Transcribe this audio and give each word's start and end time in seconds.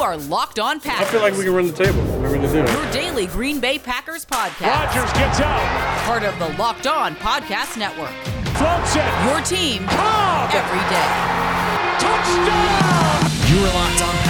are 0.00 0.16
Locked 0.16 0.58
On 0.58 0.80
Packers. 0.80 1.08
I 1.08 1.10
feel 1.10 1.20
like 1.20 1.34
we 1.34 1.44
can 1.44 1.54
run 1.54 1.66
the 1.66 1.72
table. 1.72 2.02
We're 2.20 2.30
to 2.40 2.48
do. 2.48 2.72
Your 2.72 2.92
daily 2.92 3.26
Green 3.26 3.60
Bay 3.60 3.78
Packers 3.78 4.24
podcast. 4.24 4.66
Rodgers 4.66 5.12
gets 5.12 5.40
out. 5.40 6.04
Part 6.06 6.22
of 6.22 6.38
the 6.38 6.48
Locked 6.56 6.86
On 6.86 7.14
Podcast 7.16 7.76
Network. 7.76 8.12
Floats 8.56 8.96
it. 8.96 9.04
Your 9.28 9.40
team 9.42 9.86
Cobb. 9.88 10.50
every 10.54 10.80
day. 10.88 11.10
Touchdown. 12.00 13.30
You 13.50 13.58
are 13.60 13.74
Locked 13.74 14.02
On 14.02 14.14
Packers, 14.24 14.29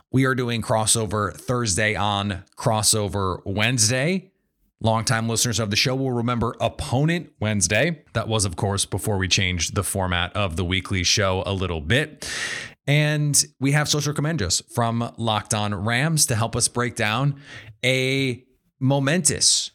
We 0.11 0.25
are 0.25 0.35
doing 0.35 0.61
crossover 0.61 1.33
Thursday 1.33 1.95
on 1.95 2.43
crossover 2.57 3.41
Wednesday. 3.45 4.31
Longtime 4.81 5.29
listeners 5.29 5.59
of 5.59 5.69
the 5.69 5.75
show 5.75 5.95
will 5.95 6.11
remember 6.11 6.55
Opponent 6.59 7.31
Wednesday. 7.39 8.03
That 8.13 8.27
was, 8.27 8.43
of 8.43 8.55
course, 8.55 8.85
before 8.85 9.17
we 9.17 9.27
changed 9.27 9.75
the 9.75 9.83
format 9.83 10.35
of 10.35 10.57
the 10.57 10.65
weekly 10.65 11.03
show 11.03 11.43
a 11.45 11.53
little 11.53 11.81
bit. 11.81 12.29
And 12.87 13.41
we 13.59 13.71
have 13.71 13.87
Sosa 13.87 14.13
Kremenjas 14.13 14.63
from 14.73 15.13
Locked 15.17 15.53
On 15.53 15.73
Rams 15.73 16.25
to 16.25 16.35
help 16.35 16.55
us 16.55 16.67
break 16.67 16.95
down 16.95 17.39
a 17.85 18.43
momentous 18.79 19.71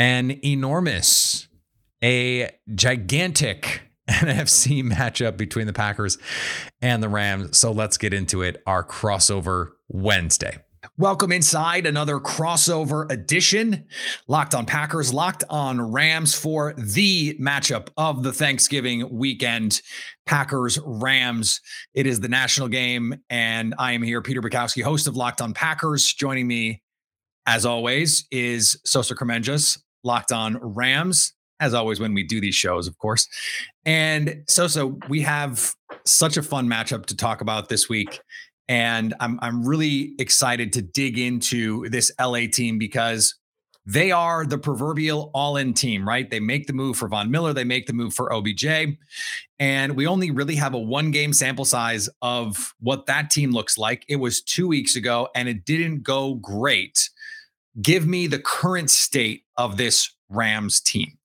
an 0.00 0.30
enormous, 0.42 1.46
a 2.02 2.50
gigantic 2.74 3.82
NFC 4.20 4.82
matchup 4.82 5.36
between 5.36 5.66
the 5.66 5.72
Packers 5.72 6.18
and 6.82 7.02
the 7.02 7.08
Rams. 7.08 7.56
So 7.56 7.70
let's 7.70 7.96
get 7.96 8.12
into 8.12 8.42
it. 8.42 8.60
Our 8.66 8.84
crossover 8.84 9.70
Wednesday. 9.88 10.58
Welcome 10.96 11.30
inside 11.30 11.86
another 11.86 12.18
crossover 12.18 13.10
edition. 13.10 13.86
Locked 14.26 14.54
on 14.54 14.66
Packers, 14.66 15.12
locked 15.14 15.44
on 15.48 15.92
Rams 15.92 16.34
for 16.34 16.74
the 16.76 17.36
matchup 17.38 17.88
of 17.96 18.22
the 18.22 18.32
Thanksgiving 18.32 19.16
weekend. 19.16 19.80
Packers, 20.26 20.78
Rams. 20.84 21.60
It 21.94 22.06
is 22.06 22.20
the 22.20 22.28
national 22.28 22.68
game. 22.68 23.14
And 23.30 23.74
I 23.78 23.92
am 23.92 24.02
here, 24.02 24.22
Peter 24.22 24.40
Bukowski, 24.42 24.82
host 24.82 25.06
of 25.06 25.16
Locked 25.16 25.40
on 25.40 25.54
Packers. 25.54 26.12
Joining 26.12 26.46
me, 26.46 26.82
as 27.46 27.64
always, 27.64 28.26
is 28.30 28.80
Sosa 28.84 29.14
Kremenjas, 29.14 29.78
Locked 30.02 30.32
on 30.32 30.56
Rams 30.56 31.34
as 31.60 31.74
always 31.74 32.00
when 32.00 32.14
we 32.14 32.24
do 32.24 32.40
these 32.40 32.54
shows, 32.54 32.88
of 32.88 32.98
course. 32.98 33.28
And 33.84 34.42
so, 34.48 34.66
so 34.66 34.98
we 35.08 35.20
have 35.20 35.72
such 36.04 36.36
a 36.36 36.42
fun 36.42 36.66
matchup 36.66 37.06
to 37.06 37.16
talk 37.16 37.40
about 37.40 37.68
this 37.68 37.88
week. 37.88 38.20
And 38.68 39.14
I'm 39.20 39.38
I'm 39.42 39.66
really 39.66 40.14
excited 40.18 40.72
to 40.74 40.82
dig 40.82 41.18
into 41.18 41.88
this 41.88 42.12
LA 42.20 42.46
team 42.52 42.78
because 42.78 43.34
they 43.86 44.12
are 44.12 44.46
the 44.46 44.58
proverbial 44.58 45.30
all-in 45.34 45.74
team, 45.74 46.06
right? 46.06 46.30
They 46.30 46.38
make 46.38 46.66
the 46.68 46.72
move 46.72 46.96
for 46.96 47.08
Von 47.08 47.30
Miller, 47.30 47.52
they 47.52 47.64
make 47.64 47.86
the 47.86 47.92
move 47.92 48.14
for 48.14 48.32
OBJ, 48.32 48.66
and 49.58 49.96
we 49.96 50.06
only 50.06 50.30
really 50.30 50.54
have 50.54 50.74
a 50.74 50.78
one-game 50.78 51.32
sample 51.32 51.64
size 51.64 52.08
of 52.22 52.74
what 52.78 53.06
that 53.06 53.30
team 53.30 53.50
looks 53.50 53.76
like. 53.78 54.04
It 54.06 54.16
was 54.16 54.42
2 54.42 54.68
weeks 54.68 54.94
ago 54.96 55.28
and 55.34 55.48
it 55.48 55.64
didn't 55.64 56.02
go 56.02 56.34
great. 56.34 57.10
Give 57.80 58.06
me 58.06 58.26
the 58.28 58.38
current 58.38 58.90
state 58.90 59.44
of 59.56 59.78
this 59.78 60.14
Rams 60.28 60.80
team. 60.80 61.18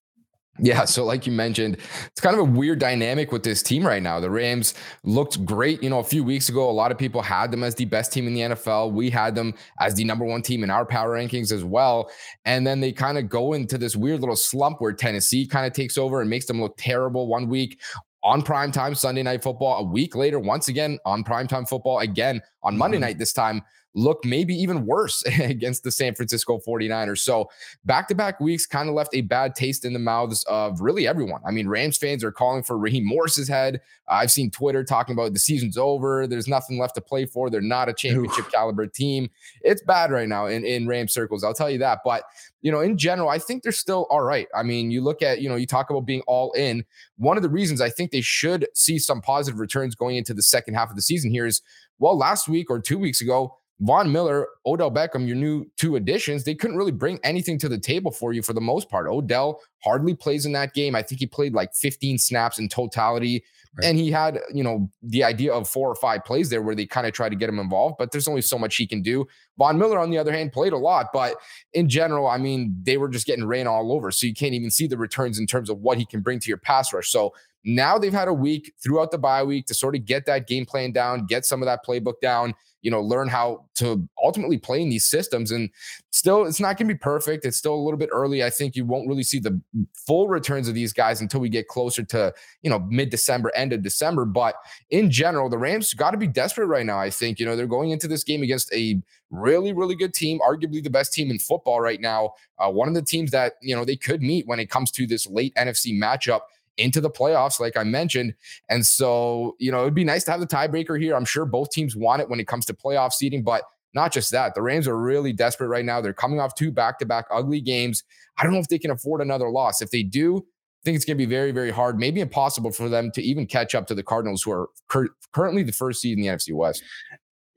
Yeah, 0.58 0.86
so 0.86 1.04
like 1.04 1.26
you 1.26 1.34
mentioned, 1.34 1.78
it's 2.08 2.22
kind 2.22 2.34
of 2.34 2.40
a 2.40 2.50
weird 2.50 2.80
dynamic 2.80 3.34
with 3.34 3.44
this 3.44 3.62
team 3.62 3.86
right 3.86 4.02
now. 4.02 4.22
The 4.22 4.30
Rams 4.30 4.74
looked 5.04 5.44
great, 5.44 5.84
you 5.84 5.90
know, 5.90 6.00
a 6.00 6.04
few 6.04 6.24
weeks 6.24 6.48
ago. 6.48 6.70
A 6.70 6.72
lot 6.72 6.94
of 6.94 6.98
people 6.98 7.22
had 7.22 7.52
them 7.52 7.62
as 7.62 7.76
the 7.76 7.84
best 7.84 8.14
team 8.14 8.26
in 8.26 8.34
the 8.34 8.40
NFL. 8.42 8.94
We 8.94 9.10
had 9.10 9.36
them 9.36 9.54
as 9.82 9.96
the 9.96 10.06
number 10.06 10.24
one 10.24 10.42
team 10.42 10.64
in 10.64 10.70
our 10.70 10.86
power 10.86 11.18
rankings 11.18 11.52
as 11.52 11.66
well. 11.66 12.10
And 12.46 12.66
then 12.66 12.80
they 12.80 12.94
kind 12.94 13.18
of 13.18 13.28
go 13.28 13.52
into 13.52 13.78
this 13.78 13.98
weird 13.98 14.22
little 14.22 14.38
slump 14.38 14.80
where 14.80 14.94
Tennessee 14.94 15.46
kind 15.46 15.66
of 15.66 15.74
takes 15.74 15.98
over 15.98 16.22
and 16.22 16.30
makes 16.30 16.46
them 16.46 16.62
look 16.62 16.76
terrible 16.78 17.28
one 17.28 17.50
week 17.50 17.82
on 18.24 18.42
primetime 18.42 18.96
Sunday 18.96 19.24
night 19.24 19.44
football. 19.44 19.80
A 19.80 19.84
week 19.84 20.16
later, 20.16 20.40
once 20.40 20.70
again 20.70 21.00
on 21.06 21.26
primetime 21.26 21.68
football, 21.68 22.00
again 22.00 22.42
on 22.64 22.78
Monday 22.78 22.96
mm-hmm. 22.96 23.08
night 23.08 23.20
this 23.20 23.34
time 23.34 23.62
look 23.96 24.24
maybe 24.26 24.54
even 24.54 24.86
worse 24.86 25.24
against 25.40 25.84
the 25.84 25.92
San 25.92 26.14
Francisco 26.14 26.60
49ers. 26.60 27.20
So 27.20 27.50
back 27.86 28.08
to 28.10 28.16
back 28.16 28.40
weeks 28.40 28.66
kind 28.66 28.90
of 28.90 28.96
left 28.96 29.16
a 29.16 29.22
bad 29.22 29.56
taste 29.56 29.86
in 29.86 29.94
the 29.94 30.00
mouths 30.00 30.44
of 30.48 30.82
really 30.82 31.08
everyone. 31.08 31.42
I 31.48 31.52
mean, 31.52 31.68
Rams 31.68 31.98
fans 31.98 32.24
are 32.24 32.32
calling 32.32 32.62
for 32.62 32.78
Raheem 32.78 33.06
Morris's 33.06 33.48
head. 33.48 33.82
I've 34.08 34.32
seen 34.32 34.52
Twitter 34.52 34.84
talking 34.84 35.14
about 35.14 35.34
the 35.34 35.40
season's 35.40 35.78
over. 35.78 36.28
There's 36.28 36.48
nothing 36.48 36.78
left 36.78 36.96
to 36.96 37.02
play 37.02 37.26
for. 37.26 37.50
They're 37.50 37.62
not 37.62 37.90
a 37.90 37.94
championship 37.94 38.52
caliber 38.52 38.86
team. 38.86 39.30
It's 39.62 39.82
bad 39.82 40.12
right 40.12 40.28
now 40.28 40.46
in, 40.46 40.66
in 40.66 40.88
Ram 40.88 41.08
circles. 41.08 41.44
I'll 41.44 41.54
tell 41.54 41.72
you 41.72 41.80
that. 41.80 42.00
But, 42.04 42.24
you 42.62 42.72
know, 42.72 42.82
in 42.82 42.98
general, 42.98 43.30
I 43.30 43.40
think 43.40 43.64
they're 43.64 43.72
still 43.72 44.06
all 44.10 44.22
right. 44.22 44.48
I 44.54 44.64
mean, 44.64 44.92
you 44.92 45.02
look 45.02 45.22
at, 45.22 45.42
you 45.42 45.50
know, 45.50 45.56
you 45.56 45.66
talk 45.66 45.90
about 45.90 46.06
being 46.06 46.22
all 46.28 46.52
in. 46.54 46.86
One 47.18 47.38
of 47.38 47.44
the 47.44 47.50
reasons 47.50 47.82
I 47.82 47.90
think 47.90 48.12
they 48.12 48.22
should 48.22 48.68
see 48.74 49.00
some 49.00 49.22
positive 49.22 49.60
returns 49.60 49.96
going 49.96 50.18
into 50.18 50.34
the 50.34 50.44
second 50.44 50.76
half 50.76 50.90
of 50.90 50.96
the 50.96 51.02
season 51.02 51.32
here 51.32 51.46
is, 51.46 51.62
well, 51.98 52.18
last 52.18 52.50
week 52.50 52.70
or 52.70 52.80
two 52.80 53.00
weeks 53.00 53.22
ago, 53.22 53.58
Von 53.82 54.10
Miller, 54.10 54.48
Odell 54.66 54.90
Beckham, 54.90 55.28
your 55.28 55.36
new 55.36 55.66
two 55.78 55.98
additions, 55.98 56.44
they 56.44 56.56
couldn't 56.56 56.78
really 56.78 56.94
bring 56.94 57.20
anything 57.24 57.58
to 57.60 57.68
the 57.68 57.78
table 57.78 58.10
for 58.10 58.32
you 58.32 58.42
for 58.42 58.54
the 58.54 58.62
most 58.62 58.90
part. 58.90 59.08
Odell 59.08 59.62
hardly 59.84 60.16
plays 60.16 60.46
in 60.46 60.54
that 60.54 60.74
game. 60.74 60.96
I 60.96 61.02
think 61.02 61.20
he 61.20 61.28
played 61.28 61.54
like 61.54 61.74
15 61.74 62.18
snaps 62.18 62.58
in 62.58 62.70
totality. 62.70 63.44
Right. 63.78 63.90
And 63.90 63.98
he 63.98 64.10
had, 64.10 64.40
you 64.54 64.64
know, 64.64 64.90
the 65.04 65.26
idea 65.26 65.54
of 65.54 65.68
four 65.68 65.90
or 65.90 65.96
five 65.96 66.24
plays 66.24 66.50
there 66.50 66.62
where 66.62 66.76
they 66.76 66.86
kind 66.86 67.06
of 67.06 67.12
try 67.12 67.28
to 67.28 67.36
get 67.36 67.50
him 67.50 67.60
involved, 67.60 67.96
but 68.00 68.12
there's 68.12 68.30
only 68.30 68.42
so 68.42 68.58
much 68.58 68.78
he 68.78 68.88
can 68.88 69.02
do. 69.02 69.28
Von 69.58 69.78
Miller, 69.78 70.00
on 70.00 70.10
the 70.10 70.18
other 70.18 70.32
hand, 70.32 70.54
played 70.54 70.72
a 70.72 70.78
lot, 70.78 71.08
but 71.12 71.36
in 71.74 71.90
general, 71.90 72.28
I 72.28 72.38
mean, 72.38 72.78
they 72.84 72.96
were 72.96 73.10
just 73.10 73.28
getting 73.28 73.44
rain 73.44 73.68
all 73.68 73.92
over. 73.92 74.10
So 74.12 74.26
you 74.26 74.34
can't 74.34 74.54
even 74.54 74.72
see 74.72 74.88
the 74.88 74.98
returns 74.98 75.38
in 75.38 75.48
terms 75.48 75.70
of 75.70 75.80
what 75.80 75.98
he 75.98 76.06
can 76.06 76.22
bring 76.22 76.40
to 76.40 76.48
your 76.48 76.58
pass 76.58 76.94
rush. 76.94 77.10
So 77.10 77.34
now 77.66 77.98
they've 77.98 78.14
had 78.14 78.28
a 78.28 78.34
week 78.34 78.74
throughout 78.82 79.12
the 79.12 79.18
bye 79.18 79.44
week 79.44 79.66
to 79.68 79.74
sort 79.74 79.96
of 79.96 80.06
get 80.06 80.26
that 80.28 80.48
game 80.48 80.66
plan 80.66 80.92
down, 80.92 81.26
get 81.26 81.46
some 81.46 81.62
of 81.62 81.66
that 81.66 81.86
playbook 81.86 82.22
down 82.22 82.54
you 82.86 82.92
know, 82.92 83.02
learn 83.02 83.28
how 83.28 83.66
to 83.74 84.08
ultimately 84.24 84.60
play 84.60 84.80
in 84.80 84.90
these 84.90 85.08
systems. 85.08 85.50
And 85.50 85.72
still, 86.12 86.46
it's 86.46 86.60
not 86.60 86.78
going 86.78 86.88
to 86.88 86.94
be 86.94 87.00
perfect. 87.00 87.44
It's 87.44 87.58
still 87.58 87.74
a 87.74 87.82
little 87.84 87.98
bit 87.98 88.10
early. 88.12 88.44
I 88.44 88.52
think 88.52 88.76
you 88.76 88.86
won't 88.86 89.08
really 89.08 89.24
see 89.24 89.40
the 89.40 89.60
full 89.96 90.28
returns 90.28 90.68
of 90.68 90.76
these 90.76 90.94
guys 90.94 91.20
until 91.20 91.40
we 91.40 91.50
get 91.50 91.68
closer 91.68 92.04
to, 92.04 92.32
you 92.62 92.70
know, 92.70 92.78
mid 92.88 93.10
December, 93.10 93.52
end 93.56 93.74
of 93.74 93.82
December. 93.82 94.24
But 94.24 94.54
in 94.92 95.10
general, 95.10 95.50
the 95.50 95.58
Rams 95.58 95.96
got 95.96 96.12
to 96.12 96.18
be 96.18 96.28
desperate 96.28 96.68
right 96.68 96.86
now. 96.86 97.00
I 97.00 97.10
think, 97.10 97.40
you 97.40 97.48
know, 97.48 97.56
they're 97.56 97.66
going 97.66 97.90
into 97.90 98.08
this 98.08 98.24
game 98.24 98.44
against 98.44 98.72
a 98.72 99.02
really, 99.32 99.74
really 99.74 99.96
good 99.96 100.14
team, 100.14 100.40
arguably 100.48 100.84
the 100.84 100.92
best 100.92 101.12
team 101.12 101.32
in 101.32 101.40
football 101.40 101.82
right 101.82 102.00
now. 102.00 102.36
Uh, 102.60 102.70
one 102.70 102.88
of 102.88 102.94
the 102.94 103.02
teams 103.02 103.32
that, 103.32 103.54
you 103.64 103.76
know, 103.76 103.84
they 103.84 103.96
could 103.96 104.22
meet 104.22 104.46
when 104.46 104.60
it 104.60 104.70
comes 104.70 104.92
to 104.92 105.08
this 105.08 105.26
late 105.26 105.56
NFC 105.56 106.00
matchup 106.00 106.42
into 106.78 107.02
the 107.02 107.10
playoffs, 107.10 107.60
like 107.60 107.78
I 107.78 107.84
mentioned. 107.84 108.34
And 108.70 108.86
so, 108.86 109.56
you 109.60 109.72
know, 109.72 109.82
it 109.82 109.86
would 109.86 109.96
be 109.96 110.04
nice 110.04 110.24
to 110.26 110.32
have 110.32 110.40
the 110.40 110.48
tiebreaker 110.48 111.00
here. 111.00 111.16
I'm 111.16 111.26
sure 111.26 111.46
both 111.46 111.72
teams 111.72 111.96
want 111.96 112.22
it 112.22 112.30
when 112.30 112.40
it 112.40 112.48
comes 112.48 112.66
to 112.66 112.74
playoff 112.74 113.14
seeding, 113.14 113.44
but 113.44 113.64
not 113.94 114.12
just 114.12 114.32
that. 114.32 114.56
The 114.56 114.62
Rams 114.62 114.88
are 114.88 114.98
really 114.98 115.32
desperate 115.34 115.70
right 115.70 115.86
now. 115.86 116.02
They're 116.02 116.14
coming 116.14 116.40
off 116.40 116.54
two 116.54 116.72
back 116.72 117.00
to 117.00 117.06
back 117.06 117.26
ugly 117.32 117.62
games. 117.62 118.04
I 118.38 118.44
don't 118.44 118.54
know 118.54 118.60
if 118.60 118.68
they 118.68 118.78
can 118.78 118.92
afford 118.92 119.22
another 119.22 119.50
loss. 119.50 119.82
If 119.82 119.90
they 119.90 120.04
do, 120.04 120.38
I 120.38 120.82
think 120.84 120.98
it's 120.98 121.06
going 121.06 121.18
to 121.18 121.26
be 121.26 121.30
very, 121.30 121.52
very 121.52 121.72
hard, 121.72 121.98
maybe 121.98 122.20
impossible 122.20 122.72
for 122.72 122.90
them 122.90 123.10
to 123.12 123.22
even 123.22 123.48
catch 123.48 123.74
up 123.74 123.88
to 123.88 123.96
the 123.96 124.04
Cardinals, 124.04 124.44
who 124.44 124.52
are 124.52 124.70
cur- 124.90 125.10
currently 125.32 125.64
the 125.64 125.72
first 125.72 126.02
seed 126.02 126.18
in 126.18 126.24
the 126.24 126.30
NFC 126.30 126.54
West. 126.54 126.84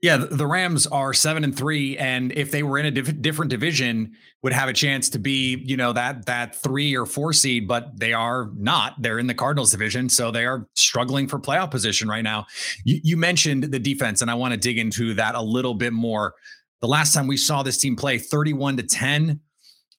Yeah, 0.01 0.15
the 0.15 0.47
Rams 0.47 0.87
are 0.87 1.13
seven 1.13 1.43
and 1.43 1.55
three, 1.55 1.97
and 1.97 2.31
if 2.31 2.51
they 2.51 2.63
were 2.63 2.77
in 2.77 2.85
a 2.85 2.91
diff- 2.91 3.21
different 3.21 3.51
division, 3.51 4.13
would 4.41 4.53
have 4.53 4.69
a 4.69 4.73
chance 4.73 5.09
to 5.09 5.19
be, 5.19 5.61
you 5.65 5.75
know, 5.75 5.91
that 5.91 6.25
that 6.25 6.55
three 6.55 6.95
or 6.95 7.05
four 7.05 7.33
seed. 7.33 7.67
But 7.67 7.99
they 7.99 8.13
are 8.13 8.49
not. 8.55 9.01
They're 9.01 9.19
in 9.19 9.27
the 9.27 9.33
Cardinals 9.33 9.71
division, 9.71 10.07
so 10.07 10.31
they 10.31 10.45
are 10.45 10.67
struggling 10.75 11.27
for 11.27 11.37
playoff 11.37 11.69
position 11.69 12.07
right 12.07 12.21
now. 12.21 12.45
You, 12.85 13.01
you 13.03 13.17
mentioned 13.17 13.65
the 13.65 13.79
defense, 13.79 14.21
and 14.21 14.31
I 14.31 14.35
want 14.35 14.53
to 14.53 14.57
dig 14.57 14.77
into 14.77 15.13
that 15.15 15.35
a 15.35 15.41
little 15.41 15.73
bit 15.73 15.91
more. 15.91 16.33
The 16.79 16.87
last 16.87 17.13
time 17.13 17.27
we 17.27 17.35
saw 17.35 17.61
this 17.61 17.77
team 17.77 17.97
play, 17.97 18.19
thirty-one 18.19 18.77
to 18.77 18.83
ten 18.83 19.41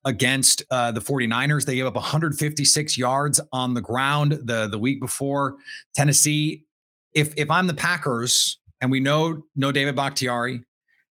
against 0.07 0.63
uh, 0.71 0.91
the 0.93 1.01
49ers, 1.01 1.67
they 1.67 1.75
gave 1.75 1.85
up 1.85 1.95
156 1.95 2.97
yards 2.97 3.39
on 3.53 3.75
the 3.75 3.83
ground 3.83 4.33
the 4.45 4.67
the 4.67 4.79
week 4.79 4.99
before. 4.99 5.57
Tennessee, 5.95 6.65
if 7.13 7.35
if 7.37 7.51
I'm 7.51 7.67
the 7.67 7.75
Packers 7.75 8.60
and 8.81 8.91
we 8.91 9.01
know 9.01 9.43
no 9.55 9.73
David 9.73 9.97
Bakhtiari, 9.97 10.63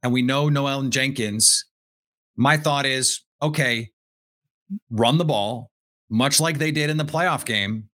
and 0.04 0.12
we 0.12 0.22
know 0.22 0.50
Noel 0.50 0.84
Jenkins, 0.84 1.66
my 2.36 2.58
thought 2.58 2.86
is 2.86 3.22
okay, 3.42 3.90
run 4.90 5.18
the 5.18 5.26
ball, 5.26 5.70
much 6.10 6.40
like 6.40 6.58
they 6.58 6.72
did 6.72 6.90
in 6.90 6.98
the 6.98 7.06
playoff 7.06 7.46
game, 7.46 7.90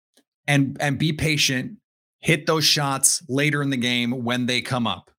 and 0.48 0.78
and 0.80 0.98
be 0.98 1.12
patient, 1.14 1.78
hit 2.20 2.46
those 2.46 2.66
shots 2.66 3.24
later 3.28 3.62
in 3.62 3.70
the 3.70 3.78
game 3.78 4.24
when 4.24 4.46
they 4.46 4.62
come 4.62 4.88
up. 4.88 5.10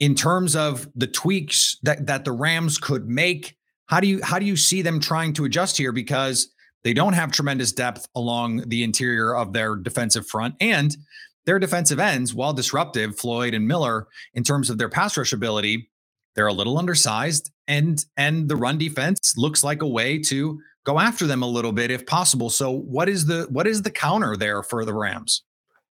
in 0.00 0.14
terms 0.14 0.54
of 0.54 0.88
the 0.94 1.06
tweaks 1.06 1.76
that 1.82 2.06
that 2.06 2.24
the 2.24 2.32
Rams 2.32 2.78
could 2.78 3.08
make, 3.08 3.56
how 3.86 4.00
do 4.00 4.06
you 4.06 4.20
how 4.22 4.38
do 4.38 4.46
you 4.46 4.56
see 4.56 4.82
them 4.82 5.00
trying 5.00 5.32
to 5.34 5.44
adjust 5.44 5.76
here? 5.76 5.92
Because 5.92 6.48
they 6.84 6.94
don't 6.94 7.14
have 7.14 7.32
tremendous 7.32 7.72
depth 7.72 8.06
along 8.14 8.68
the 8.68 8.82
interior 8.82 9.34
of 9.34 9.52
their 9.52 9.74
defensive 9.76 10.26
front, 10.26 10.54
and 10.60 10.96
their 11.48 11.58
defensive 11.58 11.98
ends, 11.98 12.34
while 12.34 12.52
disruptive, 12.52 13.18
Floyd 13.18 13.54
and 13.54 13.66
Miller, 13.66 14.06
in 14.34 14.44
terms 14.44 14.68
of 14.68 14.76
their 14.76 14.90
pass 14.90 15.16
rush 15.16 15.32
ability, 15.32 15.90
they're 16.36 16.46
a 16.46 16.52
little 16.52 16.76
undersized, 16.76 17.50
and 17.66 18.04
and 18.18 18.50
the 18.50 18.54
run 18.54 18.76
defense 18.76 19.32
looks 19.38 19.64
like 19.64 19.80
a 19.80 19.88
way 19.88 20.18
to 20.24 20.60
go 20.84 20.98
after 21.00 21.26
them 21.26 21.42
a 21.42 21.46
little 21.46 21.72
bit 21.72 21.90
if 21.90 22.04
possible. 22.04 22.50
So, 22.50 22.70
what 22.70 23.08
is 23.08 23.24
the 23.24 23.46
what 23.48 23.66
is 23.66 23.80
the 23.80 23.90
counter 23.90 24.36
there 24.36 24.62
for 24.62 24.84
the 24.84 24.92
Rams? 24.92 25.42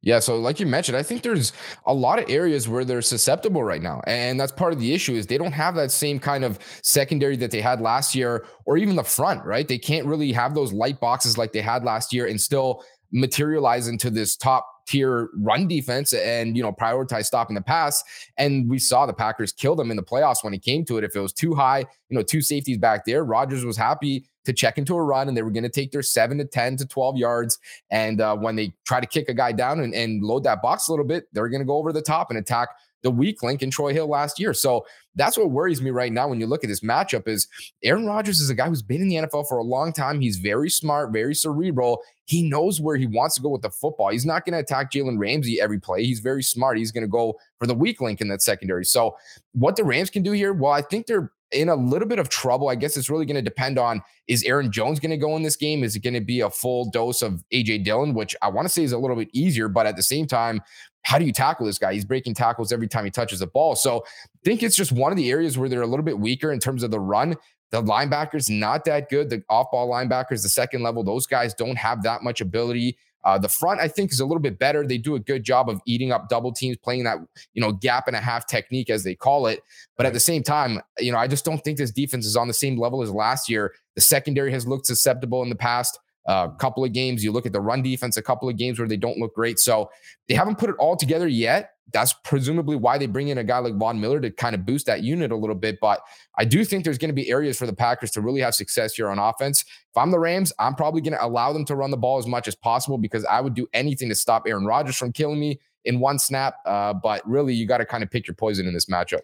Yeah, 0.01 0.19
so 0.19 0.38
like 0.38 0.62
you 0.62 0.68
mentioned, 0.68 0.98
I 0.98 1.03
think 1.03 1.21
there's 1.21 1.51
a 1.86 1.94
lot 1.94 2.18
of 2.18 2.30
areas 2.30 2.69
where 2.69 2.86
they're 2.86 3.01
susceptible 3.01 3.62
right 3.62 3.81
now. 3.81 4.01
And 4.07 4.39
that's 4.39 4.54
part 4.54 4.71
of 4.71 4.80
the 4.80 4.94
issue 4.94 5.15
is 5.15 5.27
they 5.27 5.38
don't 5.38 5.51
have 5.51 5.75
that 5.75 5.92
same 5.92 6.18
kind 6.18 6.45
of 6.45 6.59
secondary 6.81 7.36
that 7.36 7.51
they 7.51 7.62
had 7.62 7.81
last 7.81 8.15
year 8.15 8.45
or 8.65 8.77
even 8.77 8.95
the 8.95 9.04
front, 9.04 9.44
right? 9.44 9.68
They 9.68 9.77
can't 9.77 10.07
really 10.07 10.31
have 10.31 10.56
those 10.56 10.71
light 10.71 11.01
boxes 11.01 11.38
like 11.38 11.51
they 11.51 11.62
had 11.62 11.83
last 11.83 12.13
year 12.13 12.25
and 12.25 12.39
still 12.39 12.83
materialize 13.12 13.89
into 13.89 14.09
this 14.09 14.38
top 14.38 14.65
tier 14.88 15.30
run 15.38 15.68
defense 15.68 16.13
and 16.13 16.56
you 16.56 16.63
know 16.63 16.72
prioritize 16.72 17.25
stopping 17.25 17.56
the 17.56 17.62
pass. 17.62 18.04
And 18.38 18.69
we 18.69 18.80
saw 18.80 19.06
the 19.06 19.13
packers 19.13 19.51
kill 19.51 19.75
them 19.75 19.92
in 19.92 19.98
the 19.98 20.04
playoffs 20.04 20.44
when 20.44 20.54
it 20.54 20.63
came 20.63 20.86
to 20.86 20.98
it. 20.98 21.04
If 21.04 21.16
it 21.16 21.19
was 21.19 21.33
too 21.33 21.54
high 21.54 21.86
you 22.10 22.18
know 22.18 22.24
two 22.24 22.42
safeties 22.42 22.78
back 22.78 23.06
there 23.06 23.24
Rodgers 23.24 23.66
was 23.66 23.78
happy 23.78 24.25
to 24.44 24.54
check 24.54 24.78
into 24.78 24.95
a 24.95 25.01
run 25.01 25.28
and 25.28 25.38
they 25.38 25.44
were 25.44 25.51
going 25.51 25.63
to 25.63 25.69
take 25.69 25.92
their 25.92 26.01
7 26.01 26.38
to 26.39 26.45
10 26.45 26.78
to 26.78 26.86
12 26.86 27.18
yards. 27.18 27.60
And 27.92 28.19
uh, 28.22 28.36
when 28.36 28.56
they 28.56 28.74
try 28.86 29.00
to 29.00 29.06
kick 29.06 29.30
a 29.30 29.33
guy 29.33 29.51
down 29.51 29.80
and, 29.81 29.94
and 29.94 30.24
load 30.24 30.44
that 30.45 30.62
box 30.62 30.88
a 30.88 30.92
little 30.92 31.06
bit 31.06 31.25
they're 31.31 31.50
going 31.50 31.62
to 31.62 31.66
go 31.66 31.78
over 31.78 31.94
the 31.94 32.01
top 32.01 32.30
and 32.30 32.39
attack 32.39 32.69
the 33.04 33.12
weak 33.12 33.42
link 33.42 33.63
in 33.63 33.72
Troy 33.72 33.94
Hill 33.94 34.07
last 34.07 34.39
year. 34.39 34.54
So 34.54 34.86
that's 35.15 35.37
what 35.37 35.51
worries 35.51 35.81
me 35.81 35.89
right 35.89 36.11
now 36.11 36.27
when 36.27 36.39
you 36.39 36.47
look 36.47 36.63
at 36.63 36.67
this 36.67 36.81
matchup 36.81 37.27
is 37.27 37.47
Aaron 37.83 38.05
Rodgers 38.05 38.39
is 38.39 38.49
a 38.49 38.55
guy 38.55 38.67
who's 38.67 38.81
been 38.81 39.01
in 39.01 39.09
the 39.09 39.15
NFL 39.15 39.47
for 39.47 39.57
a 39.57 39.63
long 39.63 39.91
time. 39.91 40.21
He's 40.21 40.37
very 40.37 40.69
smart, 40.69 41.11
very 41.11 41.35
cerebral. 41.35 42.01
He 42.25 42.47
knows 42.47 42.79
where 42.79 42.95
he 42.95 43.07
wants 43.07 43.35
to 43.35 43.41
go 43.41 43.49
with 43.49 43.61
the 43.61 43.69
football. 43.69 44.09
He's 44.09 44.25
not 44.25 44.45
going 44.45 44.53
to 44.53 44.59
attack 44.59 44.91
Jalen 44.91 45.19
Ramsey 45.19 45.59
every 45.59 45.79
play. 45.79 46.03
He's 46.05 46.19
very 46.19 46.43
smart. 46.43 46.77
He's 46.77 46.91
going 46.91 47.03
to 47.03 47.09
go 47.09 47.37
for 47.59 47.67
the 47.67 47.75
weak 47.75 47.99
link 47.99 48.21
in 48.21 48.29
that 48.29 48.41
secondary. 48.41 48.85
So 48.85 49.17
what 49.53 49.75
the 49.75 49.83
Rams 49.83 50.09
can 50.09 50.23
do 50.23 50.31
here, 50.31 50.53
well, 50.53 50.71
I 50.71 50.81
think 50.81 51.07
they're 51.07 51.31
in 51.51 51.69
a 51.69 51.75
little 51.75 52.07
bit 52.07 52.19
of 52.19 52.29
trouble. 52.29 52.69
I 52.69 52.75
guess 52.75 52.95
it's 52.95 53.09
really 53.09 53.25
going 53.25 53.35
to 53.35 53.41
depend 53.41 53.77
on 53.77 54.01
is 54.27 54.43
Aaron 54.43 54.71
Jones 54.71 54.99
going 54.99 55.11
to 55.11 55.17
go 55.17 55.35
in 55.35 55.43
this 55.43 55.55
game? 55.55 55.83
Is 55.83 55.95
it 55.95 56.03
going 56.03 56.13
to 56.13 56.21
be 56.21 56.41
a 56.41 56.49
full 56.49 56.89
dose 56.89 57.21
of 57.21 57.43
AJ 57.53 57.83
Dillon, 57.83 58.13
which 58.13 58.35
I 58.41 58.47
want 58.49 58.67
to 58.67 58.73
say 58.73 58.83
is 58.83 58.93
a 58.93 58.97
little 58.97 59.17
bit 59.17 59.29
easier, 59.33 59.67
but 59.67 59.85
at 59.85 59.95
the 59.95 60.03
same 60.03 60.27
time, 60.27 60.61
how 61.03 61.18
do 61.18 61.25
you 61.25 61.33
tackle 61.33 61.65
this 61.65 61.77
guy? 61.77 61.94
He's 61.94 62.06
breaking 62.06 62.33
tackles 62.33 62.71
every 62.71 62.88
time 62.88 63.06
he 63.06 63.12
touches 63.12 63.39
the 63.39 63.48
ball. 63.48 63.75
So 63.75 64.03
I 64.06 64.39
think 64.44 64.63
it's 64.63 64.75
just 64.75 64.92
one 64.92 65.12
of 65.12 65.18
the 65.18 65.30
areas 65.31 65.57
where 65.57 65.69
they're 65.69 65.81
a 65.81 65.88
little 65.88 66.06
bit 66.06 66.19
weaker 66.19 66.51
in 66.51 66.59
terms 66.59 66.83
of 66.83 66.92
the 66.92 67.00
run. 67.00 67.36
The 67.71 67.81
linebackers 67.81 68.50
not 68.50 68.86
that 68.86 69.09
good. 69.09 69.30
The 69.30 69.44
off-ball 69.50 69.89
linebackers, 69.89 70.44
the 70.44 70.50
second 70.50 70.83
level, 70.83 71.03
those 71.03 71.25
guys 71.25 71.53
don't 71.53 71.77
have 71.77 72.03
that 72.03 72.21
much 72.21 72.42
ability. 72.42 72.98
Uh, 73.24 73.38
the 73.38 73.50
front, 73.50 73.80
I 73.80 73.88
think, 73.88 74.12
is 74.12 74.19
a 74.19 74.25
little 74.25 74.42
bit 74.42 74.57
better. 74.57 74.86
They 74.86 74.98
do 74.98 75.15
a 75.15 75.19
good 75.19 75.44
job 75.44 75.69
of 75.69 75.80
eating 75.86 76.12
up 76.12 76.27
double 76.27 76.51
teams, 76.51 76.77
playing 76.77 77.04
that 77.04 77.19
you 77.54 77.62
know 77.62 77.71
gap 77.71 78.07
and 78.07 78.15
a 78.15 78.19
half 78.19 78.47
technique 78.47 78.89
as 78.89 79.04
they 79.04 79.13
call 79.15 79.47
it. 79.47 79.63
But 79.95 80.06
at 80.06 80.13
the 80.13 80.19
same 80.19 80.42
time, 80.44 80.81
you 81.00 81.12
know, 81.12 81.19
I 81.19 81.27
just 81.27 81.45
don't 81.45 81.63
think 81.63 81.77
this 81.77 81.92
defense 81.92 82.25
is 82.25 82.36
on 82.36 82.47
the 82.47 82.54
same 82.54 82.80
level 82.80 83.04
as 83.04 83.12
last 83.12 83.47
year. 83.47 83.74
The 83.95 84.01
secondary 84.01 84.51
has 84.51 84.68
looked 84.68 84.88
susceptible 84.88 85.44
in 85.44 85.50
the 85.50 85.56
past 85.56 86.00
a 86.25 86.50
couple 86.59 86.83
of 86.83 86.94
games. 86.94 87.23
You 87.23 87.31
look 87.31 87.45
at 87.45 87.53
the 87.53 87.62
run 87.62 87.81
defense, 87.81 88.18
a 88.18 88.21
couple 88.21 88.50
of 88.50 88.57
games 88.57 88.79
where 88.79 88.88
they 88.88 88.97
don't 88.97 89.18
look 89.18 89.33
great. 89.33 89.59
So 89.59 89.89
they 90.27 90.35
haven't 90.35 90.57
put 90.57 90.69
it 90.69 90.75
all 90.77 90.95
together 90.95 91.27
yet. 91.27 91.71
That's 91.94 92.13
presumably 92.23 92.77
why 92.77 92.97
they 92.97 93.06
bring 93.06 93.27
in 93.27 93.38
a 93.38 93.44
guy 93.44 93.57
like 93.57 93.75
Von 93.75 94.00
Miller 94.00 94.21
to 94.21 94.31
kind 94.31 94.56
of 94.56 94.65
boost 94.65 94.85
that 94.85 95.03
unit 95.03 95.31
a 95.31 95.35
little 95.35 95.56
bit. 95.56 95.79
But 95.81 96.01
I 96.38 96.45
do 96.45 96.63
think 96.63 96.85
there's 96.85 96.97
going 96.97 97.09
to 97.09 97.13
be 97.13 97.29
areas 97.29 97.57
for 97.57 97.65
the 97.65 97.73
Packers 97.73 98.12
to 98.12 98.21
really 98.21 98.39
have 98.41 98.56
success 98.56 98.94
here 98.94 99.09
on 99.09 99.19
offense. 99.19 99.62
If 99.62 99.97
I'm 99.97 100.12
the 100.12 100.19
Rams, 100.19 100.53
I'm 100.57 100.75
probably 100.75 101.01
going 101.01 101.13
to 101.13 101.25
allow 101.25 101.51
them 101.51 101.65
to 101.65 101.75
run 101.75 101.91
the 101.91 101.97
ball 101.97 102.18
as 102.18 102.27
much 102.27 102.47
as 102.47 102.56
possible 102.56 102.97
because 102.97 103.25
I 103.25 103.41
would 103.41 103.56
do 103.56 103.68
anything 103.73 104.07
to 104.07 104.15
stop 104.15 104.44
Aaron 104.47 104.65
Rodgers 104.65 104.95
from 104.95 105.12
killing 105.12 105.39
me 105.39 105.59
in 105.86 106.00
one 106.00 106.19
snap. 106.19 106.56
Uh, 106.66 106.94
but 106.94 107.28
really, 107.28 107.54
you 107.54 107.66
got 107.66 107.78
to 107.78 107.86
kind 107.86 108.04
of 108.04 108.12
pick 108.12 108.28
your 108.28 108.36
poison 108.36 108.68
in 108.68 108.74
this 108.74 108.86
matchup. 108.86 109.22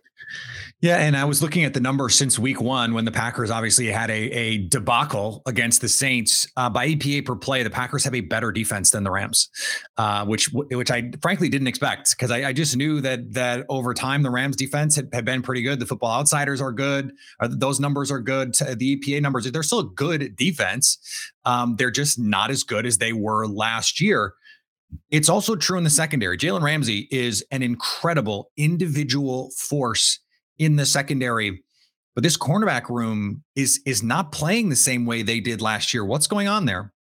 Yeah, 0.81 0.97
and 0.97 1.17
I 1.17 1.25
was 1.25 1.41
looking 1.41 1.63
at 1.63 1.73
the 1.73 1.79
numbers 1.79 2.15
since 2.15 2.37
week 2.37 2.61
one 2.61 2.93
when 2.93 3.05
the 3.05 3.11
Packers 3.11 3.49
obviously 3.49 3.87
had 3.87 4.09
a, 4.09 4.13
a 4.13 4.57
debacle 4.67 5.41
against 5.45 5.81
the 5.81 5.89
Saints. 5.89 6.47
Uh, 6.55 6.69
by 6.69 6.87
EPA 6.89 7.25
per 7.25 7.35
play, 7.35 7.63
the 7.63 7.69
Packers 7.69 8.03
have 8.03 8.13
a 8.13 8.21
better 8.21 8.51
defense 8.51 8.91
than 8.91 9.03
the 9.03 9.11
Rams, 9.11 9.49
uh, 9.97 10.25
which 10.25 10.49
which 10.51 10.91
I 10.91 11.11
frankly 11.21 11.49
didn't 11.49 11.67
expect 11.67 12.11
because 12.11 12.31
I, 12.31 12.49
I, 12.49 12.53
just 12.53 12.75
knew 12.75 13.01
that 13.01 13.33
that 13.33 13.65
over 13.69 13.93
time 13.93 14.23
the 14.23 14.29
Rams 14.29 14.55
defense 14.55 14.95
had, 14.95 15.09
had 15.13 15.25
been 15.25 15.41
pretty 15.41 15.61
good. 15.61 15.79
The 15.79 15.85
Football 15.85 16.19
Outsiders 16.19 16.61
are 16.61 16.71
good. 16.71 17.11
Uh, 17.39 17.49
those 17.51 17.79
numbers 17.79 18.11
are 18.11 18.19
good. 18.19 18.53
The 18.53 18.97
EPA 18.97 19.21
numbers 19.21 19.49
they're 19.51 19.63
still 19.63 19.79
a 19.79 19.89
good 19.89 20.35
defense. 20.35 20.97
Um, 21.45 21.75
they're 21.77 21.91
just 21.91 22.19
not 22.19 22.51
as 22.51 22.63
good 22.63 22.85
as 22.85 22.97
they 22.97 23.13
were 23.13 23.47
last 23.47 24.01
year. 24.01 24.33
It's 25.09 25.29
also 25.29 25.55
true 25.55 25.77
in 25.77 25.83
the 25.83 25.89
secondary. 25.89 26.37
Jalen 26.37 26.61
Ramsey 26.61 27.07
is 27.11 27.43
an 27.51 27.61
incredible 27.61 28.51
individual 28.57 29.51
force 29.57 30.19
in 30.57 30.75
the 30.75 30.85
secondary, 30.85 31.61
but 32.15 32.23
this 32.23 32.37
cornerback 32.37 32.89
room 32.89 33.43
is 33.55 33.81
is 33.85 34.03
not 34.03 34.31
playing 34.31 34.69
the 34.69 34.75
same 34.75 35.05
way 35.05 35.21
they 35.21 35.39
did 35.39 35.61
last 35.61 35.93
year. 35.93 36.03
What's 36.05 36.27
going 36.27 36.47
on 36.47 36.65
there? 36.65 36.93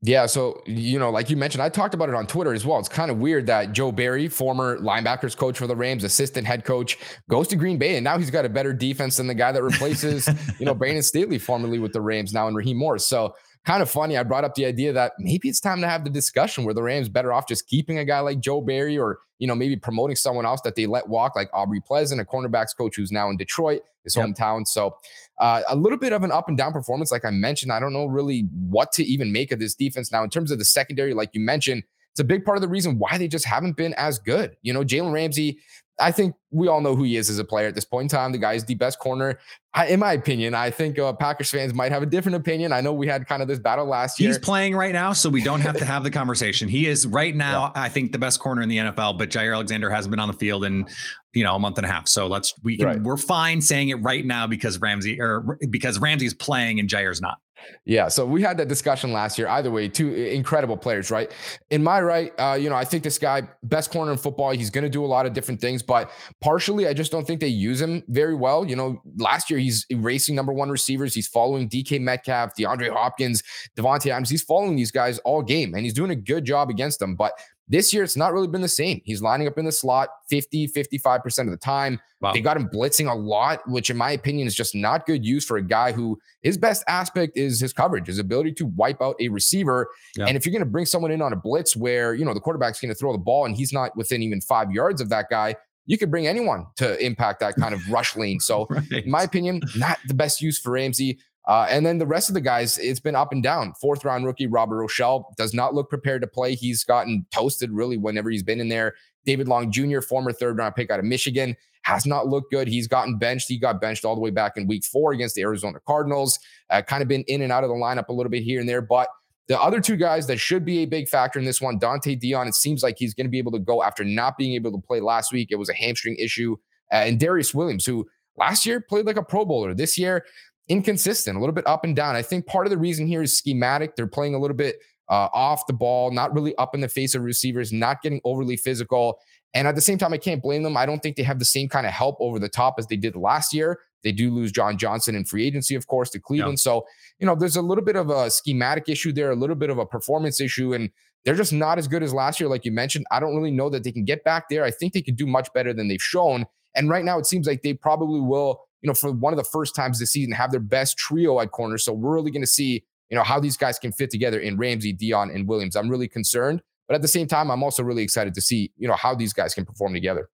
Yeah, 0.00 0.26
so 0.26 0.62
you 0.66 0.96
know, 0.96 1.10
like 1.10 1.28
you 1.28 1.36
mentioned, 1.36 1.60
I 1.60 1.68
talked 1.70 1.92
about 1.92 2.08
it 2.08 2.14
on 2.14 2.28
Twitter 2.28 2.52
as 2.52 2.64
well. 2.64 2.78
It's 2.78 2.88
kind 2.88 3.10
of 3.10 3.18
weird 3.18 3.46
that 3.46 3.72
Joe 3.72 3.90
Barry, 3.90 4.28
former 4.28 4.78
linebackers 4.78 5.36
coach 5.36 5.58
for 5.58 5.66
the 5.66 5.74
Rams, 5.74 6.04
assistant 6.04 6.46
head 6.46 6.64
coach, 6.64 6.98
goes 7.28 7.48
to 7.48 7.56
Green 7.56 7.78
Bay, 7.78 7.96
and 7.96 8.04
now 8.04 8.16
he's 8.16 8.30
got 8.30 8.44
a 8.44 8.48
better 8.48 8.72
defense 8.72 9.16
than 9.16 9.26
the 9.26 9.34
guy 9.34 9.50
that 9.50 9.62
replaces, 9.62 10.28
you 10.60 10.66
know, 10.66 10.74
Brandon 10.76 11.02
Staley, 11.02 11.38
formerly 11.38 11.80
with 11.80 11.92
the 11.92 12.00
Rams, 12.00 12.32
now 12.32 12.46
in 12.46 12.54
Raheem 12.54 12.76
Morris. 12.76 13.06
So 13.06 13.34
kind 13.64 13.82
of 13.82 13.90
funny. 13.90 14.16
I 14.16 14.22
brought 14.22 14.44
up 14.44 14.54
the 14.54 14.64
idea 14.64 14.92
that 14.92 15.12
maybe 15.18 15.48
it's 15.48 15.60
time 15.60 15.80
to 15.80 15.88
have 15.88 16.04
the 16.04 16.10
discussion 16.10 16.64
where 16.64 16.74
the 16.74 16.82
Rams 16.82 17.08
better 17.08 17.32
off 17.32 17.46
just 17.46 17.66
keeping 17.66 17.98
a 17.98 18.04
guy 18.04 18.20
like 18.20 18.40
Joe 18.40 18.60
Barry 18.60 18.98
or, 18.98 19.18
you 19.38 19.46
know, 19.46 19.54
maybe 19.54 19.76
promoting 19.76 20.16
someone 20.16 20.46
else 20.46 20.60
that 20.62 20.74
they 20.74 20.86
let 20.86 21.08
walk, 21.08 21.36
like 21.36 21.50
Aubrey 21.52 21.80
Pleasant, 21.80 22.20
a 22.20 22.24
cornerbacks 22.24 22.76
coach 22.76 22.96
who's 22.96 23.12
now 23.12 23.30
in 23.30 23.36
Detroit, 23.36 23.82
his 24.04 24.16
yep. 24.16 24.26
hometown. 24.26 24.66
So 24.66 24.96
uh, 25.38 25.62
a 25.68 25.76
little 25.76 25.98
bit 25.98 26.12
of 26.12 26.22
an 26.22 26.32
up 26.32 26.48
and 26.48 26.56
down 26.56 26.72
performance, 26.72 27.12
like 27.12 27.24
I 27.24 27.30
mentioned. 27.30 27.72
I 27.72 27.80
don't 27.80 27.92
know 27.92 28.06
really 28.06 28.48
what 28.68 28.92
to 28.92 29.04
even 29.04 29.32
make 29.32 29.52
of 29.52 29.58
this 29.58 29.74
defense 29.74 30.10
now 30.10 30.22
in 30.24 30.30
terms 30.30 30.50
of 30.50 30.58
the 30.58 30.64
secondary, 30.64 31.14
like 31.14 31.30
you 31.32 31.40
mentioned. 31.40 31.84
It's 32.12 32.20
a 32.20 32.24
big 32.24 32.44
part 32.44 32.56
of 32.56 32.62
the 32.62 32.68
reason 32.68 32.98
why 32.98 33.16
they 33.16 33.28
just 33.28 33.44
haven't 33.44 33.76
been 33.76 33.94
as 33.94 34.18
good. 34.18 34.56
You 34.62 34.72
know, 34.72 34.82
Jalen 34.82 35.12
Ramsey, 35.12 35.58
I 36.00 36.12
think 36.12 36.34
we 36.50 36.68
all 36.68 36.80
know 36.80 36.94
who 36.94 37.02
he 37.02 37.16
is 37.16 37.28
as 37.28 37.38
a 37.38 37.44
player 37.44 37.66
at 37.66 37.74
this 37.74 37.84
point 37.84 38.04
in 38.04 38.08
time. 38.08 38.32
The 38.32 38.38
guy 38.38 38.54
is 38.54 38.64
the 38.64 38.74
best 38.74 38.98
corner. 38.98 39.38
I, 39.74 39.86
in 39.86 40.00
my 40.00 40.12
opinion, 40.12 40.54
I 40.54 40.70
think 40.70 40.98
uh, 40.98 41.12
Packers 41.12 41.50
fans 41.50 41.74
might 41.74 41.92
have 41.92 42.02
a 42.02 42.06
different 42.06 42.36
opinion. 42.36 42.72
I 42.72 42.80
know 42.80 42.92
we 42.92 43.06
had 43.06 43.26
kind 43.26 43.42
of 43.42 43.48
this 43.48 43.58
battle 43.58 43.84
last 43.84 44.18
year. 44.18 44.28
He's 44.28 44.38
playing 44.38 44.74
right 44.74 44.92
now, 44.92 45.12
so 45.12 45.28
we 45.28 45.42
don't 45.42 45.60
have 45.60 45.76
to 45.78 45.84
have 45.84 46.04
the 46.04 46.10
conversation. 46.10 46.68
He 46.68 46.86
is 46.86 47.06
right 47.06 47.34
now, 47.34 47.72
yeah. 47.74 47.82
I 47.82 47.88
think, 47.88 48.12
the 48.12 48.18
best 48.18 48.40
corner 48.40 48.62
in 48.62 48.68
the 48.68 48.78
NFL. 48.78 49.18
But 49.18 49.30
Jaire 49.30 49.54
Alexander 49.54 49.90
hasn't 49.90 50.10
been 50.10 50.20
on 50.20 50.28
the 50.28 50.34
field 50.34 50.64
in 50.64 50.86
you 51.34 51.44
know 51.44 51.54
a 51.54 51.58
month 51.58 51.78
and 51.78 51.86
a 51.86 51.90
half. 51.90 52.08
So 52.08 52.26
let's 52.26 52.54
we 52.62 52.76
can 52.76 52.86
right. 52.86 53.02
we're 53.02 53.16
fine 53.16 53.60
saying 53.60 53.90
it 53.90 53.96
right 53.96 54.24
now 54.24 54.46
because 54.46 54.80
Ramsey 54.80 55.20
or 55.20 55.58
because 55.68 55.98
Ramsey's 55.98 56.34
playing 56.34 56.80
and 56.80 56.88
Jaire's 56.88 57.20
not. 57.20 57.38
Yeah, 57.84 58.08
so 58.08 58.26
we 58.26 58.42
had 58.42 58.56
that 58.58 58.68
discussion 58.68 59.12
last 59.12 59.38
year. 59.38 59.48
Either 59.48 59.70
way, 59.70 59.88
two 59.88 60.12
incredible 60.12 60.76
players, 60.76 61.10
right? 61.10 61.32
In 61.70 61.82
my 61.82 62.00
right, 62.00 62.32
uh, 62.38 62.54
you 62.54 62.68
know, 62.68 62.76
I 62.76 62.84
think 62.84 63.02
this 63.02 63.18
guy, 63.18 63.42
best 63.62 63.90
corner 63.90 64.12
in 64.12 64.18
football. 64.18 64.50
He's 64.50 64.70
going 64.70 64.84
to 64.84 64.90
do 64.90 65.04
a 65.04 65.06
lot 65.06 65.26
of 65.26 65.32
different 65.32 65.60
things, 65.60 65.82
but 65.82 66.10
partially, 66.40 66.86
I 66.86 66.92
just 66.92 67.10
don't 67.10 67.26
think 67.26 67.40
they 67.40 67.48
use 67.48 67.80
him 67.80 68.02
very 68.08 68.34
well. 68.34 68.64
You 68.64 68.76
know, 68.76 69.02
last 69.16 69.50
year 69.50 69.58
he's 69.58 69.86
erasing 69.90 70.34
number 70.34 70.52
one 70.52 70.70
receivers. 70.70 71.14
He's 71.14 71.28
following 71.28 71.68
DK 71.68 72.00
Metcalf, 72.00 72.54
DeAndre 72.58 72.92
Hopkins, 72.92 73.42
Davante 73.76 74.10
Adams. 74.10 74.30
He's 74.30 74.42
following 74.42 74.76
these 74.76 74.90
guys 74.90 75.18
all 75.20 75.42
game, 75.42 75.74
and 75.74 75.84
he's 75.84 75.94
doing 75.94 76.10
a 76.10 76.16
good 76.16 76.44
job 76.44 76.70
against 76.70 76.98
them. 76.98 77.16
But 77.16 77.32
this 77.68 77.92
year, 77.92 78.02
it's 78.02 78.16
not 78.16 78.32
really 78.32 78.48
been 78.48 78.62
the 78.62 78.68
same. 78.68 79.02
He's 79.04 79.20
lining 79.20 79.46
up 79.46 79.58
in 79.58 79.64
the 79.64 79.72
slot 79.72 80.08
50, 80.30 80.68
55% 80.68 81.38
of 81.40 81.50
the 81.50 81.56
time. 81.56 82.00
Wow. 82.20 82.32
They 82.32 82.40
got 82.40 82.56
him 82.56 82.68
blitzing 82.68 83.10
a 83.10 83.14
lot, 83.14 83.60
which, 83.68 83.90
in 83.90 83.96
my 83.96 84.12
opinion, 84.12 84.46
is 84.46 84.54
just 84.54 84.74
not 84.74 85.06
good 85.06 85.24
use 85.24 85.44
for 85.44 85.58
a 85.58 85.62
guy 85.62 85.92
who 85.92 86.18
his 86.42 86.56
best 86.56 86.82
aspect 86.88 87.36
is 87.36 87.60
his 87.60 87.72
coverage, 87.72 88.06
his 88.06 88.18
ability 88.18 88.52
to 88.54 88.66
wipe 88.66 89.02
out 89.02 89.16
a 89.20 89.28
receiver. 89.28 89.88
Yeah. 90.16 90.26
And 90.26 90.36
if 90.36 90.46
you're 90.46 90.52
going 90.52 90.64
to 90.64 90.70
bring 90.70 90.86
someone 90.86 91.10
in 91.10 91.20
on 91.20 91.32
a 91.32 91.36
blitz 91.36 91.76
where, 91.76 92.14
you 92.14 92.24
know, 92.24 92.34
the 92.34 92.40
quarterback's 92.40 92.80
going 92.80 92.92
to 92.92 92.98
throw 92.98 93.12
the 93.12 93.18
ball 93.18 93.44
and 93.44 93.54
he's 93.54 93.72
not 93.72 93.96
within 93.96 94.22
even 94.22 94.40
five 94.40 94.72
yards 94.72 95.00
of 95.00 95.10
that 95.10 95.26
guy, 95.30 95.54
you 95.88 95.96
could 95.96 96.10
bring 96.10 96.26
anyone 96.26 96.66
to 96.76 97.02
impact 97.04 97.40
that 97.40 97.56
kind 97.56 97.74
of 97.74 97.90
rush 97.90 98.14
lane. 98.14 98.40
So, 98.40 98.66
right. 98.70 99.04
in 99.04 99.10
my 99.10 99.22
opinion, 99.22 99.62
not 99.76 99.98
the 100.06 100.14
best 100.14 100.40
use 100.40 100.58
for 100.58 100.72
Ramsey. 100.72 101.18
Uh, 101.48 101.66
and 101.70 101.84
then 101.84 101.98
the 101.98 102.06
rest 102.06 102.28
of 102.28 102.34
the 102.34 102.40
guys, 102.40 102.76
it's 102.78 103.00
been 103.00 103.16
up 103.16 103.32
and 103.32 103.42
down. 103.42 103.72
Fourth 103.80 104.04
round 104.04 104.26
rookie 104.26 104.46
Robert 104.46 104.76
Rochell 104.76 105.24
does 105.36 105.54
not 105.54 105.74
look 105.74 105.88
prepared 105.88 106.20
to 106.20 106.28
play. 106.28 106.54
He's 106.54 106.84
gotten 106.84 107.26
toasted 107.32 107.70
really 107.72 107.96
whenever 107.96 108.28
he's 108.30 108.42
been 108.42 108.60
in 108.60 108.68
there. 108.68 108.94
David 109.24 109.48
Long 109.48 109.72
Jr., 109.72 110.00
former 110.00 110.32
third 110.32 110.58
round 110.58 110.74
pick 110.74 110.90
out 110.90 110.98
of 110.98 111.06
Michigan, 111.06 111.56
has 111.82 112.04
not 112.04 112.26
looked 112.28 112.50
good. 112.50 112.68
He's 112.68 112.86
gotten 112.86 113.16
benched. 113.16 113.48
He 113.48 113.58
got 113.58 113.80
benched 113.80 114.04
all 114.04 114.14
the 114.14 114.20
way 114.20 114.30
back 114.30 114.58
in 114.58 114.66
week 114.66 114.84
four 114.84 115.12
against 115.12 115.34
the 115.34 115.40
Arizona 115.42 115.78
Cardinals. 115.86 116.38
Uh, 116.68 116.82
kind 116.82 117.02
of 117.02 117.08
been 117.08 117.24
in 117.28 117.40
and 117.40 117.50
out 117.50 117.64
of 117.64 117.70
the 117.70 117.76
lineup 117.76 118.08
a 118.08 118.12
little 118.12 118.30
bit 118.30 118.42
here 118.42 118.60
and 118.60 118.68
there. 118.68 118.82
But 118.82 119.08
the 119.46 119.58
other 119.58 119.80
two 119.80 119.96
guys 119.96 120.26
that 120.26 120.38
should 120.38 120.66
be 120.66 120.80
a 120.80 120.86
big 120.86 121.08
factor 121.08 121.38
in 121.38 121.46
this 121.46 121.62
one, 121.62 121.78
Donte 121.80 122.20
Deayon, 122.20 122.46
it 122.46 122.54
seems 122.54 122.82
like 122.82 122.96
he's 122.98 123.14
going 123.14 123.24
to 123.26 123.30
be 123.30 123.38
able 123.38 123.52
to 123.52 123.58
go 123.58 123.82
after 123.82 124.04
not 124.04 124.36
being 124.36 124.52
able 124.54 124.70
to 124.72 124.78
play 124.86 125.00
last 125.00 125.32
week. 125.32 125.48
It 125.50 125.56
was 125.56 125.70
a 125.70 125.74
hamstring 125.74 126.16
issue. 126.18 126.56
uh, 126.92 126.96
and 126.96 127.18
Darious 127.18 127.54
Williams, 127.54 127.86
who 127.86 128.06
last 128.36 128.66
year 128.66 128.80
played 128.80 129.06
like 129.06 129.16
a 129.16 129.22
Pro 129.22 129.44
Bowler. 129.44 129.74
This 129.74 129.98
year, 129.98 130.24
inconsistent, 130.68 131.36
a 131.36 131.40
little 131.40 131.54
bit 131.54 131.66
up 131.66 131.84
and 131.84 131.96
down. 131.96 132.16
I 132.16 132.22
think 132.22 132.46
part 132.46 132.66
of 132.66 132.70
the 132.70 132.78
reason 132.78 133.06
here 133.06 133.22
is 133.22 133.36
schematic. 133.36 133.96
They're 133.96 134.06
playing 134.06 134.34
a 134.34 134.38
little 134.38 134.56
bit 134.56 134.76
uh, 135.08 135.28
off 135.32 135.66
the 135.66 135.72
ball, 135.72 136.10
not 136.10 136.34
really 136.34 136.54
up 136.56 136.74
in 136.74 136.80
the 136.80 136.88
face 136.88 137.14
of 137.14 137.22
receivers, 137.22 137.72
not 137.72 138.02
getting 138.02 138.20
overly 138.24 138.56
physical. 138.56 139.18
And 139.54 139.66
at 139.66 139.74
the 139.74 139.80
same 139.80 139.96
time, 139.96 140.12
I 140.12 140.18
can't 140.18 140.42
blame 140.42 140.62
them. 140.62 140.76
I 140.76 140.84
don't 140.84 141.02
think 141.02 141.16
they 141.16 141.22
have 141.22 141.38
the 141.38 141.44
same 141.44 141.68
kind 141.68 141.86
of 141.86 141.92
help 141.92 142.16
over 142.20 142.38
the 142.38 142.50
top 142.50 142.74
as 142.78 142.86
they 142.86 142.96
did 142.96 143.16
last 143.16 143.54
year. 143.54 143.80
They 144.04 144.12
do 144.12 144.30
lose 144.30 144.52
John 144.52 144.76
Johnson 144.76 145.14
in 145.14 145.24
free 145.24 145.46
agency, 145.46 145.74
of 145.74 145.86
course, 145.86 146.10
to 146.10 146.20
Cleveland. 146.20 146.60
So, 146.60 146.86
you 147.18 147.26
know, 147.26 147.34
there's 147.34 147.56
a 147.56 147.62
little 147.62 147.82
bit 147.82 147.96
of 147.96 148.10
a 148.10 148.30
schematic 148.30 148.88
issue 148.88 149.12
there, 149.12 149.30
a 149.30 149.36
little 149.36 149.56
bit 149.56 149.70
of 149.70 149.78
a 149.78 149.86
performance 149.86 150.40
issue. 150.40 150.74
And 150.74 150.90
they're 151.24 151.34
just 151.34 151.52
not 151.52 151.78
as 151.78 151.88
good 151.88 152.02
as 152.02 152.14
last 152.14 152.38
year, 152.38 152.48
like 152.48 152.64
you 152.64 152.70
mentioned. 152.70 153.06
I 153.10 153.20
don't 153.20 153.34
really 153.34 153.50
know 153.50 153.70
that 153.70 153.84
they 153.84 153.90
can 153.90 154.04
get 154.04 154.22
back 154.22 154.44
there. 154.50 154.64
I 154.64 154.70
think 154.70 154.92
they 154.92 155.02
could 155.02 155.16
do 155.16 155.26
much 155.26 155.52
better 155.52 155.72
than 155.72 155.88
they've 155.88 156.00
shown. 156.00 156.44
And 156.76 156.88
right 156.88 157.04
now, 157.04 157.18
it 157.18 157.26
seems 157.26 157.46
like 157.46 157.62
they 157.62 157.74
probably 157.74 158.20
will, 158.20 158.60
you 158.82 158.88
know, 158.88 158.94
for 158.94 159.12
one 159.12 159.32
of 159.32 159.36
the 159.36 159.44
first 159.44 159.74
times 159.74 159.98
this 159.98 160.12
season, 160.12 160.32
have 160.32 160.50
their 160.50 160.60
best 160.60 160.96
trio 160.96 161.40
at 161.40 161.50
corner. 161.50 161.78
So 161.78 161.92
we're 161.92 162.14
really 162.14 162.30
going 162.30 162.42
to 162.42 162.46
see, 162.46 162.84
you 163.10 163.16
know, 163.16 163.24
how 163.24 163.40
these 163.40 163.56
guys 163.56 163.78
can 163.78 163.92
fit 163.92 164.10
together 164.10 164.38
in 164.38 164.56
Ramsey, 164.56 164.94
Deayon, 164.94 165.34
and 165.34 165.48
Williams. 165.48 165.76
I'm 165.76 165.88
really 165.88 166.08
concerned. 166.08 166.62
But 166.86 166.94
at 166.94 167.02
the 167.02 167.08
same 167.08 167.26
time, 167.26 167.50
I'm 167.50 167.62
also 167.62 167.82
really 167.82 168.02
excited 168.02 168.34
to 168.34 168.40
see, 168.40 168.72
you 168.78 168.88
know, 168.88 168.94
how 168.94 169.14
these 169.14 169.32
guys 169.32 169.54
can 169.54 169.64
perform 169.64 169.92
together. 169.92 170.28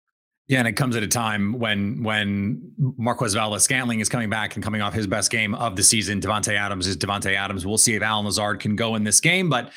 Yeah, 0.49 0.59
and 0.59 0.69
it 0.69 0.73
comes 0.73 0.97
at 0.97 1.03
a 1.03 1.09
time 1.09 1.59
when 1.59 2.03
when 2.03 2.73
Marquez 2.99 3.33
Valdes-Scantling 3.33 4.01
is 4.01 4.09
coming 4.09 4.29
back 4.29 4.55
and 4.55 4.63
coming 4.63 4.83
off 4.83 4.93
his 4.93 5.07
best 5.07 5.31
game 5.31 5.55
of 5.55 5.77
the 5.77 5.83
season. 5.83 6.21
Davante 6.21 6.55
Adams 6.55 6.87
is 6.87 6.97
Davante 6.97 7.35
Adams. 7.35 7.65
We'll 7.65 7.79
see 7.79 7.95
if 7.95 8.03
Allen 8.03 8.27
Lazard 8.27 8.61
can 8.61 8.75
go 8.77 8.97
in 8.97 9.05
this 9.05 9.21
game, 9.21 9.49
but 9.49 9.73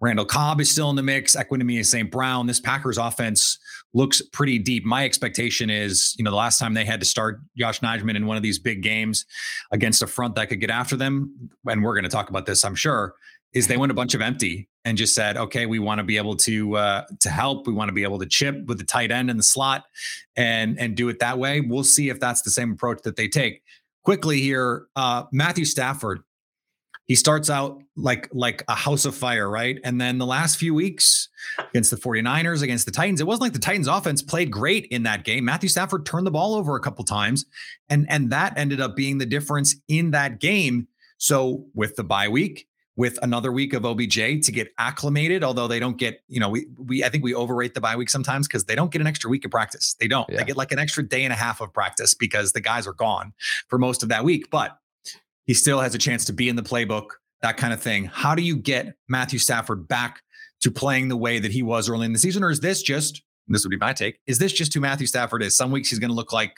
Randall 0.00 0.26
Cobb 0.26 0.60
is 0.60 0.70
still 0.70 0.90
in 0.90 0.96
the 0.96 1.02
mix. 1.02 1.34
Equanimeous 1.34 1.86
St. 1.86 2.10
Brown. 2.10 2.46
This 2.46 2.60
Packers 2.60 2.98
offense 2.98 3.58
looks 3.94 4.22
pretty 4.32 4.58
deep. 4.58 4.84
My 4.84 5.04
expectation 5.04 5.70
is, 5.70 6.14
you 6.18 6.24
know, 6.24 6.30
the 6.30 6.36
last 6.36 6.58
time 6.58 6.74
they 6.74 6.84
had 6.84 7.00
to 7.00 7.06
start 7.06 7.40
Yosh 7.54 7.80
Nijman 7.80 8.16
in 8.16 8.26
one 8.26 8.36
of 8.36 8.42
these 8.42 8.58
big 8.58 8.82
games 8.82 9.26
against 9.70 10.02
a 10.02 10.06
front 10.06 10.34
that 10.36 10.48
could 10.48 10.60
get 10.60 10.70
after 10.70 10.96
them, 10.96 11.50
and 11.66 11.82
we're 11.82 11.94
going 11.94 12.04
to 12.04 12.10
talk 12.10 12.30
about 12.30 12.46
this, 12.46 12.64
I'm 12.64 12.74
sure, 12.74 13.14
is 13.52 13.66
they 13.66 13.76
went 13.76 13.92
a 13.92 13.94
bunch 13.94 14.14
of 14.14 14.22
empty 14.22 14.68
and 14.84 14.96
just 14.96 15.14
said, 15.14 15.36
okay, 15.36 15.66
we 15.66 15.78
want 15.78 15.98
to 15.98 16.04
be 16.04 16.16
able 16.16 16.36
to 16.36 16.76
uh, 16.76 17.04
to 17.20 17.30
help. 17.30 17.66
We 17.66 17.72
want 17.72 17.88
to 17.88 17.92
be 17.92 18.02
able 18.02 18.18
to 18.18 18.26
chip 18.26 18.64
with 18.66 18.78
the 18.78 18.84
tight 18.84 19.10
end 19.10 19.30
in 19.30 19.36
the 19.36 19.42
slot 19.42 19.84
and 20.36 20.78
and 20.78 20.96
do 20.96 21.08
it 21.08 21.18
that 21.20 21.38
way. 21.38 21.60
We'll 21.60 21.84
see 21.84 22.08
if 22.08 22.18
that's 22.18 22.42
the 22.42 22.50
same 22.50 22.72
approach 22.72 23.02
that 23.02 23.16
they 23.16 23.28
take. 23.28 23.62
Quickly 24.04 24.40
here, 24.40 24.86
uh, 24.96 25.24
Matthew 25.32 25.64
Stafford. 25.64 26.20
He 27.12 27.16
starts 27.16 27.50
out 27.50 27.82
like 27.94 28.26
like 28.32 28.64
a 28.68 28.74
house 28.74 29.04
of 29.04 29.14
fire, 29.14 29.46
right? 29.50 29.78
And 29.84 30.00
then 30.00 30.16
the 30.16 30.24
last 30.24 30.56
few 30.56 30.72
weeks 30.72 31.28
against 31.58 31.90
the 31.90 31.98
49ers, 31.98 32.62
against 32.62 32.86
the 32.86 32.90
Titans, 32.90 33.20
it 33.20 33.26
wasn't 33.26 33.42
like 33.42 33.52
the 33.52 33.58
Titans 33.58 33.86
offense 33.86 34.22
played 34.22 34.50
great 34.50 34.86
in 34.86 35.02
that 35.02 35.22
game. 35.22 35.44
Matthew 35.44 35.68
Stafford 35.68 36.06
turned 36.06 36.26
the 36.26 36.30
ball 36.30 36.54
over 36.54 36.74
a 36.74 36.80
couple 36.80 37.04
times 37.04 37.44
and 37.90 38.06
and 38.08 38.30
that 38.30 38.56
ended 38.56 38.80
up 38.80 38.96
being 38.96 39.18
the 39.18 39.26
difference 39.26 39.76
in 39.88 40.12
that 40.12 40.40
game. 40.40 40.88
So 41.18 41.66
with 41.74 41.96
the 41.96 42.02
bye 42.02 42.28
week, 42.28 42.66
with 42.96 43.18
another 43.22 43.52
week 43.52 43.74
of 43.74 43.84
OBJ 43.84 44.14
to 44.14 44.50
get 44.50 44.72
acclimated. 44.78 45.44
Although 45.44 45.68
they 45.68 45.80
don't 45.80 45.98
get, 45.98 46.22
you 46.28 46.40
know, 46.40 46.48
we 46.48 46.66
we 46.78 47.04
I 47.04 47.10
think 47.10 47.24
we 47.24 47.34
overrate 47.34 47.74
the 47.74 47.82
bye 47.82 47.96
week 47.96 48.08
sometimes 48.08 48.46
because 48.48 48.64
they 48.64 48.74
don't 48.74 48.90
get 48.90 49.02
an 49.02 49.06
extra 49.06 49.28
week 49.28 49.44
of 49.44 49.50
practice. 49.50 49.96
They 50.00 50.08
don't. 50.08 50.30
Yeah. 50.30 50.38
They 50.38 50.44
get 50.44 50.56
like 50.56 50.72
an 50.72 50.78
extra 50.78 51.06
day 51.06 51.24
and 51.24 51.32
a 51.32 51.36
half 51.36 51.60
of 51.60 51.74
practice 51.74 52.14
because 52.14 52.52
the 52.52 52.62
guys 52.62 52.86
are 52.86 52.94
gone 52.94 53.34
for 53.68 53.78
most 53.78 54.02
of 54.02 54.08
that 54.08 54.24
week. 54.24 54.50
But 54.50 54.78
he 55.46 55.54
still 55.54 55.80
has 55.80 55.94
a 55.94 55.98
chance 55.98 56.24
to 56.26 56.32
be 56.32 56.48
in 56.48 56.56
the 56.56 56.62
playbook, 56.62 57.06
that 57.40 57.56
kind 57.56 57.72
of 57.72 57.80
thing. 57.80 58.04
How 58.04 58.34
do 58.34 58.42
you 58.42 58.56
get 58.56 58.94
Matthew 59.08 59.38
Stafford 59.38 59.88
back 59.88 60.22
to 60.60 60.70
playing 60.70 61.08
the 61.08 61.16
way 61.16 61.38
that 61.38 61.50
he 61.50 61.62
was 61.62 61.88
early 61.88 62.06
in 62.06 62.12
the 62.12 62.18
season, 62.18 62.44
or 62.44 62.50
is 62.50 62.60
this 62.60 62.82
just 62.82 63.22
this 63.48 63.64
would 63.64 63.70
be 63.70 63.76
my 63.76 63.92
take. 63.92 64.18
Is 64.26 64.38
this 64.38 64.52
just 64.52 64.72
who 64.72 64.80
Matthew 64.80 65.06
Stafford 65.06 65.42
is? 65.42 65.56
Some 65.56 65.70
weeks 65.70 65.90
he's 65.90 65.98
going 65.98 66.10
to 66.10 66.14
look 66.14 66.32
like 66.32 66.54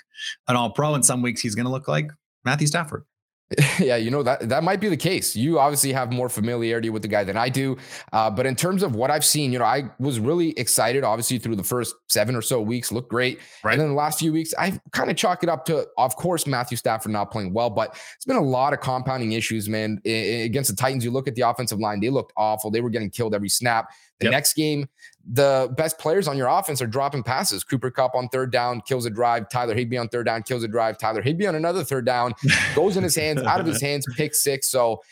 an 0.48 0.56
all 0.56 0.70
pro, 0.70 0.94
and 0.94 1.04
some 1.04 1.22
weeks 1.22 1.40
he's 1.40 1.54
going 1.54 1.66
to 1.66 1.72
look 1.72 1.88
like 1.88 2.10
Matthew 2.44 2.66
Stafford. 2.66 3.04
Yeah, 3.78 3.96
you 3.96 4.10
know 4.10 4.22
that 4.22 4.48
that 4.48 4.62
might 4.62 4.80
be 4.80 4.88
the 4.88 4.96
case. 4.96 5.34
You 5.34 5.58
obviously 5.58 5.92
have 5.92 6.12
more 6.12 6.28
familiarity 6.28 6.90
with 6.90 7.02
the 7.02 7.08
guy 7.08 7.24
than 7.24 7.36
I 7.36 7.48
do, 7.48 7.76
uh, 8.12 8.30
but 8.30 8.46
in 8.46 8.54
terms 8.54 8.82
of 8.82 8.94
what 8.94 9.10
I've 9.10 9.24
seen, 9.24 9.52
you 9.52 9.58
know, 9.58 9.64
I 9.64 9.90
was 9.98 10.20
really 10.20 10.50
excited. 10.50 11.04
Obviously, 11.04 11.38
through 11.38 11.56
the 11.56 11.64
first 11.64 11.94
seven 12.08 12.36
or 12.36 12.42
so 12.42 12.60
weeks, 12.60 12.92
looked 12.92 13.10
great, 13.10 13.40
right. 13.62 13.72
and 13.72 13.80
then 13.80 13.88
the 13.88 13.94
last 13.94 14.20
few 14.20 14.32
weeks, 14.32 14.54
I 14.58 14.78
kind 14.92 15.10
of 15.10 15.16
chalk 15.16 15.42
it 15.42 15.48
up 15.48 15.64
to, 15.66 15.86
of 15.98 16.16
course, 16.16 16.46
Matthew 16.46 16.76
Stafford 16.76 17.12
not 17.12 17.30
playing 17.30 17.52
well, 17.52 17.68
but 17.68 17.98
it's 18.16 18.24
been 18.24 18.36
a 18.36 18.42
lot 18.42 18.72
of 18.72 18.80
compounding 18.80 19.32
issues, 19.32 19.68
man. 19.68 20.00
Against 20.04 20.70
the 20.70 20.76
Titans, 20.76 21.04
you 21.04 21.10
look 21.10 21.28
at 21.28 21.34
the 21.34 21.42
offensive 21.42 21.80
line; 21.80 22.00
they 22.00 22.10
looked 22.10 22.32
awful. 22.36 22.70
They 22.70 22.80
were 22.80 22.90
getting 22.90 23.10
killed 23.10 23.34
every 23.34 23.48
snap. 23.50 23.90
The 24.20 24.26
yep. 24.26 24.32
next 24.32 24.54
game, 24.54 24.88
the 25.26 25.72
best 25.76 25.98
players 25.98 26.28
on 26.28 26.36
your 26.36 26.48
offense 26.48 26.82
are 26.82 26.86
dropping 26.86 27.22
passes. 27.22 27.64
Cooper 27.64 27.90
Kupp 27.90 28.14
on 28.14 28.28
third 28.28 28.52
down 28.52 28.82
kills 28.82 29.06
a 29.06 29.10
drive. 29.10 29.48
Tyler 29.48 29.74
Higbee 29.74 29.96
on 29.96 30.08
third 30.08 30.26
down 30.26 30.42
kills 30.42 30.62
a 30.62 30.68
drive. 30.68 30.98
Tyler 30.98 31.22
Higbee 31.22 31.46
on 31.46 31.54
another 31.54 31.82
third 31.82 32.04
down 32.04 32.34
goes 32.74 32.96
in 32.96 33.02
his 33.02 33.16
hands, 33.16 33.42
out 33.42 33.60
of 33.60 33.66
his 33.66 33.80
hands, 33.80 34.06
pick 34.16 34.34
six. 34.34 34.68
So, 34.68 35.02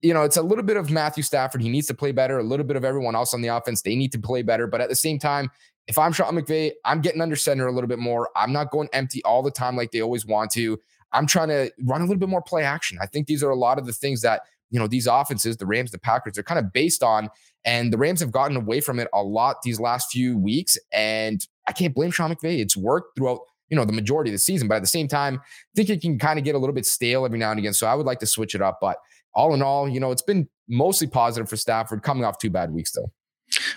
you 0.00 0.14
know, 0.14 0.22
it's 0.22 0.36
a 0.36 0.42
little 0.42 0.64
bit 0.64 0.76
of 0.76 0.90
Matthew 0.90 1.22
Stafford. 1.22 1.60
He 1.60 1.68
needs 1.68 1.86
to 1.88 1.94
play 1.94 2.12
better. 2.12 2.38
A 2.38 2.42
little 2.42 2.64
bit 2.64 2.76
of 2.76 2.84
everyone 2.84 3.14
else 3.14 3.34
on 3.34 3.42
the 3.42 3.48
offense. 3.48 3.82
They 3.82 3.94
need 3.94 4.12
to 4.12 4.18
play 4.18 4.42
better. 4.42 4.66
But 4.66 4.80
at 4.80 4.88
the 4.88 4.96
same 4.96 5.18
time, 5.18 5.50
if 5.86 5.98
I'm 5.98 6.12
Sean 6.12 6.34
McVay, 6.34 6.72
I'm 6.84 7.00
getting 7.00 7.20
under 7.20 7.36
center 7.36 7.66
a 7.66 7.72
little 7.72 7.88
bit 7.88 7.98
more. 7.98 8.30
I'm 8.36 8.52
not 8.52 8.70
going 8.70 8.88
empty 8.92 9.22
all 9.24 9.42
the 9.42 9.50
time 9.50 9.76
like 9.76 9.90
they 9.90 10.00
always 10.00 10.24
want 10.24 10.50
to. 10.52 10.78
I'm 11.12 11.26
trying 11.26 11.48
to 11.48 11.70
run 11.84 12.00
a 12.00 12.04
little 12.04 12.18
bit 12.18 12.28
more 12.28 12.42
play 12.42 12.62
action. 12.62 12.98
I 13.00 13.06
think 13.06 13.26
these 13.26 13.42
are 13.42 13.50
a 13.50 13.56
lot 13.56 13.78
of 13.78 13.86
the 13.86 13.92
things 13.92 14.20
that 14.22 14.42
you 14.70 14.78
know 14.78 14.86
these 14.86 15.06
offenses, 15.06 15.56
the 15.56 15.66
Rams, 15.66 15.90
the 15.90 15.98
Packers, 15.98 16.34
they're 16.34 16.42
kind 16.42 16.58
of 16.58 16.72
based 16.72 17.02
on. 17.02 17.28
And 17.64 17.92
the 17.92 17.98
Rams 17.98 18.20
have 18.20 18.30
gotten 18.30 18.56
away 18.56 18.80
from 18.80 18.98
it 18.98 19.08
a 19.12 19.22
lot 19.22 19.62
these 19.62 19.80
last 19.80 20.10
few 20.10 20.38
weeks. 20.38 20.78
And 20.92 21.44
I 21.66 21.72
can't 21.72 21.94
blame 21.94 22.10
Sean 22.10 22.32
McVay. 22.32 22.60
It's 22.60 22.76
worked 22.76 23.16
throughout 23.16 23.40
you 23.70 23.76
know 23.76 23.84
the 23.84 23.92
majority 23.92 24.30
of 24.30 24.34
the 24.34 24.38
season, 24.38 24.68
but 24.68 24.76
at 24.76 24.82
the 24.82 24.88
same 24.88 25.08
time, 25.08 25.40
I 25.42 25.72
think 25.76 25.90
it 25.90 26.00
can 26.00 26.18
kind 26.18 26.38
of 26.38 26.44
get 26.44 26.54
a 26.54 26.58
little 26.58 26.74
bit 26.74 26.86
stale 26.86 27.24
every 27.24 27.38
now 27.38 27.50
and 27.50 27.58
again. 27.58 27.74
So 27.74 27.86
I 27.86 27.94
would 27.94 28.06
like 28.06 28.18
to 28.20 28.26
switch 28.26 28.54
it 28.54 28.62
up. 28.62 28.78
But 28.80 28.96
all 29.34 29.54
in 29.54 29.62
all, 29.62 29.88
you 29.88 30.00
know, 30.00 30.10
it's 30.10 30.22
been 30.22 30.48
mostly 30.68 31.06
positive 31.06 31.48
for 31.48 31.56
Stafford, 31.56 32.02
coming 32.02 32.24
off 32.24 32.38
two 32.38 32.50
bad 32.50 32.72
weeks 32.72 32.92
though. 32.92 33.10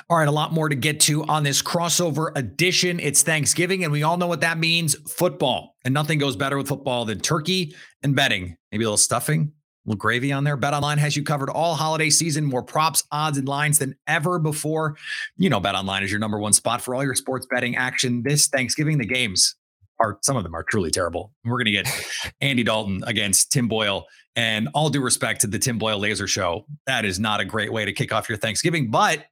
All 0.09 0.17
right, 0.17 0.27
a 0.27 0.31
lot 0.31 0.51
more 0.51 0.67
to 0.67 0.75
get 0.75 0.99
to 1.01 1.23
on 1.25 1.43
this 1.43 1.61
crossover 1.61 2.31
edition. 2.35 2.99
It's 2.99 3.23
Thanksgiving, 3.23 3.83
and 3.83 3.91
we 3.91 4.03
all 4.03 4.17
know 4.17 4.27
what 4.27 4.41
that 4.41 4.57
means 4.57 4.95
football. 5.09 5.75
And 5.85 5.93
nothing 5.93 6.19
goes 6.19 6.35
better 6.35 6.57
with 6.57 6.67
football 6.67 7.05
than 7.05 7.19
turkey 7.21 7.75
and 8.03 8.15
betting. 8.15 8.57
Maybe 8.71 8.83
a 8.83 8.87
little 8.87 8.97
stuffing, 8.97 9.53
little 9.85 9.97
gravy 9.97 10.31
on 10.31 10.43
there. 10.43 10.57
Bet 10.57 10.73
Online 10.73 10.97
has 10.97 11.15
you 11.15 11.23
covered 11.23 11.49
all 11.49 11.75
holiday 11.75 12.09
season, 12.09 12.45
more 12.45 12.63
props, 12.63 13.03
odds, 13.11 13.37
and 13.37 13.47
lines 13.47 13.79
than 13.79 13.95
ever 14.07 14.39
before. 14.39 14.95
You 15.37 15.49
know, 15.49 15.59
Bet 15.59 15.75
Online 15.75 16.03
is 16.03 16.11
your 16.11 16.19
number 16.19 16.39
one 16.39 16.53
spot 16.53 16.81
for 16.81 16.95
all 16.95 17.03
your 17.03 17.15
sports 17.15 17.47
betting 17.49 17.75
action 17.75 18.23
this 18.23 18.47
Thanksgiving. 18.47 18.97
The 18.97 19.05
games 19.05 19.55
are 19.99 20.17
some 20.21 20.35
of 20.35 20.43
them 20.43 20.55
are 20.55 20.63
truly 20.63 20.91
terrible. 20.91 21.31
We're 21.45 21.57
going 21.57 21.65
to 21.65 21.71
get 21.71 22.33
Andy 22.41 22.63
Dalton 22.63 23.03
against 23.05 23.51
Tim 23.51 23.67
Boyle. 23.67 24.05
And 24.35 24.69
all 24.73 24.89
due 24.89 25.01
respect 25.01 25.41
to 25.41 25.47
the 25.47 25.59
Tim 25.59 25.77
Boyle 25.77 25.99
Laser 25.99 26.27
Show, 26.27 26.65
that 26.87 27.03
is 27.03 27.19
not 27.19 27.41
a 27.41 27.45
great 27.45 27.71
way 27.71 27.85
to 27.85 27.91
kick 27.91 28.13
off 28.13 28.29
your 28.29 28.37
Thanksgiving. 28.37 28.89
But 28.89 29.25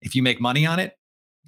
if 0.00 0.14
you 0.14 0.22
make 0.22 0.40
money 0.40 0.64
on 0.64 0.78
it, 0.78 0.94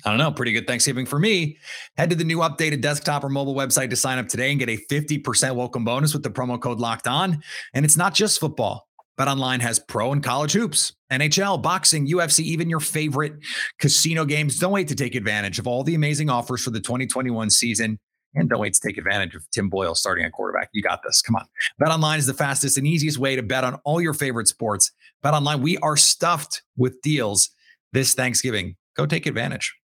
I 0.04 0.10
don't 0.10 0.18
know, 0.18 0.30
pretty 0.30 0.52
good 0.52 0.66
Thanksgiving 0.66 1.06
for 1.06 1.18
me. 1.18 1.58
Head 1.96 2.10
to 2.10 2.16
the 2.16 2.24
new 2.24 2.38
updated 2.38 2.80
desktop 2.80 3.24
or 3.24 3.28
mobile 3.28 3.54
website 3.54 3.90
to 3.90 3.96
sign 3.96 4.18
up 4.18 4.28
today 4.28 4.50
and 4.50 4.58
get 4.58 4.68
a 4.68 4.78
50% 4.90 5.54
welcome 5.56 5.84
bonus 5.84 6.12
with 6.12 6.22
the 6.22 6.30
promo 6.30 6.60
code 6.60 6.78
locked 6.78 7.08
on. 7.08 7.42
And 7.74 7.84
it's 7.84 7.96
not 7.96 8.14
just 8.14 8.38
football. 8.38 8.88
BetOnline 9.18 9.60
has 9.60 9.80
pro 9.80 10.12
and 10.12 10.22
college 10.22 10.52
hoops, 10.52 10.94
NHL, 11.10 11.60
boxing, 11.60 12.06
UFC, 12.06 12.40
even 12.40 12.70
your 12.70 12.78
favorite 12.78 13.34
casino 13.80 14.24
games. 14.24 14.58
Don't 14.58 14.70
wait 14.70 14.86
to 14.88 14.94
take 14.94 15.16
advantage 15.16 15.58
of 15.58 15.66
all 15.66 15.82
the 15.82 15.96
amazing 15.96 16.30
offers 16.30 16.62
for 16.62 16.70
the 16.70 16.80
2021 16.80 17.50
season. 17.50 17.98
And 18.34 18.48
don't 18.48 18.60
wait 18.60 18.74
to 18.74 18.80
take 18.80 18.96
advantage 18.96 19.34
of 19.34 19.42
Tim 19.50 19.68
Boyle 19.68 19.96
starting 19.96 20.24
at 20.24 20.32
quarterback. 20.32 20.68
You 20.72 20.82
got 20.82 21.00
this. 21.02 21.20
Come 21.22 21.34
on. 21.34 21.46
BetOnline 21.80 22.18
is 22.18 22.26
the 22.26 22.34
fastest 22.34 22.78
and 22.78 22.86
easiest 22.86 23.18
way 23.18 23.34
to 23.34 23.42
bet 23.42 23.64
on 23.64 23.80
all 23.84 24.00
your 24.00 24.14
favorite 24.14 24.46
sports. 24.46 24.92
BetOnline, 25.24 25.62
we 25.62 25.78
are 25.78 25.96
stuffed 25.96 26.62
with 26.76 27.00
deals 27.02 27.50
this 27.92 28.14
Thanksgiving. 28.14 28.76
Go 28.96 29.06
take 29.06 29.26
advantage 29.26 29.77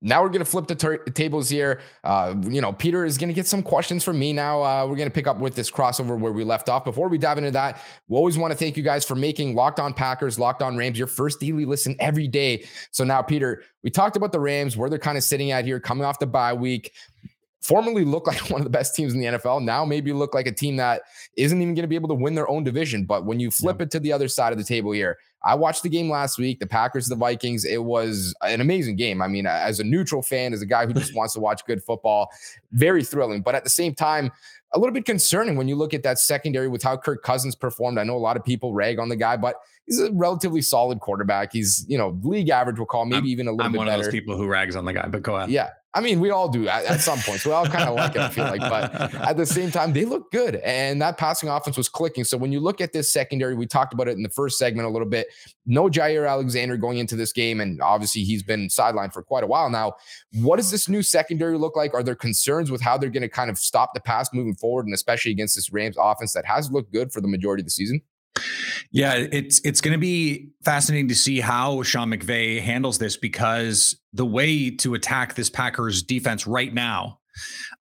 now 0.00 0.22
we're 0.22 0.28
going 0.28 0.40
to 0.40 0.44
flip 0.44 0.66
the 0.66 0.74
ter- 0.74 0.98
tables 1.04 1.48
here. 1.48 1.80
Uh, 2.04 2.34
you 2.42 2.60
know, 2.60 2.72
Peter 2.72 3.04
is 3.04 3.18
going 3.18 3.28
to 3.28 3.34
get 3.34 3.46
some 3.46 3.62
questions 3.62 4.04
from 4.04 4.18
me 4.18 4.32
now. 4.32 4.62
Uh, 4.62 4.86
we're 4.86 4.96
going 4.96 5.08
to 5.08 5.14
pick 5.14 5.26
up 5.26 5.38
with 5.38 5.54
this 5.54 5.70
crossover 5.70 6.18
where 6.18 6.32
we 6.32 6.44
left 6.44 6.68
off. 6.68 6.84
Before 6.84 7.08
we 7.08 7.18
dive 7.18 7.38
into 7.38 7.50
that, 7.50 7.82
we 8.06 8.16
always 8.16 8.38
want 8.38 8.52
to 8.52 8.56
thank 8.56 8.76
you 8.76 8.82
guys 8.82 9.04
for 9.04 9.14
making 9.14 9.54
Locked 9.54 9.80
On 9.80 9.92
Packers, 9.92 10.38
Locked 10.38 10.62
On 10.62 10.76
Rams 10.76 10.98
your 10.98 11.08
first 11.08 11.40
daily 11.40 11.64
listen 11.64 11.96
every 11.98 12.28
day. 12.28 12.66
So 12.90 13.04
now, 13.04 13.22
Peter, 13.22 13.62
we 13.82 13.90
talked 13.90 14.16
about 14.16 14.32
the 14.32 14.40
Rams, 14.40 14.76
where 14.76 14.88
they're 14.88 14.98
kind 14.98 15.18
of 15.18 15.24
sitting 15.24 15.50
at 15.50 15.64
here, 15.64 15.80
coming 15.80 16.04
off 16.04 16.18
the 16.18 16.26
bye 16.26 16.54
week 16.54 16.92
formerly 17.60 18.04
looked 18.04 18.26
like 18.28 18.50
one 18.50 18.60
of 18.60 18.64
the 18.64 18.70
best 18.70 18.94
teams 18.94 19.14
in 19.14 19.20
the 19.20 19.26
NFL. 19.26 19.62
Now 19.62 19.84
maybe 19.84 20.12
look 20.12 20.34
like 20.34 20.46
a 20.46 20.52
team 20.52 20.76
that 20.76 21.02
isn't 21.36 21.60
even 21.60 21.74
going 21.74 21.82
to 21.82 21.88
be 21.88 21.96
able 21.96 22.08
to 22.08 22.14
win 22.14 22.34
their 22.34 22.48
own 22.48 22.64
division. 22.64 23.04
But 23.04 23.24
when 23.24 23.40
you 23.40 23.50
flip 23.50 23.76
yeah. 23.78 23.84
it 23.84 23.90
to 23.92 24.00
the 24.00 24.12
other 24.12 24.28
side 24.28 24.52
of 24.52 24.58
the 24.58 24.64
table 24.64 24.92
here, 24.92 25.18
I 25.44 25.54
watched 25.54 25.84
the 25.84 25.88
game 25.88 26.10
last 26.10 26.36
week, 26.38 26.58
the 26.58 26.66
Packers, 26.66 27.06
the 27.06 27.14
Vikings. 27.14 27.64
It 27.64 27.84
was 27.84 28.34
an 28.42 28.60
amazing 28.60 28.96
game. 28.96 29.22
I 29.22 29.28
mean, 29.28 29.46
as 29.46 29.78
a 29.78 29.84
neutral 29.84 30.20
fan, 30.20 30.52
as 30.52 30.62
a 30.62 30.66
guy 30.66 30.86
who 30.86 30.92
just 30.92 31.14
wants 31.16 31.34
to 31.34 31.40
watch 31.40 31.64
good 31.64 31.82
football, 31.82 32.28
very 32.72 33.04
thrilling. 33.04 33.42
But 33.42 33.54
at 33.54 33.62
the 33.64 33.70
same 33.70 33.94
time, 33.94 34.32
a 34.74 34.78
little 34.78 34.92
bit 34.92 35.04
concerning 35.04 35.56
when 35.56 35.68
you 35.68 35.76
look 35.76 35.94
at 35.94 36.02
that 36.02 36.18
secondary 36.18 36.68
with 36.68 36.82
how 36.82 36.96
Kirk 36.96 37.22
Cousins 37.22 37.54
performed. 37.54 37.98
I 37.98 38.04
know 38.04 38.16
a 38.16 38.18
lot 38.18 38.36
of 38.36 38.44
people 38.44 38.74
rag 38.74 38.98
on 38.98 39.08
the 39.08 39.16
guy, 39.16 39.36
but 39.36 39.56
he's 39.86 40.00
a 40.00 40.12
relatively 40.12 40.60
solid 40.60 41.00
quarterback. 41.00 41.52
He's, 41.52 41.86
you 41.88 41.96
know, 41.96 42.18
league 42.22 42.50
average, 42.50 42.76
we'll 42.76 42.86
call 42.86 43.06
maybe 43.06 43.18
I'm, 43.18 43.26
even 43.26 43.48
a 43.48 43.52
little 43.52 43.66
I'm 43.66 43.72
bit 43.72 43.78
one 43.78 43.86
better. 43.86 44.00
of 44.00 44.04
those 44.06 44.12
people 44.12 44.36
who 44.36 44.46
rags 44.46 44.76
on 44.76 44.84
the 44.84 44.92
guy, 44.92 45.06
but 45.08 45.22
go 45.22 45.36
ahead. 45.36 45.50
Yeah. 45.50 45.70
I 45.94 46.00
mean, 46.00 46.20
we 46.20 46.30
all 46.30 46.48
do 46.48 46.68
at, 46.68 46.84
at 46.84 47.00
some 47.00 47.18
points. 47.20 47.46
We 47.46 47.52
all 47.52 47.66
kind 47.66 47.88
of 47.88 47.94
like 47.94 48.14
it, 48.14 48.20
I 48.20 48.28
feel 48.28 48.44
like. 48.44 48.60
But 48.60 49.14
at 49.14 49.38
the 49.38 49.46
same 49.46 49.70
time, 49.70 49.94
they 49.94 50.04
look 50.04 50.30
good. 50.30 50.56
And 50.56 51.00
that 51.00 51.16
passing 51.16 51.48
offense 51.48 51.78
was 51.78 51.88
clicking. 51.88 52.24
So 52.24 52.36
when 52.36 52.52
you 52.52 52.60
look 52.60 52.82
at 52.82 52.92
this 52.92 53.10
secondary, 53.10 53.54
we 53.54 53.66
talked 53.66 53.94
about 53.94 54.06
it 54.06 54.16
in 54.16 54.22
the 54.22 54.28
first 54.28 54.58
segment 54.58 54.86
a 54.86 54.90
little 54.90 55.08
bit. 55.08 55.28
No 55.64 55.88
Jaire 55.88 56.28
Alexander 56.28 56.76
going 56.76 56.98
into 56.98 57.16
this 57.16 57.32
game. 57.32 57.60
And 57.60 57.80
obviously, 57.80 58.22
he's 58.22 58.42
been 58.42 58.68
sidelined 58.68 59.14
for 59.14 59.22
quite 59.22 59.44
a 59.44 59.46
while 59.46 59.70
now. 59.70 59.94
What 60.34 60.56
does 60.56 60.70
this 60.70 60.90
new 60.90 61.02
secondary 61.02 61.56
look 61.56 61.74
like? 61.74 61.94
Are 61.94 62.02
there 62.02 62.14
concerns 62.14 62.70
with 62.70 62.82
how 62.82 62.98
they're 62.98 63.08
going 63.08 63.22
to 63.22 63.28
kind 63.28 63.48
of 63.48 63.58
stop 63.58 63.94
the 63.94 64.00
pass 64.00 64.30
moving 64.32 64.54
forward? 64.54 64.84
And 64.84 64.94
especially 64.94 65.32
against 65.32 65.56
this 65.56 65.72
Rams 65.72 65.96
offense 65.98 66.34
that 66.34 66.44
has 66.44 66.70
looked 66.70 66.92
good 66.92 67.12
for 67.12 67.22
the 67.22 67.28
majority 67.28 67.62
of 67.62 67.66
the 67.66 67.70
season? 67.70 68.02
Yeah, 68.90 69.14
it's 69.14 69.60
it's 69.64 69.80
going 69.80 69.92
to 69.92 69.98
be 69.98 70.50
fascinating 70.64 71.08
to 71.08 71.14
see 71.14 71.40
how 71.40 71.82
Sean 71.82 72.10
McVay 72.10 72.60
handles 72.60 72.98
this 72.98 73.16
because 73.16 73.96
the 74.12 74.26
way 74.26 74.70
to 74.70 74.94
attack 74.94 75.34
this 75.34 75.50
Packers 75.50 76.02
defense 76.02 76.46
right 76.46 76.72
now, 76.72 77.18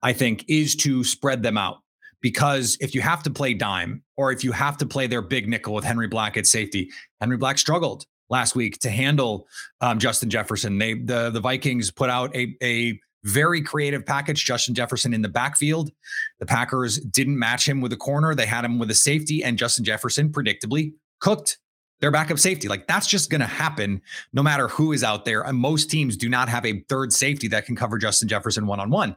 I 0.03 0.13
think, 0.13 0.45
is 0.47 0.75
to 0.77 1.03
spread 1.03 1.43
them 1.43 1.57
out. 1.57 1.77
Because 2.19 2.77
if 2.81 2.95
you 2.95 3.01
have 3.01 3.21
to 3.23 3.29
play 3.29 3.53
dime 3.53 4.03
or 4.17 4.31
if 4.31 4.43
you 4.43 4.51
have 4.51 4.77
to 4.77 4.85
play 4.85 5.07
their 5.07 5.21
big 5.21 5.47
nickel 5.47 5.73
with 5.73 5.83
Henry 5.83 6.07
Black 6.07 6.35
at 6.35 6.47
safety, 6.47 6.89
Henry 7.21 7.37
Black 7.37 7.57
struggled 7.57 8.05
last 8.29 8.55
week 8.55 8.79
to 8.79 8.89
handle 8.89 9.47
um, 9.81 9.99
Justin 9.99 10.29
Jefferson. 10.29 10.77
They 10.77 10.95
the 10.95 11.29
the 11.29 11.39
Vikings 11.39 11.91
put 11.91 12.09
out 12.09 12.35
a 12.35 12.55
a 12.61 12.99
very 13.27 13.61
creative 13.61 14.05
package. 14.05 14.43
Justin 14.45 14.73
Jefferson 14.73 15.13
in 15.13 15.21
the 15.21 15.29
backfield. 15.29 15.91
The 16.39 16.45
Packers 16.45 16.99
didn't 16.99 17.37
match 17.37 17.67
him 17.67 17.81
with 17.81 17.91
a 17.93 17.97
corner. 17.97 18.33
They 18.33 18.45
had 18.45 18.65
him 18.65 18.79
with 18.79 18.89
a 18.89 18.95
safety, 18.95 19.43
and 19.43 19.57
Justin 19.57 19.85
Jefferson 19.85 20.29
predictably 20.29 20.93
cooked 21.19 21.59
their 21.99 22.11
backup 22.11 22.39
safety. 22.39 22.67
Like 22.67 22.87
that's 22.87 23.07
just 23.07 23.29
going 23.29 23.41
to 23.41 23.47
happen 23.47 24.01
no 24.31 24.43
matter 24.43 24.67
who 24.67 24.93
is 24.93 25.03
out 25.03 25.25
there. 25.25 25.41
And 25.41 25.57
most 25.57 25.89
teams 25.89 26.15
do 26.15 26.29
not 26.29 26.47
have 26.47 26.65
a 26.65 26.81
third 26.89 27.11
safety 27.11 27.47
that 27.49 27.65
can 27.65 27.75
cover 27.75 27.97
Justin 27.97 28.27
Jefferson 28.27 28.67
one 28.67 28.79
on 28.79 28.89
one. 28.89 29.15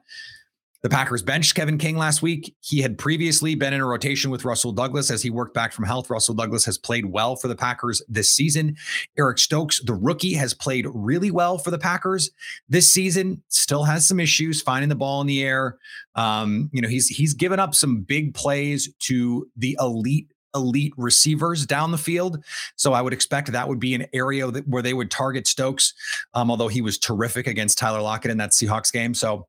The 0.82 0.88
Packers 0.88 1.22
benched 1.22 1.54
Kevin 1.54 1.76
King 1.76 1.96
last 1.96 2.22
week. 2.22 2.54
He 2.60 2.80
had 2.80 2.96
previously 2.96 3.54
been 3.54 3.74
in 3.74 3.80
a 3.80 3.86
rotation 3.86 4.30
with 4.30 4.44
Rasul 4.44 4.72
Douglas 4.72 5.10
as 5.10 5.22
he 5.22 5.28
worked 5.28 5.52
back 5.52 5.72
from 5.72 5.84
health. 5.84 6.08
Rasul 6.08 6.34
Douglas 6.34 6.64
has 6.64 6.78
played 6.78 7.06
well 7.06 7.36
for 7.36 7.48
the 7.48 7.56
Packers 7.56 8.02
this 8.08 8.30
season. 8.30 8.76
Eric 9.18 9.38
Stokes, 9.38 9.82
the 9.84 9.94
rookie, 9.94 10.34
has 10.34 10.54
played 10.54 10.86
really 10.92 11.30
well 11.30 11.58
for 11.58 11.70
the 11.70 11.78
Packers 11.78 12.30
this 12.68 12.92
season. 12.92 13.42
Still 13.48 13.84
has 13.84 14.06
some 14.06 14.20
issues 14.20 14.62
finding 14.62 14.88
the 14.88 14.94
ball 14.94 15.20
in 15.20 15.26
the 15.26 15.42
air. 15.42 15.76
Um, 16.14 16.70
you 16.72 16.80
know, 16.80 16.88
he's 16.88 17.08
he's 17.08 17.34
given 17.34 17.60
up 17.60 17.74
some 17.74 18.00
big 18.00 18.34
plays 18.34 18.92
to 19.00 19.48
the 19.56 19.76
elite 19.80 20.28
elite 20.54 20.92
receivers 20.96 21.66
down 21.66 21.92
the 21.92 21.98
field. 21.98 22.44
So 22.76 22.92
I 22.92 23.02
would 23.02 23.12
expect 23.12 23.52
that 23.52 23.68
would 23.68 23.78
be 23.78 23.94
an 23.94 24.06
area 24.12 24.50
that, 24.50 24.66
where 24.66 24.82
they 24.82 24.94
would 24.94 25.10
target 25.10 25.46
Stokes, 25.46 25.94
um, 26.34 26.50
although 26.50 26.68
he 26.68 26.80
was 26.80 26.98
terrific 26.98 27.46
against 27.46 27.78
Tyler 27.78 28.00
Lockett 28.00 28.30
in 28.30 28.38
that 28.38 28.50
Seahawks 28.50 28.92
game. 28.92 29.14
So 29.14 29.46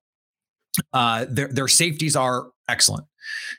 uh, 0.94 1.26
their 1.30 1.48
their 1.48 1.68
safeties 1.68 2.16
are 2.16 2.48
excellent. 2.68 3.06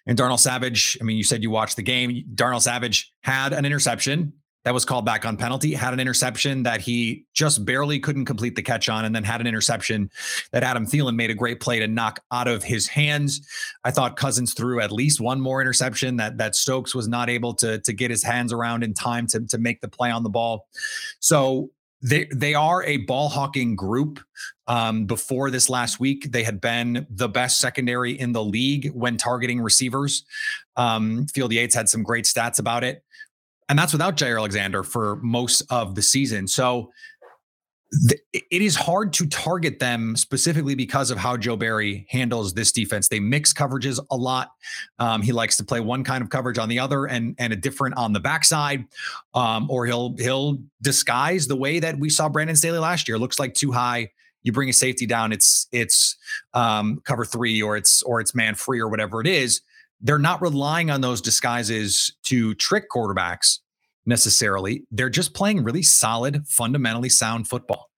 And 0.06 0.16
Darnell 0.16 0.38
Savage, 0.38 0.98
I 1.00 1.04
mean, 1.04 1.16
you 1.16 1.24
said 1.24 1.42
you 1.42 1.50
watched 1.50 1.76
the 1.76 1.82
game. 1.82 2.24
Darnell 2.34 2.60
Savage 2.60 3.12
had 3.22 3.52
an 3.52 3.64
interception 3.64 4.32
that 4.64 4.74
was 4.74 4.84
called 4.84 5.04
back 5.04 5.24
on 5.24 5.36
penalty, 5.36 5.74
had 5.74 5.92
an 5.92 5.98
interception 5.98 6.62
that 6.62 6.80
he 6.80 7.24
just 7.34 7.64
barely 7.64 7.98
couldn't 7.98 8.26
complete 8.26 8.54
the 8.54 8.62
catch 8.62 8.88
on, 8.88 9.04
and 9.04 9.14
then 9.14 9.24
had 9.24 9.40
an 9.40 9.46
interception 9.46 10.08
that 10.52 10.62
Adam 10.62 10.86
Thielen 10.86 11.16
made 11.16 11.30
a 11.30 11.34
great 11.34 11.60
play 11.60 11.80
to 11.80 11.88
knock 11.88 12.20
out 12.30 12.46
of 12.46 12.62
his 12.62 12.86
hands. 12.86 13.46
I 13.84 13.90
thought 13.90 14.16
Cousins 14.16 14.54
threw 14.54 14.80
at 14.80 14.92
least 14.92 15.20
one 15.20 15.40
more 15.40 15.60
interception 15.60 16.16
that 16.16 16.38
that 16.38 16.54
Stokes 16.54 16.94
was 16.94 17.08
not 17.08 17.28
able 17.28 17.54
to 17.54 17.80
to 17.80 17.92
get 17.92 18.10
his 18.10 18.22
hands 18.22 18.52
around 18.52 18.84
in 18.84 18.94
time 18.94 19.26
to 19.28 19.40
to 19.46 19.58
make 19.58 19.80
the 19.80 19.88
play 19.88 20.10
on 20.10 20.22
the 20.22 20.30
ball. 20.30 20.68
So 21.18 21.70
they 22.02 22.26
they 22.34 22.54
are 22.54 22.82
a 22.84 22.98
ball 22.98 23.28
hawking 23.28 23.76
group. 23.76 24.20
Um, 24.68 25.06
before 25.06 25.50
this 25.50 25.68
last 25.68 26.00
week, 26.00 26.30
they 26.30 26.44
had 26.44 26.60
been 26.60 27.06
the 27.10 27.28
best 27.28 27.58
secondary 27.58 28.18
in 28.18 28.32
the 28.32 28.44
league 28.44 28.90
when 28.92 29.16
targeting 29.16 29.60
receivers. 29.60 30.24
Um, 30.76 31.26
Field 31.26 31.52
Yates 31.52 31.74
had 31.74 31.88
some 31.88 32.02
great 32.02 32.24
stats 32.24 32.58
about 32.58 32.84
it, 32.84 33.02
and 33.68 33.78
that's 33.78 33.92
without 33.92 34.16
Jaire 34.16 34.38
Alexander 34.38 34.82
for 34.82 35.16
most 35.16 35.62
of 35.70 35.94
the 35.94 36.02
season. 36.02 36.46
So 36.46 36.92
it 37.92 38.62
is 38.62 38.74
hard 38.74 39.12
to 39.12 39.26
target 39.26 39.78
them 39.78 40.16
specifically 40.16 40.74
because 40.74 41.10
of 41.10 41.18
how 41.18 41.36
Joe 41.36 41.56
Barry 41.56 42.06
handles 42.08 42.54
this 42.54 42.72
defense. 42.72 43.08
They 43.08 43.20
mix 43.20 43.52
coverages 43.52 44.00
a 44.10 44.16
lot. 44.16 44.52
Um, 44.98 45.20
he 45.20 45.32
likes 45.32 45.58
to 45.58 45.64
play 45.64 45.80
one 45.80 46.02
kind 46.02 46.22
of 46.22 46.30
coverage 46.30 46.58
on 46.58 46.68
the 46.70 46.78
other 46.78 47.04
and 47.04 47.34
and 47.38 47.52
a 47.52 47.56
different 47.56 47.96
on 47.98 48.14
the 48.14 48.20
backside, 48.20 48.86
um, 49.34 49.70
or 49.70 49.84
he'll 49.84 50.14
he'll 50.16 50.58
disguise 50.80 51.46
the 51.46 51.56
way 51.56 51.80
that 51.80 51.98
we 51.98 52.08
saw 52.08 52.28
Brandon 52.30 52.56
Staley 52.56 52.78
last 52.78 53.08
year. 53.08 53.18
Looks 53.18 53.38
like 53.38 53.52
too 53.52 53.72
high. 53.72 54.10
You 54.42 54.52
bring 54.52 54.70
a 54.70 54.72
safety 54.72 55.04
down. 55.04 55.30
It's 55.30 55.68
it's 55.70 56.16
um, 56.54 57.02
cover 57.04 57.26
three 57.26 57.60
or 57.60 57.76
it's 57.76 58.02
or 58.04 58.20
it's 58.20 58.34
man 58.34 58.54
free 58.54 58.80
or 58.80 58.88
whatever 58.88 59.20
it 59.20 59.26
is. 59.26 59.60
They're 60.00 60.18
not 60.18 60.40
relying 60.40 60.90
on 60.90 61.02
those 61.02 61.20
disguises 61.20 62.12
to 62.24 62.54
trick 62.54 62.90
quarterbacks 62.90 63.58
necessarily. 64.06 64.84
They're 64.90 65.10
just 65.10 65.34
playing 65.34 65.64
really 65.64 65.82
solid, 65.82 66.46
fundamentally 66.46 67.08
sound 67.08 67.48
football. 67.48 67.90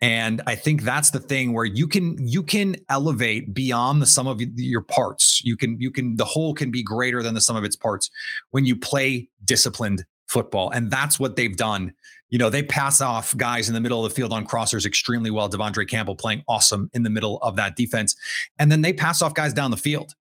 And 0.00 0.42
I 0.46 0.56
think 0.56 0.82
that's 0.82 1.10
the 1.10 1.20
thing 1.20 1.54
where 1.54 1.64
you 1.64 1.88
can 1.88 2.16
you 2.20 2.42
can 2.42 2.76
elevate 2.90 3.54
beyond 3.54 4.02
the 4.02 4.06
sum 4.06 4.26
of 4.26 4.40
your 4.40 4.82
parts. 4.82 5.40
You 5.42 5.56
can 5.56 5.80
you 5.80 5.90
can 5.90 6.16
the 6.16 6.24
whole 6.24 6.52
can 6.52 6.70
be 6.70 6.82
greater 6.82 7.22
than 7.22 7.34
the 7.34 7.40
sum 7.40 7.56
of 7.56 7.64
its 7.64 7.76
parts 7.76 8.10
when 8.50 8.66
you 8.66 8.76
play 8.76 9.28
disciplined 9.44 10.04
football. 10.26 10.70
And 10.70 10.90
that's 10.90 11.18
what 11.18 11.36
they've 11.36 11.56
done. 11.56 11.94
You 12.28 12.38
know, 12.38 12.50
they 12.50 12.62
pass 12.62 13.00
off 13.00 13.34
guys 13.36 13.68
in 13.68 13.74
the 13.74 13.80
middle 13.80 14.04
of 14.04 14.10
the 14.10 14.14
field 14.14 14.32
on 14.32 14.46
crossers 14.46 14.84
extremely 14.84 15.30
well. 15.30 15.48
De'Vondre 15.48 15.88
Campbell 15.88 16.16
playing 16.16 16.42
awesome 16.48 16.90
in 16.92 17.02
the 17.02 17.10
middle 17.10 17.38
of 17.38 17.56
that 17.56 17.76
defense. 17.76 18.16
And 18.58 18.70
then 18.70 18.82
they 18.82 18.92
pass 18.92 19.22
off 19.22 19.32
guys 19.32 19.54
down 19.54 19.70
the 19.70 19.76
field. 19.76 20.14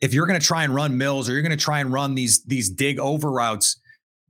If 0.00 0.14
you're 0.14 0.26
going 0.26 0.40
to 0.40 0.46
try 0.46 0.64
and 0.64 0.74
run 0.74 0.96
mills 0.96 1.28
or 1.28 1.32
you're 1.32 1.42
going 1.42 1.50
to 1.50 1.62
try 1.62 1.80
and 1.80 1.92
run 1.92 2.14
these 2.14 2.42
these 2.44 2.70
dig 2.70 2.98
over 2.98 3.30
routes, 3.30 3.78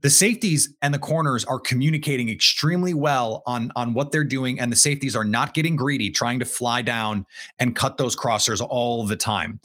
the 0.02 0.10
safeties 0.10 0.74
and 0.82 0.92
the 0.92 0.98
corners 0.98 1.44
are 1.44 1.60
communicating 1.60 2.28
extremely 2.28 2.92
well 2.92 3.42
on 3.46 3.72
on 3.76 3.94
what 3.94 4.12
they're 4.12 4.24
doing 4.24 4.60
and 4.60 4.70
the 4.70 4.76
safeties 4.76 5.16
are 5.16 5.24
not 5.24 5.54
getting 5.54 5.76
greedy 5.76 6.10
trying 6.10 6.38
to 6.40 6.44
fly 6.44 6.82
down 6.82 7.24
and 7.58 7.74
cut 7.76 7.96
those 7.96 8.16
crossers 8.16 8.64
all 8.68 9.06
the 9.06 9.16
time. 9.16 9.60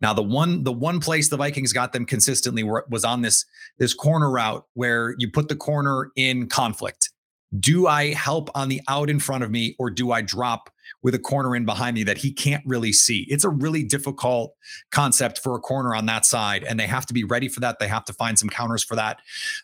Now 0.00 0.14
the 0.14 0.22
one 0.22 0.62
the 0.62 0.72
one 0.72 1.00
place 1.00 1.28
the 1.28 1.36
vikings 1.36 1.72
got 1.72 1.92
them 1.92 2.06
consistently 2.06 2.62
were, 2.62 2.86
was 2.88 3.04
on 3.04 3.22
this 3.22 3.44
this 3.78 3.92
corner 3.92 4.30
route 4.30 4.64
where 4.74 5.14
you 5.18 5.30
put 5.30 5.48
the 5.48 5.56
corner 5.56 6.10
in 6.16 6.48
conflict. 6.48 7.10
Do 7.58 7.88
i 7.88 8.14
help 8.14 8.50
on 8.54 8.68
the 8.68 8.80
out 8.88 9.10
in 9.10 9.18
front 9.18 9.44
of 9.44 9.50
me 9.50 9.74
or 9.78 9.90
do 9.90 10.12
i 10.12 10.22
drop 10.22 10.70
with 11.02 11.14
a 11.14 11.18
corner 11.18 11.54
in 11.56 11.64
behind 11.64 11.94
me 11.94 12.04
that 12.04 12.18
he 12.18 12.32
can't 12.32 12.62
really 12.66 12.92
see. 12.92 13.26
It's 13.28 13.44
a 13.44 13.48
really 13.48 13.82
difficult 13.82 14.54
concept 14.90 15.38
for 15.38 15.56
a 15.56 15.60
corner 15.60 15.94
on 15.94 16.06
that 16.06 16.24
side, 16.24 16.64
and 16.64 16.78
they 16.78 16.86
have 16.86 17.06
to 17.06 17.14
be 17.14 17.24
ready 17.24 17.48
for 17.48 17.60
that. 17.60 17.78
They 17.78 17.88
have 17.88 18.04
to 18.06 18.12
find 18.12 18.38
some 18.38 18.48
counters 18.48 18.84
for 18.84 18.96
that. 18.96 19.20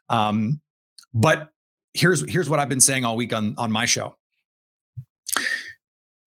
Um, 0.09 0.61
but 1.15 1.51
here's 1.95 2.29
here's 2.31 2.49
what 2.49 2.61
I've 2.61 2.69
been 2.69 2.81
saying 2.81 3.05
all 3.05 3.17
week 3.17 3.33
on 3.33 3.55
on 3.59 3.73
my 3.73 3.85
show. 3.85 4.17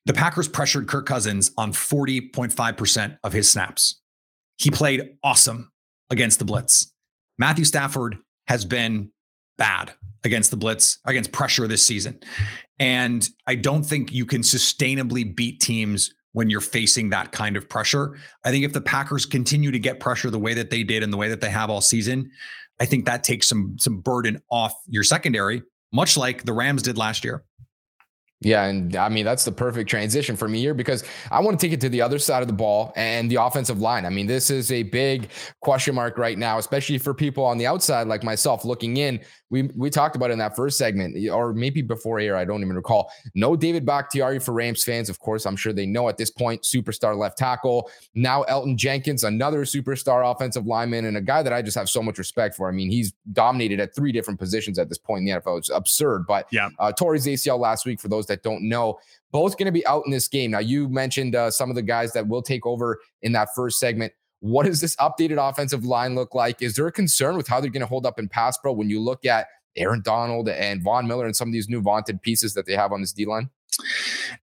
The 0.05 0.13
Packers 0.13 0.47
pressured 0.47 0.87
Kirk 0.87 1.05
Cousins 1.05 1.51
on 1.57 1.71
40.5% 1.71 3.17
of 3.23 3.33
his 3.33 3.49
snaps. 3.49 4.01
He 4.57 4.71
played 4.71 5.17
awesome 5.23 5.71
against 6.09 6.39
the 6.39 6.45
blitz. 6.45 6.91
Matthew 7.37 7.65
Stafford 7.65 8.17
has 8.47 8.65
been 8.65 9.11
bad 9.61 9.93
against 10.23 10.49
the 10.49 10.57
blitz, 10.57 10.97
against 11.05 11.31
pressure 11.31 11.67
this 11.67 11.85
season. 11.85 12.19
And 12.79 13.29
I 13.45 13.53
don't 13.53 13.83
think 13.83 14.11
you 14.11 14.25
can 14.25 14.41
sustainably 14.41 15.35
beat 15.35 15.59
teams 15.59 16.15
when 16.31 16.49
you're 16.49 16.61
facing 16.61 17.11
that 17.11 17.31
kind 17.31 17.55
of 17.55 17.69
pressure. 17.69 18.17
I 18.43 18.49
think 18.49 18.65
if 18.65 18.73
the 18.73 18.81
Packers 18.81 19.27
continue 19.27 19.69
to 19.69 19.77
get 19.77 19.99
pressure 19.99 20.31
the 20.31 20.39
way 20.39 20.55
that 20.55 20.71
they 20.71 20.81
did 20.81 21.03
and 21.03 21.13
the 21.13 21.17
way 21.17 21.29
that 21.29 21.41
they 21.41 21.49
have 21.51 21.69
all 21.69 21.79
season, 21.79 22.31
I 22.79 22.85
think 22.85 23.05
that 23.05 23.23
takes 23.23 23.47
some 23.47 23.75
some 23.77 23.99
burden 23.99 24.41
off 24.49 24.73
your 24.87 25.03
secondary, 25.03 25.61
much 25.93 26.17
like 26.17 26.43
the 26.43 26.53
Rams 26.53 26.81
did 26.81 26.97
last 26.97 27.23
year. 27.23 27.43
Yeah, 28.43 28.65
and 28.65 28.95
I 28.95 29.07
mean 29.07 29.23
that's 29.23 29.45
the 29.45 29.51
perfect 29.51 29.87
transition 29.87 30.35
for 30.35 30.47
me 30.47 30.59
here 30.59 30.73
because 30.73 31.03
I 31.29 31.39
want 31.39 31.59
to 31.59 31.63
take 31.65 31.73
it 31.73 31.81
to 31.81 31.89
the 31.89 32.01
other 32.01 32.17
side 32.17 32.41
of 32.41 32.47
the 32.47 32.55
ball 32.55 32.91
and 32.95 33.29
the 33.29 33.35
offensive 33.35 33.79
line. 33.79 34.03
I 34.03 34.09
mean, 34.09 34.25
this 34.25 34.49
is 34.49 34.71
a 34.71 34.81
big 34.81 35.29
question 35.61 35.93
mark 35.93 36.17
right 36.17 36.39
now, 36.39 36.57
especially 36.57 36.97
for 36.97 37.13
people 37.13 37.45
on 37.45 37.59
the 37.59 37.67
outside 37.67 38.07
like 38.07 38.23
myself 38.23 38.65
looking 38.65 38.97
in. 38.97 39.19
We 39.51 39.63
we 39.75 39.91
talked 39.91 40.15
about 40.15 40.31
in 40.31 40.39
that 40.39 40.55
first 40.55 40.79
segment, 40.79 41.29
or 41.29 41.53
maybe 41.53 41.83
before 41.83 42.19
air, 42.19 42.35
I 42.35 42.45
don't 42.45 42.61
even 42.61 42.75
recall. 42.75 43.11
No 43.35 43.55
David 43.55 43.85
Bakhtiari 43.85 44.39
for 44.39 44.53
Rams 44.53 44.83
fans, 44.83 45.07
of 45.07 45.19
course. 45.19 45.45
I'm 45.45 45.55
sure 45.55 45.71
they 45.71 45.85
know 45.85 46.09
at 46.09 46.17
this 46.17 46.31
point. 46.31 46.63
Superstar 46.63 47.15
left 47.15 47.37
tackle. 47.37 47.91
Now 48.15 48.43
Elgton 48.45 48.75
Jenkins, 48.75 49.23
another 49.23 49.65
superstar 49.65 50.31
offensive 50.31 50.65
lineman, 50.65 51.05
and 51.05 51.15
a 51.15 51.21
guy 51.21 51.43
that 51.43 51.53
I 51.53 51.61
just 51.61 51.77
have 51.77 51.89
so 51.89 52.01
much 52.01 52.17
respect 52.17 52.55
for. 52.55 52.67
I 52.67 52.71
mean, 52.71 52.89
he's 52.89 53.13
dominated 53.33 53.79
at 53.79 53.93
three 53.93 54.11
different 54.11 54.39
positions 54.39 54.79
at 54.79 54.89
this 54.89 54.97
point 54.97 55.19
in 55.19 55.25
the 55.25 55.41
NFL. 55.41 55.59
It's 55.59 55.69
absurd. 55.69 56.25
But 56.25 56.47
yeah, 56.51 56.69
uh, 56.79 56.91
Torrey's 56.91 57.27
ACL 57.27 57.59
last 57.59 57.85
week 57.85 57.99
for 57.99 58.07
those 58.07 58.30
that 58.31 58.43
don't 58.43 58.67
know. 58.67 58.99
Both 59.31 59.57
going 59.57 59.67
to 59.67 59.71
be 59.71 59.85
out 59.85 60.03
in 60.05 60.11
this 60.11 60.27
game. 60.27 60.51
Now, 60.51 60.59
you 60.59 60.89
mentioned 60.89 61.35
uh, 61.35 61.51
some 61.51 61.69
of 61.69 61.75
the 61.75 61.81
guys 61.81 62.13
that 62.13 62.27
will 62.27 62.41
take 62.41 62.65
over 62.65 62.99
in 63.21 63.31
that 63.33 63.49
first 63.55 63.79
segment. 63.79 64.13
What 64.39 64.65
does 64.65 64.81
this 64.81 64.95
updated 64.95 65.37
offensive 65.37 65.85
line 65.85 66.15
look 66.15 66.33
like? 66.33 66.61
Is 66.61 66.75
there 66.75 66.87
a 66.87 66.91
concern 66.91 67.37
with 67.37 67.47
how 67.47 67.61
they're 67.61 67.69
going 67.69 67.81
to 67.81 67.87
hold 67.87 68.05
up 68.05 68.17
in 68.17 68.27
pass 68.27 68.57
pro 68.57 68.73
when 68.73 68.89
you 68.89 68.99
look 68.99 69.25
at 69.25 69.47
Aaron 69.75 70.01
Donald 70.03 70.49
and 70.49 70.83
Von 70.83 71.07
Miller 71.07 71.25
and 71.25 71.35
some 71.35 71.47
of 71.47 71.53
these 71.53 71.69
new 71.69 71.81
vaunted 71.81 72.21
pieces 72.21 72.53
that 72.55 72.65
they 72.65 72.73
have 72.73 72.91
on 72.91 73.01
this 73.01 73.13
D 73.13 73.25
line? 73.25 73.49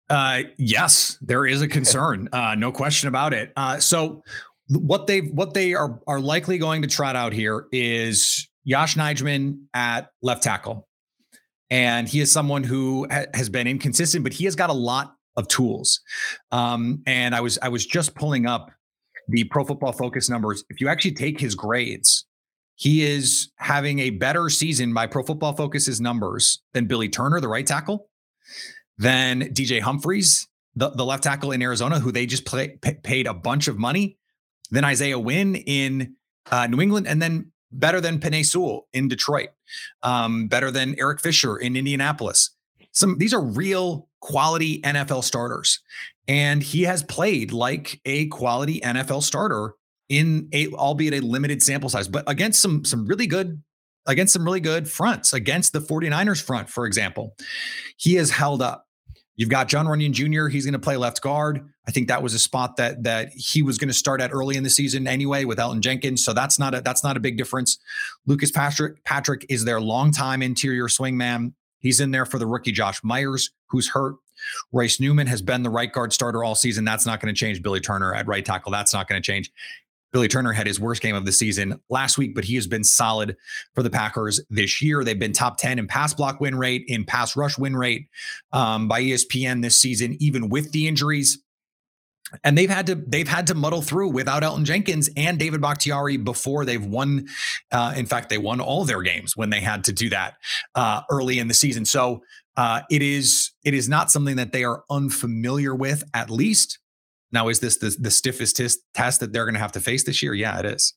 Uh, 0.09 0.43
yes, 0.57 1.19
there 1.21 1.47
is 1.47 1.61
a 1.63 1.69
concern. 1.69 2.29
Uh, 2.33 2.55
no 2.55 2.73
question 2.73 3.09
about 3.09 3.35
it. 3.35 3.53
Uh, 3.57 3.79
so 3.79 4.23
what 4.69 5.07
they 5.07 5.21
what 5.21 5.55
they 5.55 5.75
are 5.75 6.01
are 6.07 6.21
likely 6.21 6.59
going 6.59 6.83
to 6.83 6.89
trot 6.89 7.17
out 7.17 7.33
here 7.33 7.67
is 7.73 8.49
Yosh 8.65 8.97
Nijman 8.97 9.65
at 9.75 10.11
left 10.23 10.43
tackle, 10.43 10.88
and 11.71 12.09
he 12.09 12.21
is 12.21 12.33
someone 12.33 12.65
who 12.65 13.07
ha- 13.11 13.27
has 13.35 13.49
been 13.49 13.67
inconsistent, 13.67 14.25
but 14.25 14.33
he 14.33 14.45
has 14.45 14.55
got 14.55 14.71
a 14.71 14.75
lot 14.75 15.15
of 15.37 15.49
tools. 15.49 16.01
Um, 16.51 17.03
and 17.07 17.35
I 17.35 17.41
was 17.41 17.59
I 17.63 17.69
was 17.69 17.87
just 17.87 18.15
pulling 18.15 18.47
up 18.47 18.71
the 19.29 19.45
Pro 19.45 19.65
Football 19.65 19.93
Focus 19.93 20.29
numbers. 20.29 20.65
If 20.71 20.81
you 20.81 20.89
actually 20.89 21.13
take 21.13 21.39
his 21.39 21.55
grades, 21.55 22.27
he 22.77 23.05
is 23.05 23.51
having 23.57 23.99
a 23.99 24.11
better 24.11 24.49
season 24.49 24.95
by 24.95 25.07
Pro 25.07 25.23
Football 25.23 25.55
Focus's 25.55 26.01
numbers 26.01 26.63
than 26.73 26.87
Billy 26.87 27.09
Turner, 27.09 27.41
the 27.41 27.49
right 27.49 27.67
tackle, 27.67 28.09
than 28.97 29.53
DJ 29.53 29.81
Humphries, 29.81 30.49
the, 30.75 30.91
the 30.91 31.05
left 31.05 31.25
tackle 31.25 31.53
in 31.53 31.61
Arizona, 31.61 31.99
who 31.99 32.13
they 32.13 32.25
just 32.25 32.45
play, 32.45 32.79
p- 32.81 32.95
paid 33.03 33.27
a 33.27 33.35
bunch 33.35 33.69
of 33.69 33.79
money, 33.79 34.17
then 34.71 34.85
Isaiah 34.85 35.19
Wynn 35.19 35.57
in 35.57 36.15
uh, 36.51 36.67
New 36.67 36.81
England, 36.81 37.07
and 37.07 37.21
then 37.21 37.51
better 37.73 38.01
than 38.01 38.19
Penei 38.19 38.45
Sewell 38.45 38.87
in 38.93 39.09
Detroit, 39.09 39.51
um, 40.03 40.49
better 40.49 40.71
than 40.71 40.99
Eric 40.99 41.21
Fisher 41.21 41.57
in 41.57 41.77
Indianapolis. 41.77 42.51
Some 42.93 43.19
these 43.19 43.35
are 43.35 43.43
real 43.43 44.09
quality 44.21 44.81
NFL 44.83 45.25
starters, 45.25 45.81
and 46.27 46.63
he 46.63 46.83
has 46.83 47.03
played 47.03 47.53
like 47.53 48.01
a 48.05 48.27
quality 48.29 48.81
NFL 48.81 49.23
starter 49.23 49.75
in 50.09 50.49
a 50.53 50.69
albeit 50.73 51.15
a 51.15 51.21
limited 51.21 51.63
sample 51.63 51.89
size, 51.89 52.09
but 52.09 52.25
against 52.27 52.63
some 52.63 52.85
some 52.85 53.07
really 53.07 53.27
good 53.27 53.63
against 54.07 54.33
some 54.33 54.45
really 54.45 54.61
good 54.61 54.89
fronts 54.89 55.33
against 55.33 55.73
the 55.73 55.81
49ers 55.81 56.43
front, 56.43 56.69
for 56.69 56.87
example. 56.87 57.37
He 57.99 58.15
has 58.15 58.31
held 58.31 58.63
up. 58.63 58.88
You've 59.39 59.49
got 59.49 59.69
Jon 59.69 59.87
Runyan 59.87 60.11
Jr. 60.11 60.49
He's 60.49 60.67
going 60.67 60.73
to 60.73 60.81
play 60.81 60.97
left 60.97 61.23
guard. 61.23 61.65
I 61.87 61.93
think 61.93 62.09
that 62.09 62.25
was 62.25 62.35
a 62.35 62.41
spot 62.41 62.77
that 62.77 63.05
that 63.05 63.31
he 63.31 63.63
was 63.63 63.79
going 63.79 63.89
to 63.89 63.95
start 63.95 64.21
at 64.21 64.33
early 64.33 64.57
in 64.57 64.65
the 64.65 64.69
season 64.69 65.07
anyway 65.07 65.45
with 65.45 65.59
Elgton 65.59 65.81
Jenkins. 65.81 66.25
So 66.25 66.33
that's 66.33 66.59
not 66.59 66.75
a 66.75 66.81
that's 66.81 67.05
not 67.05 67.17
a 67.17 67.21
big 67.21 67.39
difference. 67.39 67.79
Lucas 68.27 68.51
Patrick 68.51 69.03
Patrick 69.05 69.47
is 69.49 69.65
their 69.65 69.81
longtime 69.81 70.43
interior 70.43 70.89
swingman. 70.89 71.53
He's 71.79 72.01
in 72.01 72.11
there 72.11 72.27
for 72.27 72.41
the 72.41 72.47
rookie 72.47 72.73
Josh 72.73 73.01
Myers, 73.05 73.53
who's 73.69 73.89
hurt. 73.89 74.17
Royce 74.73 74.99
Newman 74.99 75.29
has 75.29 75.41
been 75.41 75.63
the 75.63 75.71
right 75.71 75.93
guard 75.93 76.13
starter 76.13 76.43
all 76.43 76.57
season. 76.57 76.85
That's 76.85 77.07
not 77.07 77.21
going 77.21 77.33
to 77.33 77.39
change. 77.39 77.63
Billy 77.63 77.81
Turner 77.81 78.15
at 78.15 78.27
right 78.27 78.45
tackle. 78.45 78.73
That's 78.73 78.93
not 78.93 79.09
going 79.09 79.23
to 79.23 79.25
change. 79.25 79.53
Billy 80.13 80.29
Turner 80.29 80.53
had 80.53 80.67
his 80.67 80.81
worst 80.81 81.03
game 81.03 81.15
of 81.15 81.27
the 81.27 81.33
season 81.33 81.81
last 81.91 82.19
week, 82.19 82.35
but 82.35 82.45
he 82.45 82.55
has 82.55 82.67
been 82.67 82.85
solid 82.85 83.37
for 83.75 83.83
the 83.83 83.91
Packers 83.91 84.41
this 84.49 84.81
year. 84.81 85.05
They've 85.05 85.19
been 85.19 85.33
top 85.33 85.59
10 85.59 85.79
in 85.79 85.87
pass 85.87 86.15
block 86.15 86.41
win 86.41 86.57
rate, 86.57 86.85
in 86.89 87.05
pass 87.05 87.37
rush 87.37 87.59
win 87.59 87.77
rate 87.77 88.09
um, 88.53 88.89
by 88.89 89.03
ESPN 89.03 89.63
this 89.63 89.77
season, 89.77 90.17
even 90.21 90.49
with 90.49 90.73
the 90.73 90.89
injuries. 90.89 91.39
And 92.45 92.59
they've 92.59 92.69
had 92.69 92.87
to 92.89 92.95
they've 92.95 93.29
had 93.29 93.47
to 93.47 93.55
muddle 93.55 93.81
through 93.81 94.09
without 94.09 94.43
Elgton 94.43 94.65
Jenkins 94.65 95.09
and 95.17 95.39
David 95.39 95.63
Bakhtiari 95.63 96.19
before 96.19 96.67
they've 96.67 96.85
won. 96.85 97.27
Uh, 97.73 97.95
in 97.97 98.05
fact, 98.05 98.29
they 98.29 98.37
won 98.37 98.61
all 98.61 98.85
their 98.85 99.01
games 99.01 99.35
when 99.35 99.49
they 99.49 99.61
had 99.61 99.85
to 99.85 99.93
do 99.93 100.11
that 100.11 100.35
uh, 100.75 101.01
early 101.11 101.39
in 101.39 101.49
the 101.49 101.55
season. 101.55 101.87
So 101.87 102.23
uh, 102.59 102.83
it 102.91 103.01
is 103.01 103.53
it 103.65 103.73
is 103.73 103.89
not 103.89 104.11
something 104.11 104.37
that 104.37 104.53
they 104.53 104.65
are 104.65 104.85
unfamiliar 104.91 105.75
with, 105.75 106.05
at 106.13 106.29
least 106.29 106.79
now, 107.33 107.49
is 107.49 107.61
this 107.61 107.77
the, 107.79 107.95
the 107.99 108.11
stiffest 108.11 108.57
test, 108.57 108.81
test 108.95 109.21
that 109.21 109.33
they're 109.33 109.45
going 109.45 109.55
to 109.55 109.61
have 109.61 109.73
to 109.73 109.81
face 109.81 110.05
this 110.05 110.23
year? 110.23 110.35
Yeah, 110.35 110.59
it 110.59 110.65
is. 110.65 110.95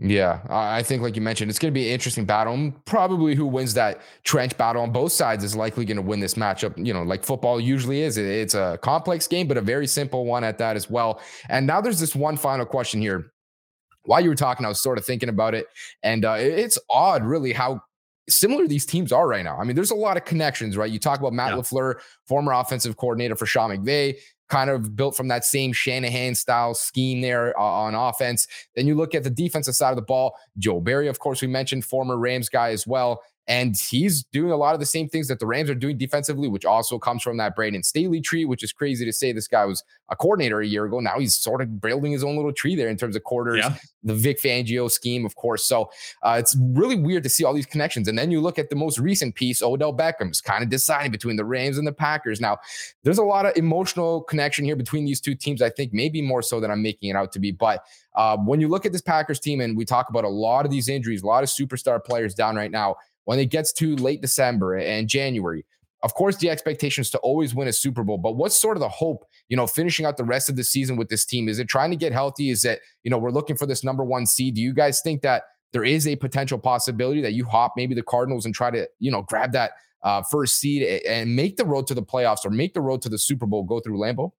Yeah, 0.00 0.40
I 0.50 0.82
think, 0.82 1.02
like 1.02 1.14
you 1.14 1.22
mentioned, 1.22 1.50
it's 1.50 1.58
going 1.60 1.72
to 1.72 1.78
be 1.78 1.86
an 1.86 1.92
interesting 1.92 2.24
battle. 2.24 2.52
And 2.52 2.84
probably 2.84 3.36
who 3.36 3.46
wins 3.46 3.74
that 3.74 4.00
trench 4.24 4.56
battle 4.56 4.82
on 4.82 4.90
both 4.90 5.12
sides 5.12 5.44
is 5.44 5.54
likely 5.54 5.84
going 5.84 5.96
to 5.96 6.02
win 6.02 6.18
this 6.18 6.34
matchup. 6.34 6.74
You 6.84 6.92
know, 6.92 7.04
like 7.04 7.22
football 7.22 7.60
usually 7.60 8.02
is. 8.02 8.18
It's 8.18 8.54
a 8.54 8.76
complex 8.82 9.28
game, 9.28 9.46
but 9.46 9.56
a 9.56 9.60
very 9.60 9.86
simple 9.86 10.24
one 10.24 10.42
at 10.42 10.58
that 10.58 10.74
as 10.74 10.90
well. 10.90 11.20
And 11.48 11.64
now 11.64 11.80
there's 11.80 12.00
this 12.00 12.14
one 12.14 12.36
final 12.36 12.66
question 12.66 13.00
here. 13.00 13.30
While 14.06 14.20
you 14.20 14.28
were 14.28 14.34
talking, 14.34 14.66
I 14.66 14.68
was 14.68 14.82
sort 14.82 14.98
of 14.98 15.06
thinking 15.06 15.28
about 15.28 15.54
it, 15.54 15.66
and 16.02 16.24
uh, 16.24 16.36
it's 16.38 16.76
odd, 16.90 17.24
really, 17.24 17.54
how 17.54 17.80
similar 18.28 18.66
these 18.66 18.84
teams 18.84 19.12
are 19.12 19.26
right 19.26 19.44
now. 19.44 19.56
I 19.58 19.64
mean, 19.64 19.76
there's 19.76 19.92
a 19.92 19.94
lot 19.94 20.16
of 20.16 20.24
connections, 20.24 20.76
right? 20.76 20.90
You 20.90 20.98
talk 20.98 21.20
about 21.20 21.32
Matt 21.32 21.52
yeah. 21.52 21.58
LaFleur, 21.58 21.94
former 22.26 22.52
offensive 22.52 22.96
coordinator 22.96 23.36
for 23.36 23.46
Sean 23.46 23.70
McVay 23.70 24.16
kind 24.48 24.70
of 24.70 24.94
built 24.96 25.16
from 25.16 25.28
that 25.28 25.44
same 25.44 25.72
Shanahan 25.72 26.34
style 26.34 26.74
scheme 26.74 27.20
there 27.20 27.58
uh, 27.58 27.62
on 27.62 27.94
offense. 27.94 28.46
Then 28.74 28.86
you 28.86 28.94
look 28.94 29.14
at 29.14 29.24
the 29.24 29.30
defensive 29.30 29.74
side 29.74 29.90
of 29.90 29.96
the 29.96 30.02
ball. 30.02 30.34
Joe 30.58 30.80
Barry, 30.80 31.08
of 31.08 31.18
course, 31.18 31.40
we 31.40 31.48
mentioned 31.48 31.84
former 31.84 32.16
Rams 32.16 32.48
guy 32.48 32.70
as 32.70 32.86
well. 32.86 33.22
And 33.46 33.76
he's 33.76 34.24
doing 34.24 34.50
a 34.50 34.56
lot 34.56 34.72
of 34.74 34.80
the 34.80 34.86
same 34.86 35.08
things 35.08 35.28
that 35.28 35.38
the 35.38 35.46
Rams 35.46 35.68
are 35.68 35.74
doing 35.74 35.98
defensively, 35.98 36.48
which 36.48 36.64
also 36.64 36.98
comes 36.98 37.22
from 37.22 37.36
that 37.36 37.54
Brandon 37.54 37.82
Staley 37.82 38.20
tree, 38.20 38.44
which 38.44 38.62
is 38.62 38.72
crazy 38.72 39.04
to 39.04 39.12
say 39.12 39.32
this 39.32 39.48
guy 39.48 39.66
was 39.66 39.84
a 40.08 40.16
coordinator 40.16 40.60
a 40.60 40.66
year 40.66 40.86
ago. 40.86 41.00
Now 41.00 41.18
he's 41.18 41.36
sort 41.36 41.60
of 41.60 41.80
building 41.80 42.12
his 42.12 42.24
own 42.24 42.36
little 42.36 42.52
tree 42.52 42.74
there 42.74 42.88
in 42.88 42.96
terms 42.96 43.16
of 43.16 43.24
quarters, 43.24 43.58
yeah. 43.58 43.76
the 44.02 44.14
Vic 44.14 44.40
Fangio 44.40 44.90
scheme, 44.90 45.26
of 45.26 45.36
course. 45.36 45.64
So 45.66 45.90
uh, 46.22 46.36
it's 46.38 46.56
really 46.58 46.96
weird 46.96 47.22
to 47.24 47.28
see 47.28 47.44
all 47.44 47.52
these 47.52 47.66
connections. 47.66 48.08
And 48.08 48.18
then 48.18 48.30
you 48.30 48.40
look 48.40 48.58
at 48.58 48.70
the 48.70 48.76
most 48.76 48.98
recent 48.98 49.34
piece, 49.34 49.62
Odell 49.62 49.92
Beckham's 49.92 50.40
kind 50.40 50.62
of 50.62 50.70
deciding 50.70 51.12
between 51.12 51.36
the 51.36 51.44
Rams 51.44 51.76
and 51.76 51.86
the 51.86 51.92
Packers. 51.92 52.40
Now, 52.40 52.58
there's 53.02 53.18
a 53.18 53.24
lot 53.24 53.44
of 53.44 53.54
emotional 53.56 54.22
connection 54.22 54.64
here 54.64 54.76
between 54.76 55.04
these 55.04 55.20
two 55.20 55.34
teams, 55.34 55.60
I 55.60 55.68
think, 55.68 55.92
maybe 55.92 56.22
more 56.22 56.40
so 56.40 56.60
than 56.60 56.70
I'm 56.70 56.82
making 56.82 57.10
it 57.10 57.16
out 57.16 57.32
to 57.32 57.38
be. 57.38 57.50
But 57.52 57.84
uh, 58.14 58.38
when 58.38 58.60
you 58.60 58.68
look 58.68 58.86
at 58.86 58.92
this 58.92 59.02
Packers 59.02 59.40
team, 59.40 59.60
and 59.60 59.76
we 59.76 59.84
talk 59.84 60.08
about 60.08 60.24
a 60.24 60.28
lot 60.28 60.64
of 60.64 60.70
these 60.70 60.88
injuries, 60.88 61.22
a 61.22 61.26
lot 61.26 61.42
of 61.42 61.50
superstar 61.50 62.02
players 62.02 62.34
down 62.34 62.56
right 62.56 62.70
now 62.70 62.96
when 63.24 63.38
it 63.38 63.46
gets 63.46 63.72
to 63.74 63.96
late 63.96 64.20
December 64.20 64.76
and 64.76 65.08
January, 65.08 65.64
of 66.04 66.12
course, 66.12 66.36
the 66.36 66.50
expectation 66.50 67.00
is 67.00 67.10
to 67.10 67.18
always 67.18 67.54
win 67.54 67.66
a 67.66 67.72
Super 67.72 68.04
Bowl. 68.04 68.18
But 68.18 68.32
what's 68.32 68.56
sort 68.56 68.76
of 68.76 68.82
the 68.82 68.90
hope, 68.90 69.24
you 69.48 69.56
know, 69.56 69.66
finishing 69.66 70.04
out 70.04 70.18
the 70.18 70.24
rest 70.24 70.50
of 70.50 70.56
the 70.56 70.62
season 70.62 70.96
with 70.96 71.08
this 71.08 71.24
team? 71.24 71.48
Is 71.48 71.58
it 71.58 71.66
trying 71.66 71.90
to 71.90 71.96
get 71.96 72.12
healthy? 72.12 72.50
Is 72.50 72.66
it, 72.66 72.80
you 73.04 73.10
know, 73.10 73.16
we're 73.16 73.30
looking 73.30 73.56
for 73.56 73.64
this 73.64 73.82
number 73.82 74.04
one 74.04 74.26
seed? 74.26 74.54
Do 74.54 74.60
you 74.60 74.74
guys 74.74 75.00
think 75.00 75.22
that 75.22 75.44
there 75.72 75.82
is 75.82 76.06
a 76.06 76.14
potential 76.14 76.58
possibility 76.58 77.22
that 77.22 77.32
you 77.32 77.46
hop 77.46 77.72
maybe 77.74 77.94
the 77.94 78.02
Cardinals 78.02 78.44
and 78.44 78.54
try 78.54 78.70
to, 78.70 78.86
you 78.98 79.10
know, 79.10 79.22
grab 79.22 79.52
that 79.52 79.72
uh, 80.02 80.22
first 80.22 80.58
seed 80.58 81.02
and 81.06 81.34
make 81.34 81.56
the 81.56 81.64
road 81.64 81.86
to 81.86 81.94
the 81.94 82.02
playoffs 82.02 82.44
or 82.44 82.50
make 82.50 82.74
the 82.74 82.82
road 82.82 83.00
to 83.00 83.08
the 83.08 83.18
Super 83.18 83.46
Bowl 83.46 83.62
go 83.62 83.80
through 83.80 83.98
Lambeau? 83.98 84.32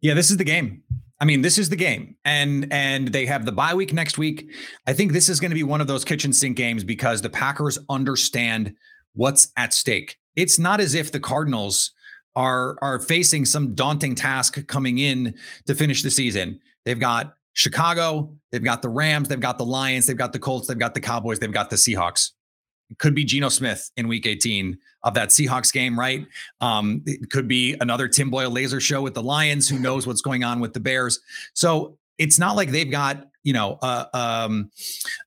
Yeah, 0.00 0.14
this 0.14 0.30
is 0.30 0.36
the 0.36 0.44
game. 0.44 0.84
I 1.22 1.24
mean, 1.24 1.40
this 1.40 1.56
is 1.56 1.68
the 1.68 1.76
game, 1.76 2.16
and 2.24 2.66
and 2.72 3.06
they 3.06 3.26
have 3.26 3.44
the 3.46 3.52
bye 3.52 3.74
week 3.74 3.92
next 3.92 4.18
week. 4.18 4.50
I 4.88 4.92
think 4.92 5.12
this 5.12 5.28
is 5.28 5.38
going 5.38 5.52
to 5.52 5.54
be 5.54 5.62
one 5.62 5.80
of 5.80 5.86
those 5.86 6.04
kitchen 6.04 6.32
sink 6.32 6.56
games 6.56 6.82
because 6.82 7.22
the 7.22 7.30
Packers 7.30 7.78
understand 7.88 8.74
what's 9.14 9.52
at 9.56 9.72
stake. 9.72 10.18
It's 10.34 10.58
not 10.58 10.80
as 10.80 10.96
if 10.96 11.12
the 11.12 11.20
Cardinals 11.20 11.92
are 12.34 12.76
are 12.82 12.98
facing 12.98 13.44
some 13.44 13.72
daunting 13.76 14.16
task 14.16 14.66
coming 14.66 14.98
in 14.98 15.36
to 15.66 15.76
finish 15.76 16.02
the 16.02 16.10
season. 16.10 16.58
They've 16.84 16.98
got 16.98 17.36
Chicago, 17.52 18.34
they've 18.50 18.64
got 18.64 18.82
the 18.82 18.88
Rams, 18.88 19.28
they've 19.28 19.38
got 19.38 19.58
the 19.58 19.64
Lions, 19.64 20.06
they've 20.06 20.16
got 20.16 20.32
the 20.32 20.40
Colts, 20.40 20.66
they've 20.66 20.76
got 20.76 20.94
the 20.94 21.00
Cowboys, 21.00 21.38
they've 21.38 21.52
got 21.52 21.70
the 21.70 21.76
Seahawks. 21.76 22.32
Could 22.98 23.14
be 23.14 23.24
Geno 23.24 23.48
Smith 23.48 23.90
in 23.96 24.08
Week 24.08 24.26
18 24.26 24.78
of 25.04 25.14
that 25.14 25.28
Seahawks 25.28 25.72
game, 25.72 25.98
right? 25.98 26.26
Um, 26.60 27.02
it 27.06 27.30
could 27.30 27.48
be 27.48 27.76
another 27.80 28.08
Tim 28.08 28.30
Boyle 28.30 28.50
laser 28.50 28.80
show 28.80 29.02
with 29.02 29.14
the 29.14 29.22
Lions. 29.22 29.68
Who 29.68 29.78
knows 29.78 30.06
what's 30.06 30.22
going 30.22 30.44
on 30.44 30.60
with 30.60 30.72
the 30.72 30.80
Bears? 30.80 31.20
So 31.54 31.98
it's 32.18 32.38
not 32.38 32.56
like 32.56 32.70
they've 32.70 32.90
got 32.90 33.26
you 33.42 33.52
know 33.52 33.78
uh, 33.82 34.06
um, 34.14 34.70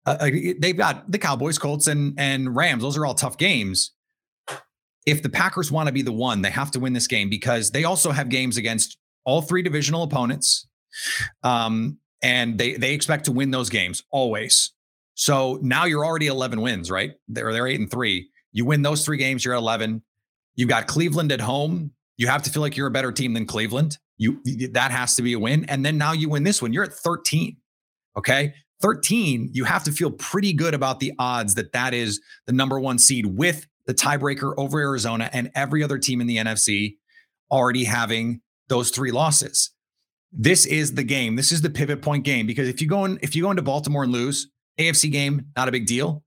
uh, 0.06 0.18
uh, 0.20 0.30
they've 0.60 0.78
got 0.78 1.12
the 1.12 1.18
Cowboys, 1.18 1.58
Colts, 1.58 1.88
and 1.88 2.14
and 2.18 2.56
Rams. 2.56 2.84
Those 2.84 2.98
are 2.98 3.06
all 3.06 3.16
tough 3.16 3.38
games. 3.38 3.92
If 5.06 5.22
the 5.22 5.30
Packers 5.30 5.72
want 5.72 5.88
to 5.88 5.94
be 5.94 6.02
the 6.02 6.12
one, 6.12 6.42
they 6.42 6.50
have 6.50 6.72
to 6.72 6.80
win 6.80 6.94
this 6.94 7.08
game 7.08 7.30
because 7.30 7.72
they 7.72 7.84
also 7.84 8.12
have 8.12 8.30
games 8.30 8.58
against 8.58 8.98
all 9.24 9.42
three 9.42 9.62
divisional 9.62 10.04
opponents, 10.04 10.68
um, 11.44 12.00
and 12.22 12.58
they 12.58 12.76
they 12.76 12.94
expect 12.94 13.26
to 13.26 13.32
win 13.32 13.52
those 13.52 13.70
games 13.70 14.04
always. 14.12 14.72
So 15.16 15.60
now 15.62 15.86
you're 15.86 16.06
already 16.06 16.28
11 16.28 16.62
wins, 16.62 16.92
right? 16.92 17.14
They're 17.28 17.52
they're 17.52 17.68
eight 17.68 17.80
and 17.80 17.90
three. 17.90 18.30
You 18.52 18.66
win 18.66 18.82
those 18.82 19.04
three 19.04 19.18
games, 19.18 19.44
you're 19.44 19.54
at 19.54 19.60
11. 19.60 20.04
You've 20.56 20.70
got 20.70 20.88
Cleveland 20.88 21.32
at 21.32 21.42
home. 21.42 21.92
You 22.18 22.28
have 22.28 22.44
to 22.44 22.50
feel 22.50 22.62
like 22.62 22.78
you're 22.78 22.88
a 22.88 22.92
better 22.92 23.12
team 23.12 23.34
than 23.34 23.46
Cleveland. 23.46 23.98
You 24.18 24.42
that 24.72 24.92
has 24.92 25.16
to 25.16 25.22
be 25.22 25.34
a 25.34 25.40
win. 25.40 25.66
And 25.66 25.86
then 25.86 25.98
now 25.98 26.14
you 26.14 26.30
win 26.30 26.44
this 26.44 26.62
one. 26.62 26.72
You're 26.72 26.86
at 26.86 26.94
13. 26.94 27.58
Okay. 28.18 28.54
13, 28.82 29.52
you 29.54 29.64
have 29.64 29.84
to 29.86 29.92
feel 29.92 30.12
pretty 30.12 30.54
good 30.54 30.74
about 30.74 31.00
the 31.00 31.14
odds 31.18 31.56
that 31.56 31.72
that 31.72 31.94
is 31.94 32.20
the 32.46 32.54
number 32.54 32.80
one 32.80 33.00
seed 33.00 33.26
with 33.26 33.66
the 33.86 33.94
tiebreaker 33.94 34.54
over 34.58 34.80
Arizona 34.80 35.30
and 35.32 35.50
every 35.56 35.84
other 35.84 35.98
team 35.98 36.22
in 36.22 36.28
the 36.28 36.38
NFC 36.38 36.98
already 37.52 37.86
having 37.86 38.42
those 38.68 38.90
three 38.90 39.12
losses. 39.12 39.72
This 40.32 40.66
is 40.66 40.96
the 40.96 41.04
game. 41.04 41.36
This 41.36 41.52
is 41.52 41.62
the 41.62 41.70
pivot 41.70 42.02
point 42.02 42.26
game 42.26 42.46
because 42.46 42.68
if 42.68 42.82
you 42.82 42.88
go 42.88 43.06
in, 43.06 43.18
if 43.22 43.36
you 43.36 43.44
go 43.44 43.52
into 43.52 43.62
Baltimore 43.62 44.04
and 44.04 44.12
lose, 44.12 44.52
AFC 44.80 45.12
game, 45.12 45.48
not 45.56 45.68
a 45.68 45.72
big 45.72 45.86
deal 45.86 46.24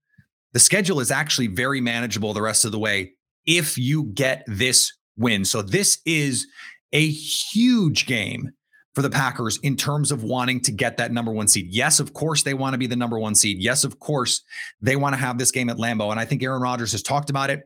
the 0.53 0.59
schedule 0.59 1.01
is 1.01 1.11
actually 1.11 1.49
very 1.49 1.81
manageable 1.81 2.33
the 2.33 2.43
rest 2.43 2.65
of 2.65 2.73
the 2.73 2.79
way 2.79 3.13
if 3.47 3.79
you 3.79 4.05
get 4.15 4.45
this 4.47 4.93
win. 5.17 5.45
So 5.45 5.63
this 5.63 6.01
is 6.05 6.47
a 6.93 7.09
huge 7.09 8.07
game 8.07 8.51
for 8.95 9.03
the 9.03 9.11
Packers 9.11 9.59
in 9.59 9.77
terms 9.77 10.11
of 10.11 10.25
wanting 10.25 10.61
to 10.63 10.73
get 10.73 10.97
that 10.97 11.13
number 11.13 11.31
one 11.31 11.47
seed. 11.47 11.69
Yes, 11.71 12.01
of 12.01 12.15
course, 12.15 12.43
they 12.43 12.55
want 12.55 12.75
to 12.75 12.79
be 12.79 12.87
the 12.87 12.97
number 12.97 13.19
one 13.19 13.35
seed. 13.35 13.59
Yes, 13.61 13.85
of 13.85 14.01
course, 14.01 14.43
they 14.81 14.97
want 14.97 15.15
to 15.15 15.21
have 15.21 15.39
this 15.39 15.53
game 15.53 15.69
at 15.69 15.77
Lambeau. 15.77 16.11
And 16.11 16.19
I 16.19 16.25
think 16.25 16.43
Aaron 16.43 16.63
Rodgers 16.63 16.93
has 16.93 17.03
talked 17.03 17.31
about 17.31 17.51
it. 17.51 17.61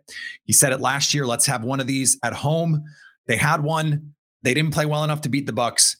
He 0.44 0.52
said 0.52 0.72
it 0.72 0.80
last 0.80 1.14
year 1.14 1.26
let's 1.26 1.46
have 1.46 1.64
one 1.64 1.80
of 1.80 1.86
these 1.86 2.18
at 2.22 2.34
home. 2.34 2.82
They 3.26 3.36
had 3.36 3.62
one. 3.62 4.14
They 4.42 4.54
didn't 4.54 4.74
play 4.74 4.84
well 4.84 5.04
enough 5.04 5.22
to 5.22 5.28
beat 5.28 5.46
the 5.46 5.52
Bucks. 5.52 5.96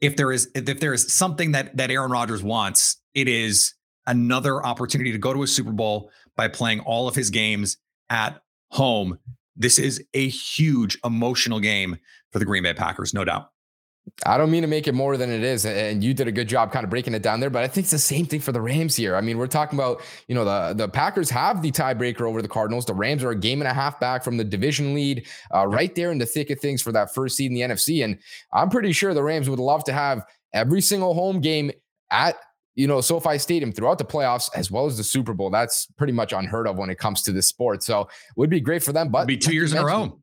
If 0.00 0.16
there 0.16 0.32
is 0.32 0.50
if 0.54 0.80
there 0.80 0.92
is 0.92 1.12
something 1.12 1.52
that 1.52 1.76
that 1.76 1.90
Aaron 1.90 2.10
Rodgers 2.10 2.42
wants, 2.42 3.00
it 3.14 3.28
is 3.28 3.74
another 4.06 4.64
opportunity 4.64 5.12
to 5.12 5.18
go 5.18 5.32
to 5.32 5.42
a 5.42 5.46
Super 5.46 5.72
Bowl 5.72 6.10
by 6.36 6.48
playing 6.48 6.80
all 6.80 7.08
of 7.08 7.14
his 7.14 7.30
games 7.30 7.78
at 8.10 8.40
home. 8.70 9.18
This 9.56 9.78
is 9.78 10.04
a 10.14 10.28
huge 10.28 10.98
emotional 11.04 11.60
game 11.60 11.96
for 12.30 12.38
the 12.38 12.44
Green 12.44 12.62
Bay 12.62 12.74
Packers, 12.74 13.14
no 13.14 13.24
doubt. 13.24 13.50
I 14.24 14.38
don't 14.38 14.52
mean 14.52 14.62
to 14.62 14.68
make 14.68 14.86
it 14.86 14.94
more 14.94 15.16
than 15.16 15.30
it 15.30 15.42
is, 15.42 15.66
and 15.66 16.02
you 16.02 16.14
did 16.14 16.28
a 16.28 16.32
good 16.32 16.48
job 16.48 16.70
kind 16.70 16.84
of 16.84 16.90
breaking 16.90 17.14
it 17.14 17.22
down 17.22 17.40
there. 17.40 17.50
But 17.50 17.64
I 17.64 17.68
think 17.68 17.84
it's 17.86 17.90
the 17.90 17.98
same 17.98 18.24
thing 18.24 18.38
for 18.38 18.52
the 18.52 18.60
Rams 18.60 18.94
here. 18.94 19.16
I 19.16 19.20
mean, 19.20 19.36
we're 19.36 19.48
talking 19.48 19.76
about 19.76 20.00
you 20.28 20.34
know 20.34 20.44
the 20.44 20.74
the 20.74 20.88
Packers 20.88 21.28
have 21.30 21.60
the 21.60 21.72
tiebreaker 21.72 22.20
over 22.22 22.40
the 22.40 22.48
Cardinals. 22.48 22.86
The 22.86 22.94
Rams 22.94 23.24
are 23.24 23.30
a 23.30 23.38
game 23.38 23.60
and 23.60 23.68
a 23.68 23.74
half 23.74 23.98
back 23.98 24.22
from 24.22 24.36
the 24.36 24.44
division 24.44 24.94
lead, 24.94 25.26
uh, 25.52 25.66
right 25.66 25.92
there 25.96 26.12
in 26.12 26.18
the 26.18 26.26
thick 26.26 26.50
of 26.50 26.60
things 26.60 26.80
for 26.80 26.92
that 26.92 27.12
first 27.14 27.36
seed 27.36 27.50
in 27.50 27.54
the 27.54 27.62
NFC. 27.62 28.04
And 28.04 28.18
I'm 28.52 28.70
pretty 28.70 28.92
sure 28.92 29.12
the 29.12 29.24
Rams 29.24 29.50
would 29.50 29.58
love 29.58 29.82
to 29.84 29.92
have 29.92 30.24
every 30.52 30.82
single 30.82 31.12
home 31.12 31.40
game 31.40 31.72
at 32.12 32.36
you 32.76 32.86
know, 32.86 33.00
SoFi 33.00 33.38
Stadium 33.38 33.72
throughout 33.72 33.98
the 33.98 34.04
playoffs 34.04 34.50
as 34.54 34.70
well 34.70 34.86
as 34.86 34.96
the 34.96 35.04
Super 35.04 35.34
Bowl. 35.34 35.50
That's 35.50 35.86
pretty 35.96 36.12
much 36.12 36.32
unheard 36.32 36.68
of 36.68 36.78
when 36.78 36.90
it 36.90 36.98
comes 36.98 37.22
to 37.22 37.32
this 37.32 37.48
sport. 37.48 37.82
So 37.82 38.02
it 38.02 38.08
would 38.36 38.50
be 38.50 38.60
great 38.60 38.82
for 38.82 38.92
them. 38.92 39.08
But 39.08 39.20
It'd 39.20 39.28
be 39.28 39.36
two 39.38 39.54
years 39.54 39.72
in 39.72 39.78
a 39.78 39.84
row. 39.84 40.20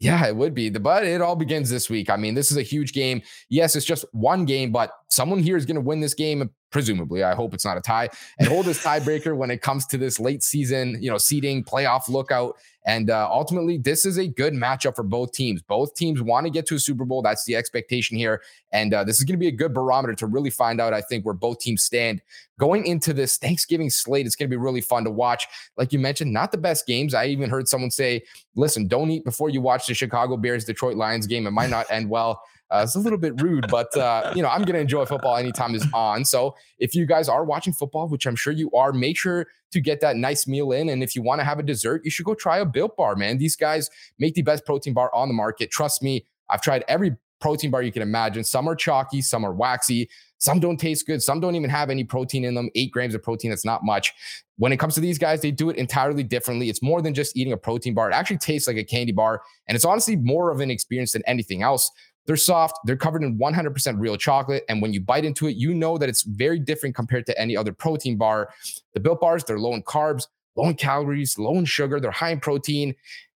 Yeah, 0.00 0.26
it 0.26 0.34
would 0.34 0.54
be. 0.54 0.70
The 0.70 0.80
but 0.80 1.04
it 1.04 1.20
all 1.20 1.36
begins 1.36 1.68
this 1.68 1.90
week. 1.90 2.08
I 2.08 2.16
mean, 2.16 2.34
this 2.34 2.50
is 2.50 2.56
a 2.56 2.62
huge 2.62 2.94
game. 2.94 3.20
Yes, 3.50 3.76
it's 3.76 3.84
just 3.84 4.06
one 4.12 4.46
game, 4.46 4.72
but 4.72 4.92
someone 5.08 5.40
here 5.40 5.58
is 5.58 5.66
going 5.66 5.74
to 5.74 5.82
win 5.82 6.00
this 6.00 6.14
game, 6.14 6.48
presumably. 6.72 7.22
I 7.22 7.34
hope 7.34 7.52
it's 7.52 7.66
not 7.66 7.76
a 7.76 7.82
tie 7.82 8.08
and 8.38 8.48
hold 8.48 8.64
this 8.64 8.82
tiebreaker 8.84 9.36
when 9.36 9.50
it 9.50 9.60
comes 9.60 9.84
to 9.88 9.98
this 9.98 10.18
late 10.18 10.42
season, 10.42 10.96
you 11.02 11.10
know, 11.10 11.18
seeding 11.18 11.62
playoff 11.62 12.08
lookout. 12.08 12.56
And 12.86 13.10
uh, 13.10 13.28
ultimately, 13.30 13.76
this 13.76 14.06
is 14.06 14.18
a 14.18 14.26
good 14.26 14.54
matchup 14.54 14.96
for 14.96 15.02
both 15.02 15.32
teams. 15.32 15.60
Both 15.60 15.94
teams 15.94 16.22
want 16.22 16.46
to 16.46 16.50
get 16.50 16.66
to 16.66 16.76
a 16.76 16.78
Super 16.78 17.04
Bowl. 17.04 17.20
That's 17.20 17.44
the 17.44 17.54
expectation 17.54 18.16
here. 18.16 18.42
And 18.72 18.94
uh, 18.94 19.04
this 19.04 19.18
is 19.18 19.24
going 19.24 19.34
to 19.34 19.40
be 19.40 19.48
a 19.48 19.52
good 19.52 19.74
barometer 19.74 20.14
to 20.14 20.26
really 20.26 20.50
find 20.50 20.80
out, 20.80 20.94
I 20.94 21.02
think, 21.02 21.26
where 21.26 21.34
both 21.34 21.58
teams 21.58 21.84
stand. 21.84 22.22
Going 22.58 22.86
into 22.86 23.12
this 23.12 23.36
Thanksgiving 23.36 23.90
slate, 23.90 24.26
it's 24.26 24.36
going 24.36 24.48
to 24.48 24.56
be 24.56 24.60
really 24.60 24.80
fun 24.80 25.04
to 25.04 25.10
watch. 25.10 25.46
Like 25.76 25.92
you 25.92 25.98
mentioned, 25.98 26.32
not 26.32 26.52
the 26.52 26.58
best 26.58 26.86
games. 26.86 27.12
I 27.12 27.26
even 27.26 27.50
heard 27.50 27.68
someone 27.68 27.90
say, 27.90 28.22
listen, 28.54 28.88
don't 28.88 29.10
eat 29.10 29.24
before 29.24 29.50
you 29.50 29.60
watch 29.60 29.86
the 29.86 29.94
Chicago 29.94 30.36
Bears 30.36 30.64
Detroit 30.64 30.96
Lions 30.96 31.26
game. 31.26 31.46
It 31.46 31.52
might 31.52 31.70
not 31.70 31.86
end 31.90 32.08
well. 32.08 32.42
Uh, 32.70 32.82
it's 32.84 32.94
a 32.94 33.00
little 33.00 33.18
bit 33.18 33.40
rude, 33.42 33.66
but 33.68 33.94
uh, 33.96 34.32
you 34.34 34.42
know 34.42 34.48
I'm 34.48 34.64
to 34.64 34.78
enjoy 34.78 35.04
football 35.04 35.36
anytime 35.36 35.74
it's 35.74 35.86
on. 35.92 36.24
So 36.24 36.54
if 36.78 36.94
you 36.94 37.04
guys 37.04 37.28
are 37.28 37.44
watching 37.44 37.72
football, 37.72 38.08
which 38.08 38.26
I'm 38.26 38.36
sure 38.36 38.52
you 38.52 38.70
are, 38.72 38.92
make 38.92 39.16
sure 39.16 39.46
to 39.72 39.80
get 39.80 40.00
that 40.00 40.16
nice 40.16 40.46
meal 40.46 40.72
in. 40.72 40.88
And 40.88 41.02
if 41.02 41.16
you 41.16 41.22
want 41.22 41.40
to 41.40 41.44
have 41.44 41.58
a 41.58 41.62
dessert, 41.62 42.02
you 42.04 42.10
should 42.10 42.26
go 42.26 42.34
try 42.34 42.58
a 42.58 42.64
Built 42.64 42.96
Bar, 42.96 43.16
man. 43.16 43.38
These 43.38 43.56
guys 43.56 43.90
make 44.18 44.34
the 44.34 44.42
best 44.42 44.64
protein 44.64 44.94
bar 44.94 45.10
on 45.14 45.28
the 45.28 45.34
market. 45.34 45.70
Trust 45.70 46.02
me, 46.02 46.24
I've 46.48 46.62
tried 46.62 46.84
every 46.88 47.16
protein 47.40 47.70
bar 47.70 47.82
you 47.82 47.92
can 47.92 48.02
imagine. 48.02 48.44
Some 48.44 48.68
are 48.68 48.76
chalky, 48.76 49.22
some 49.22 49.44
are 49.44 49.52
waxy, 49.52 50.08
some 50.38 50.60
don't 50.60 50.78
taste 50.78 51.06
good, 51.06 51.22
some 51.22 51.40
don't 51.40 51.54
even 51.54 51.70
have 51.70 51.90
any 51.90 52.04
protein 52.04 52.44
in 52.44 52.54
them. 52.54 52.68
Eight 52.74 52.92
grams 52.92 53.14
of 53.14 53.22
protein, 53.22 53.50
that's 53.50 53.64
not 53.64 53.84
much. 53.84 54.12
When 54.58 54.72
it 54.72 54.76
comes 54.76 54.94
to 54.94 55.00
these 55.00 55.18
guys, 55.18 55.40
they 55.40 55.50
do 55.50 55.70
it 55.70 55.76
entirely 55.76 56.22
differently. 56.22 56.68
It's 56.68 56.82
more 56.82 57.00
than 57.00 57.14
just 57.14 57.36
eating 57.36 57.52
a 57.52 57.56
protein 57.56 57.94
bar. 57.94 58.10
It 58.10 58.14
actually 58.14 58.38
tastes 58.38 58.68
like 58.68 58.76
a 58.76 58.84
candy 58.84 59.12
bar, 59.12 59.42
and 59.66 59.74
it's 59.74 59.84
honestly 59.84 60.16
more 60.16 60.50
of 60.50 60.60
an 60.60 60.70
experience 60.70 61.12
than 61.12 61.22
anything 61.26 61.62
else. 61.62 61.90
They're 62.30 62.36
soft, 62.36 62.78
they're 62.84 62.96
covered 62.96 63.24
in 63.24 63.40
100% 63.40 63.98
real 63.98 64.16
chocolate. 64.16 64.64
And 64.68 64.80
when 64.80 64.92
you 64.92 65.00
bite 65.00 65.24
into 65.24 65.48
it, 65.48 65.56
you 65.56 65.74
know 65.74 65.98
that 65.98 66.08
it's 66.08 66.22
very 66.22 66.60
different 66.60 66.94
compared 66.94 67.26
to 67.26 67.36
any 67.36 67.56
other 67.56 67.72
protein 67.72 68.16
bar. 68.16 68.50
The 68.94 69.00
built 69.00 69.20
bars, 69.20 69.42
they're 69.42 69.58
low 69.58 69.74
in 69.74 69.82
carbs, 69.82 70.28
low 70.54 70.68
in 70.68 70.76
calories, 70.76 71.36
low 71.40 71.58
in 71.58 71.64
sugar, 71.64 71.98
they're 71.98 72.12
high 72.12 72.30
in 72.30 72.38
protein. 72.38 72.94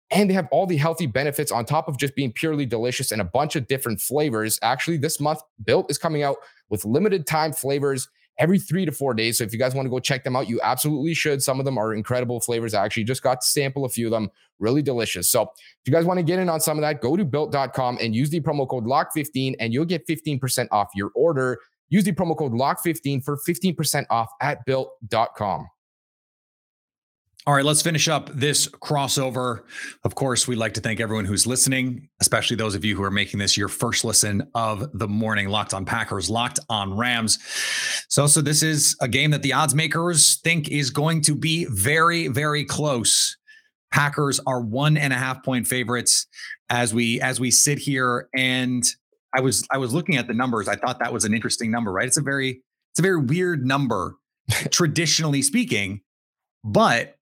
And 0.10 0.30
they 0.30 0.34
have 0.34 0.50
all 0.52 0.66
the 0.66 0.76
healthy 0.76 1.06
benefits 1.06 1.54
on 1.54 1.64
top 1.64 1.88
of 1.88 1.98
just 1.98 2.16
being 2.16 2.34
purely 2.34 2.66
delicious 2.66 3.14
and 3.14 3.22
a 3.22 3.24
bunch 3.24 3.56
of 3.56 3.66
different 3.66 4.02
flavors. 4.02 4.60
Actually, 4.62 4.98
this 4.98 5.22
month, 5.22 5.40
Built 5.64 5.90
is 5.90 5.98
coming 5.98 6.24
out 6.24 6.36
with 6.68 6.84
limited 6.84 7.26
time 7.26 7.54
flavors 7.54 8.10
every 8.40 8.60
three 8.60 8.86
to 8.86 8.92
four 8.92 9.14
days. 9.14 9.38
So 9.38 9.44
if 9.44 9.54
you 9.54 9.60
guys 9.60 9.76
want 9.76 9.86
to 9.86 9.90
go 9.90 10.00
check 10.00 10.24
them 10.24 10.36
out, 10.36 10.50
you 10.50 10.60
absolutely 10.62 11.14
should. 11.14 11.42
Some 11.44 11.60
of 11.60 11.66
them 11.66 11.78
are 11.78 11.94
incredible 11.94 12.40
flavors. 12.40 12.74
I 12.74 12.84
actually 12.84 13.04
just 13.04 13.22
got 13.22 13.42
to 13.42 13.48
sample 13.48 13.86
a 13.86 13.90
few 13.90 14.08
of 14.08 14.12
them. 14.12 14.30
Really 14.60 14.82
delicious. 14.82 15.30
So 15.30 15.44
if 15.44 15.50
you 15.86 15.94
guys 15.94 16.06
want 16.06 16.18
to 16.20 16.24
get 16.24 16.40
in 16.40 16.50
on 16.50 16.60
some 16.60 16.78
of 16.78 16.82
that, 16.82 17.02
go 17.02 17.16
to 17.16 17.26
built.com 17.26 17.98
and 18.02 18.16
use 18.16 18.30
the 18.30 18.42
promo 18.42 18.68
code 18.68 18.86
LOCK15 18.86 19.56
and 19.60 19.74
you'll 19.74 19.86
get 19.86 20.08
15% 20.08 20.68
off 20.72 20.90
your 20.96 21.12
order. 21.16 21.60
Use 21.90 22.04
the 22.04 22.14
promo 22.14 22.38
code 22.38 22.54
LOCK15 22.54 23.24
for 23.24 23.38
15% 23.48 24.06
off 24.10 24.30
at 24.42 24.66
built.com. 24.66 25.68
All 27.48 27.56
right, 27.56 27.66
let's 27.66 27.82
finish 27.82 28.08
up 28.08 28.30
this 28.36 28.68
crossover. 28.68 29.62
Of 30.04 30.14
course, 30.14 30.48
we'd 30.48 30.58
like 30.58 30.76
to 30.76 30.82
thank 30.82 31.00
everyone 31.00 31.26
who's 31.26 31.48
listening, 31.48 32.08
especially 32.20 32.56
those 32.56 32.76
of 32.76 32.86
you 32.86 32.96
who 32.96 33.02
are 33.02 33.10
making 33.10 33.40
this 33.40 33.58
your 33.58 33.68
first 33.68 34.06
listen 34.06 34.48
of 34.54 34.88
the 34.94 35.08
morning. 35.08 35.50
Locked 35.50 35.74
on 35.74 35.84
Packers, 35.84 36.30
locked 36.30 36.60
on 36.70 36.96
Rams. 36.96 37.40
So, 38.10 38.28
so 38.28 38.42
this 38.42 38.62
is 38.62 38.96
a 39.02 39.08
game 39.08 39.32
that 39.32 39.42
the 39.42 39.54
odds 39.54 39.74
makers 39.74 40.40
think 40.44 40.70
is 40.70 40.92
going 40.92 41.22
to 41.22 41.34
be 41.34 41.66
very, 41.66 42.28
very 42.28 42.64
close. 42.64 43.36
Packers 43.92 44.40
are 44.46 44.62
one 44.62 44.96
and 44.96 45.12
a 45.12 45.18
half 45.18 45.44
point 45.44 45.66
favorites 45.66 46.28
as 46.70 46.94
we 46.94 47.20
as 47.22 47.40
we 47.40 47.50
sit 47.50 47.80
here. 47.80 48.30
And 48.36 48.84
I 49.34 49.42
was 49.42 49.68
I 49.72 49.80
was 49.80 49.96
looking 49.96 50.16
at 50.16 50.28
the 50.28 50.36
numbers. 50.36 50.68
I 50.68 50.76
thought 50.76 51.00
that 51.00 51.12
was 51.12 51.26
an 51.26 51.34
interesting 51.34 51.72
number, 51.72 51.92
right? 51.92 52.08
It's 52.08 52.18
a 52.18 52.22
very 52.22 52.62
it's 52.92 53.00
a 53.00 53.02
very 53.02 53.20
weird 53.20 53.66
number, 53.66 54.18
traditionally 54.70 55.42
speaking, 55.42 56.02
but 56.64 57.18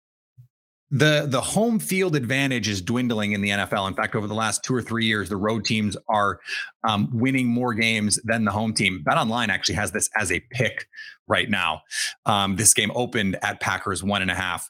the 0.91 1.27
the 1.29 1.41
home 1.41 1.79
field 1.79 2.15
advantage 2.15 2.67
is 2.67 2.81
dwindling 2.81 3.33
in 3.33 3.41
the 3.41 3.49
NFL. 3.49 3.87
In 3.87 3.93
fact, 3.93 4.15
over 4.15 4.27
the 4.27 4.33
last 4.33 4.63
two 4.63 4.73
or 4.73 4.81
three 4.81 5.05
years, 5.05 5.29
the 5.29 5.37
road 5.37 5.63
teams 5.65 5.95
are 6.07 6.39
um, 6.87 7.09
winning 7.13 7.47
more 7.47 7.73
games 7.73 8.19
than 8.23 8.43
the 8.43 8.51
home 8.51 8.73
team. 8.73 9.03
Bet 9.03 9.17
Online 9.17 9.49
actually 9.49 9.75
has 9.75 9.91
this 9.91 10.09
as 10.17 10.31
a 10.31 10.39
pick 10.51 10.87
right 11.27 11.49
now. 11.49 11.81
Um, 12.25 12.55
this 12.55 12.73
game 12.73 12.91
opened 12.95 13.37
at 13.43 13.59
Packers 13.59 14.03
one 14.03 14.21
and 14.21 14.31
a 14.31 14.35
half, 14.35 14.69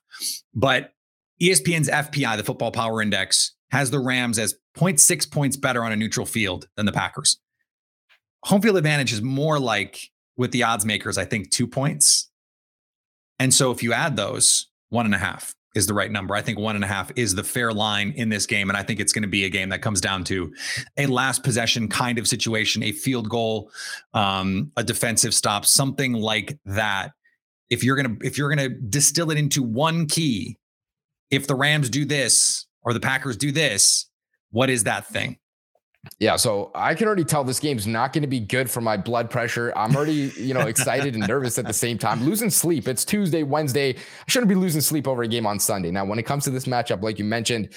but 0.53 0.91
ESPN's 1.41 1.89
FPI, 1.89 2.36
the 2.36 2.43
Football 2.43 2.71
Power 2.71 3.01
Index, 3.01 3.55
has 3.71 3.91
the 3.91 3.99
Rams 3.99 4.38
as 4.38 4.55
0.6 4.77 5.32
points 5.32 5.55
better 5.55 5.84
on 5.86 5.93
a 5.93 5.95
neutral 5.95 6.25
field 6.25 6.67
than 6.75 6.86
the 6.86 6.91
Packers. 6.91 7.39
Home 8.45 8.62
field 8.62 8.75
advantage 8.75 9.13
is 9.13 9.21
more 9.21 9.58
like 9.58 10.10
with 10.36 10.51
the 10.51 10.63
odds 10.63 10.86
makers, 10.86 11.17
I 11.17 11.23
think 11.23 11.49
two 11.49 11.67
points. 11.67 12.29
And 13.38 13.53
so 13.53 13.71
if 13.71 13.82
you 13.84 13.93
add 13.93 14.17
those, 14.17 14.67
one 14.89 15.05
and 15.05 15.15
a 15.15 15.17
half 15.17 15.55
is 15.75 15.86
the 15.88 15.93
right 15.93 16.12
number. 16.12 16.36
I 16.36 16.41
think 16.41 16.58
one 16.58 16.75
and 16.75 16.84
a 16.84 16.88
half 16.88 17.12
is 17.15 17.36
the 17.36 17.43
fair 17.43 17.71
line 17.71 18.13
in 18.15 18.29
this 18.29 18.45
game. 18.45 18.69
And 18.69 18.77
I 18.77 18.84
think 18.84 18.99
it's 18.99 19.13
going 19.13 19.23
to 19.23 19.29
be 19.29 19.45
a 19.45 19.49
game 19.49 19.69
that 19.69 19.82
comes 19.82 20.01
down 20.01 20.23
to 20.25 20.51
a 20.97 21.05
last 21.05 21.43
possession 21.43 21.88
kind 21.88 22.17
of 22.17 22.27
situation, 22.27 22.82
a 22.84 22.91
field 22.91 23.29
goal, 23.29 23.71
um, 24.13 24.71
a 24.77 24.84
defensive 24.84 25.34
stop, 25.34 25.65
something 25.65 26.13
like 26.13 26.58
that. 26.65 27.12
If 27.69 27.84
you're 27.84 28.01
to, 28.01 28.17
if 28.25 28.38
you're 28.38 28.53
going 28.53 28.69
to 28.69 28.75
distill 28.75 29.29
it 29.29 29.38
into 29.38 29.62
one 29.62 30.08
key, 30.08 30.58
if 31.29 31.45
the 31.45 31.55
Rams 31.55 31.89
do 31.89 32.03
this 32.03 32.65
or 32.82 32.93
the 32.93 32.99
Packers 32.99 33.38
do 33.38 33.51
this, 33.51 34.10
what 34.49 34.71
is 34.71 34.86
that 34.86 35.05
thing? 35.05 35.38
Yeah, 36.19 36.38
so 36.38 36.71
I 36.73 36.95
can 36.95 37.07
already 37.07 37.25
tell 37.25 37.43
this 37.43 37.59
game's 37.59 37.85
not 37.85 38.13
going 38.13 38.21
to 38.21 38.27
be 38.27 38.39
good 38.39 38.71
for 38.71 38.79
my 38.79 38.95
blood 38.95 39.29
pressure. 39.29 39.73
I'm 39.75 39.95
already, 39.95 40.31
you 40.38 40.53
know, 40.53 40.62
excited 40.67 41.13
and 41.13 41.27
nervous 41.27 41.57
at 41.57 41.65
the 41.65 41.73
same 41.73 41.97
time. 41.97 42.23
Losing 42.23 42.49
sleep. 42.49 42.88
It's 42.88 43.03
Tuesday, 43.03 43.43
Wednesday. 43.43 43.95
I 43.95 44.31
shouldn't 44.31 44.47
be 44.49 44.55
losing 44.55 44.79
sleep 44.79 45.07
over 45.07 45.23
a 45.23 45.27
game 45.27 45.45
on 45.45 45.59
Sunday. 45.59 45.91
Now, 45.91 46.05
when 46.05 46.17
it 46.17 46.23
comes 46.23 46.45
to 46.45 46.51
this 46.51 46.65
matchup, 46.65 47.01
like 47.01 47.19
you 47.19 47.25
mentioned, 47.25 47.69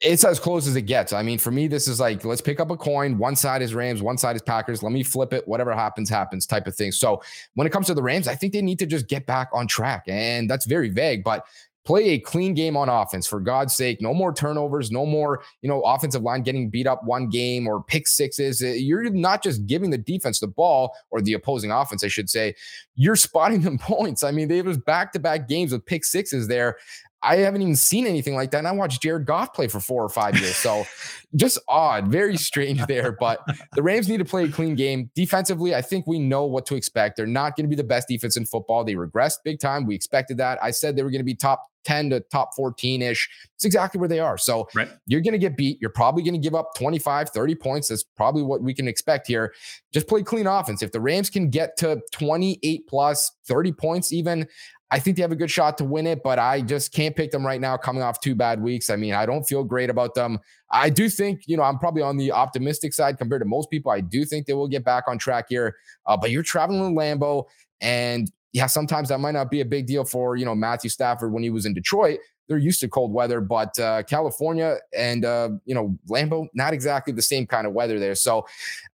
it's 0.00 0.24
as 0.24 0.38
close 0.38 0.68
as 0.68 0.76
it 0.76 0.82
gets. 0.82 1.12
I 1.12 1.22
mean, 1.22 1.38
for 1.38 1.50
me, 1.50 1.66
this 1.66 1.88
is 1.88 1.98
like 1.98 2.24
let's 2.24 2.40
pick 2.40 2.60
up 2.60 2.70
a 2.70 2.76
coin. 2.76 3.18
One 3.18 3.34
side 3.34 3.62
is 3.62 3.74
Rams, 3.74 4.02
one 4.02 4.16
side 4.16 4.36
is 4.36 4.42
Packers. 4.42 4.82
Let 4.82 4.92
me 4.92 5.02
flip 5.02 5.32
it. 5.32 5.46
Whatever 5.48 5.74
happens, 5.74 6.08
happens, 6.08 6.46
type 6.46 6.66
of 6.66 6.76
thing. 6.76 6.92
So 6.92 7.22
when 7.54 7.66
it 7.66 7.70
comes 7.70 7.86
to 7.88 7.94
the 7.94 8.02
Rams, 8.02 8.28
I 8.28 8.34
think 8.36 8.52
they 8.52 8.62
need 8.62 8.78
to 8.78 8.86
just 8.86 9.08
get 9.08 9.26
back 9.26 9.48
on 9.52 9.66
track, 9.66 10.04
and 10.06 10.48
that's 10.48 10.66
very 10.66 10.88
vague. 10.88 11.24
But 11.24 11.46
play 11.88 12.10
a 12.10 12.18
clean 12.18 12.52
game 12.52 12.76
on 12.76 12.90
offense 12.90 13.26
for 13.26 13.40
God's 13.40 13.74
sake. 13.74 14.02
No 14.02 14.12
more 14.12 14.30
turnovers, 14.30 14.90
no 14.90 15.06
more, 15.06 15.42
you 15.62 15.70
know, 15.70 15.80
offensive 15.80 16.20
line 16.20 16.42
getting 16.42 16.68
beat 16.68 16.86
up 16.86 17.02
one 17.02 17.30
game 17.30 17.66
or 17.66 17.82
pick 17.82 18.06
sixes. 18.06 18.62
Uh, 18.62 18.66
you're 18.66 19.08
not 19.08 19.42
just 19.42 19.64
giving 19.64 19.88
the 19.88 19.96
defense 19.96 20.38
the 20.38 20.48
ball 20.48 20.94
or 21.10 21.22
the 21.22 21.32
opposing 21.32 21.70
offense, 21.70 22.04
I 22.04 22.08
should 22.08 22.28
say. 22.28 22.54
You're 22.94 23.16
spotting 23.28 23.62
them 23.62 23.78
points. 23.78 24.22
I 24.22 24.32
mean, 24.32 24.48
they 24.48 24.60
was 24.60 24.76
back 24.76 25.12
to 25.14 25.18
back 25.18 25.48
games 25.48 25.72
with 25.72 25.86
pick 25.86 26.04
sixes 26.04 26.46
there. 26.46 26.76
I 27.22 27.36
haven't 27.36 27.62
even 27.62 27.76
seen 27.76 28.06
anything 28.06 28.34
like 28.34 28.50
that. 28.52 28.58
And 28.58 28.68
I 28.68 28.72
watched 28.72 29.02
Jared 29.02 29.26
Goff 29.26 29.52
play 29.52 29.66
for 29.68 29.80
four 29.80 30.04
or 30.04 30.08
five 30.08 30.36
years. 30.38 30.56
So 30.56 30.84
just 31.36 31.58
odd, 31.68 32.08
very 32.08 32.36
strange 32.36 32.84
there. 32.86 33.12
But 33.12 33.44
the 33.74 33.82
Rams 33.82 34.08
need 34.08 34.18
to 34.18 34.24
play 34.24 34.44
a 34.44 34.48
clean 34.48 34.74
game. 34.74 35.10
Defensively, 35.14 35.74
I 35.74 35.82
think 35.82 36.06
we 36.06 36.18
know 36.18 36.44
what 36.44 36.64
to 36.66 36.76
expect. 36.76 37.16
They're 37.16 37.26
not 37.26 37.56
going 37.56 37.64
to 37.64 37.68
be 37.68 37.76
the 37.76 37.84
best 37.84 38.08
defense 38.08 38.36
in 38.36 38.46
football. 38.46 38.84
They 38.84 38.94
regressed 38.94 39.38
big 39.44 39.58
time. 39.58 39.84
We 39.86 39.94
expected 39.94 40.36
that. 40.38 40.62
I 40.62 40.70
said 40.70 40.96
they 40.96 41.02
were 41.02 41.10
going 41.10 41.20
to 41.20 41.24
be 41.24 41.34
top 41.34 41.64
10 41.84 42.10
to 42.10 42.20
top 42.20 42.54
14 42.54 43.02
ish. 43.02 43.28
It's 43.54 43.64
exactly 43.64 43.98
where 43.98 44.08
they 44.08 44.20
are. 44.20 44.36
So 44.36 44.68
right. 44.74 44.88
you're 45.06 45.22
going 45.22 45.32
to 45.32 45.38
get 45.38 45.56
beat. 45.56 45.80
You're 45.80 45.90
probably 45.90 46.22
going 46.22 46.34
to 46.34 46.40
give 46.40 46.54
up 46.54 46.74
25, 46.76 47.30
30 47.30 47.54
points. 47.54 47.88
That's 47.88 48.02
probably 48.02 48.42
what 48.42 48.62
we 48.62 48.74
can 48.74 48.86
expect 48.86 49.26
here. 49.26 49.54
Just 49.92 50.06
play 50.06 50.22
clean 50.22 50.46
offense. 50.46 50.82
If 50.82 50.92
the 50.92 51.00
Rams 51.00 51.30
can 51.30 51.48
get 51.50 51.76
to 51.78 52.00
28 52.12 52.86
plus 52.86 53.32
30 53.46 53.72
points, 53.72 54.12
even, 54.12 54.46
I 54.90 54.98
think 54.98 55.16
they 55.16 55.22
have 55.22 55.32
a 55.32 55.36
good 55.36 55.50
shot 55.50 55.76
to 55.78 55.84
win 55.84 56.06
it, 56.06 56.22
but 56.22 56.38
I 56.38 56.62
just 56.62 56.92
can't 56.92 57.14
pick 57.14 57.30
them 57.30 57.44
right 57.44 57.60
now 57.60 57.76
coming 57.76 58.02
off 58.02 58.20
two 58.20 58.34
bad 58.34 58.62
weeks. 58.62 58.88
I 58.88 58.96
mean, 58.96 59.12
I 59.12 59.26
don't 59.26 59.44
feel 59.44 59.62
great 59.62 59.90
about 59.90 60.14
them. 60.14 60.38
I 60.70 60.88
do 60.88 61.10
think, 61.10 61.42
you 61.46 61.56
know, 61.56 61.62
I'm 61.62 61.78
probably 61.78 62.02
on 62.02 62.16
the 62.16 62.32
optimistic 62.32 62.94
side 62.94 63.18
compared 63.18 63.42
to 63.42 63.46
most 63.46 63.70
people. 63.70 63.92
I 63.92 64.00
do 64.00 64.24
think 64.24 64.46
they 64.46 64.54
will 64.54 64.68
get 64.68 64.84
back 64.84 65.04
on 65.06 65.18
track 65.18 65.46
here, 65.50 65.76
uh, 66.06 66.16
but 66.16 66.30
you're 66.30 66.42
traveling 66.42 66.84
in 66.84 66.94
Lambeau 66.94 67.44
and 67.80 68.30
yeah, 68.52 68.66
sometimes 68.66 69.10
that 69.10 69.20
might 69.20 69.32
not 69.32 69.50
be 69.50 69.60
a 69.60 69.64
big 69.64 69.86
deal 69.86 70.04
for, 70.04 70.36
you 70.36 70.44
know, 70.44 70.54
Matthew 70.54 70.88
Stafford 70.88 71.32
when 71.32 71.42
he 71.42 71.50
was 71.50 71.66
in 71.66 71.74
Detroit. 71.74 72.18
They're 72.48 72.56
used 72.56 72.80
to 72.80 72.88
cold 72.88 73.12
weather, 73.12 73.42
but 73.42 73.78
uh, 73.78 74.04
California 74.04 74.78
and, 74.96 75.26
uh, 75.26 75.50
you 75.66 75.74
know, 75.74 75.98
Lambeau, 76.08 76.46
not 76.54 76.72
exactly 76.72 77.12
the 77.12 77.20
same 77.20 77.46
kind 77.46 77.66
of 77.66 77.74
weather 77.74 77.98
there. 77.98 78.14
So 78.14 78.46